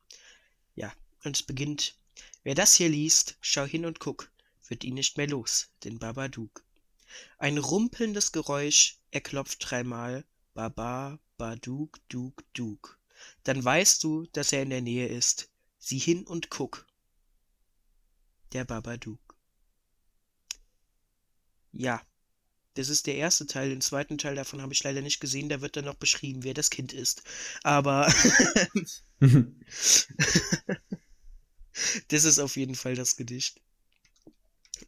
[0.75, 0.91] Ja,
[1.23, 1.95] und es beginnt.
[2.43, 4.29] Wer das hier liest, schau hin und guck,
[4.67, 6.65] wird ihn nicht mehr los, den Babadook.
[7.37, 12.99] Ein rumpelndes Geräusch, er klopft dreimal, Baba, Baduk, Duk, Duk.
[13.45, 15.49] Dann weißt du, dass er in der Nähe ist.
[15.79, 16.85] Sieh hin und guck.
[18.53, 19.19] Der Babadook.
[21.71, 22.05] Ja,
[22.73, 23.69] das ist der erste Teil.
[23.69, 25.49] Den zweiten Teil davon habe ich leider nicht gesehen.
[25.49, 27.23] Da wird dann noch beschrieben, wer das Kind ist.
[27.63, 28.05] Aber
[32.07, 33.59] das ist auf jeden Fall das Gedicht.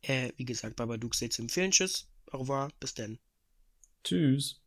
[0.04, 1.72] Äh, wie gesagt, Babadook sehr zu empfehlen.
[1.72, 2.08] Tschüss.
[2.32, 2.72] Au revoir.
[2.80, 3.20] Bis dann.
[4.04, 4.61] Tschüss.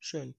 [0.00, 0.34] Schön.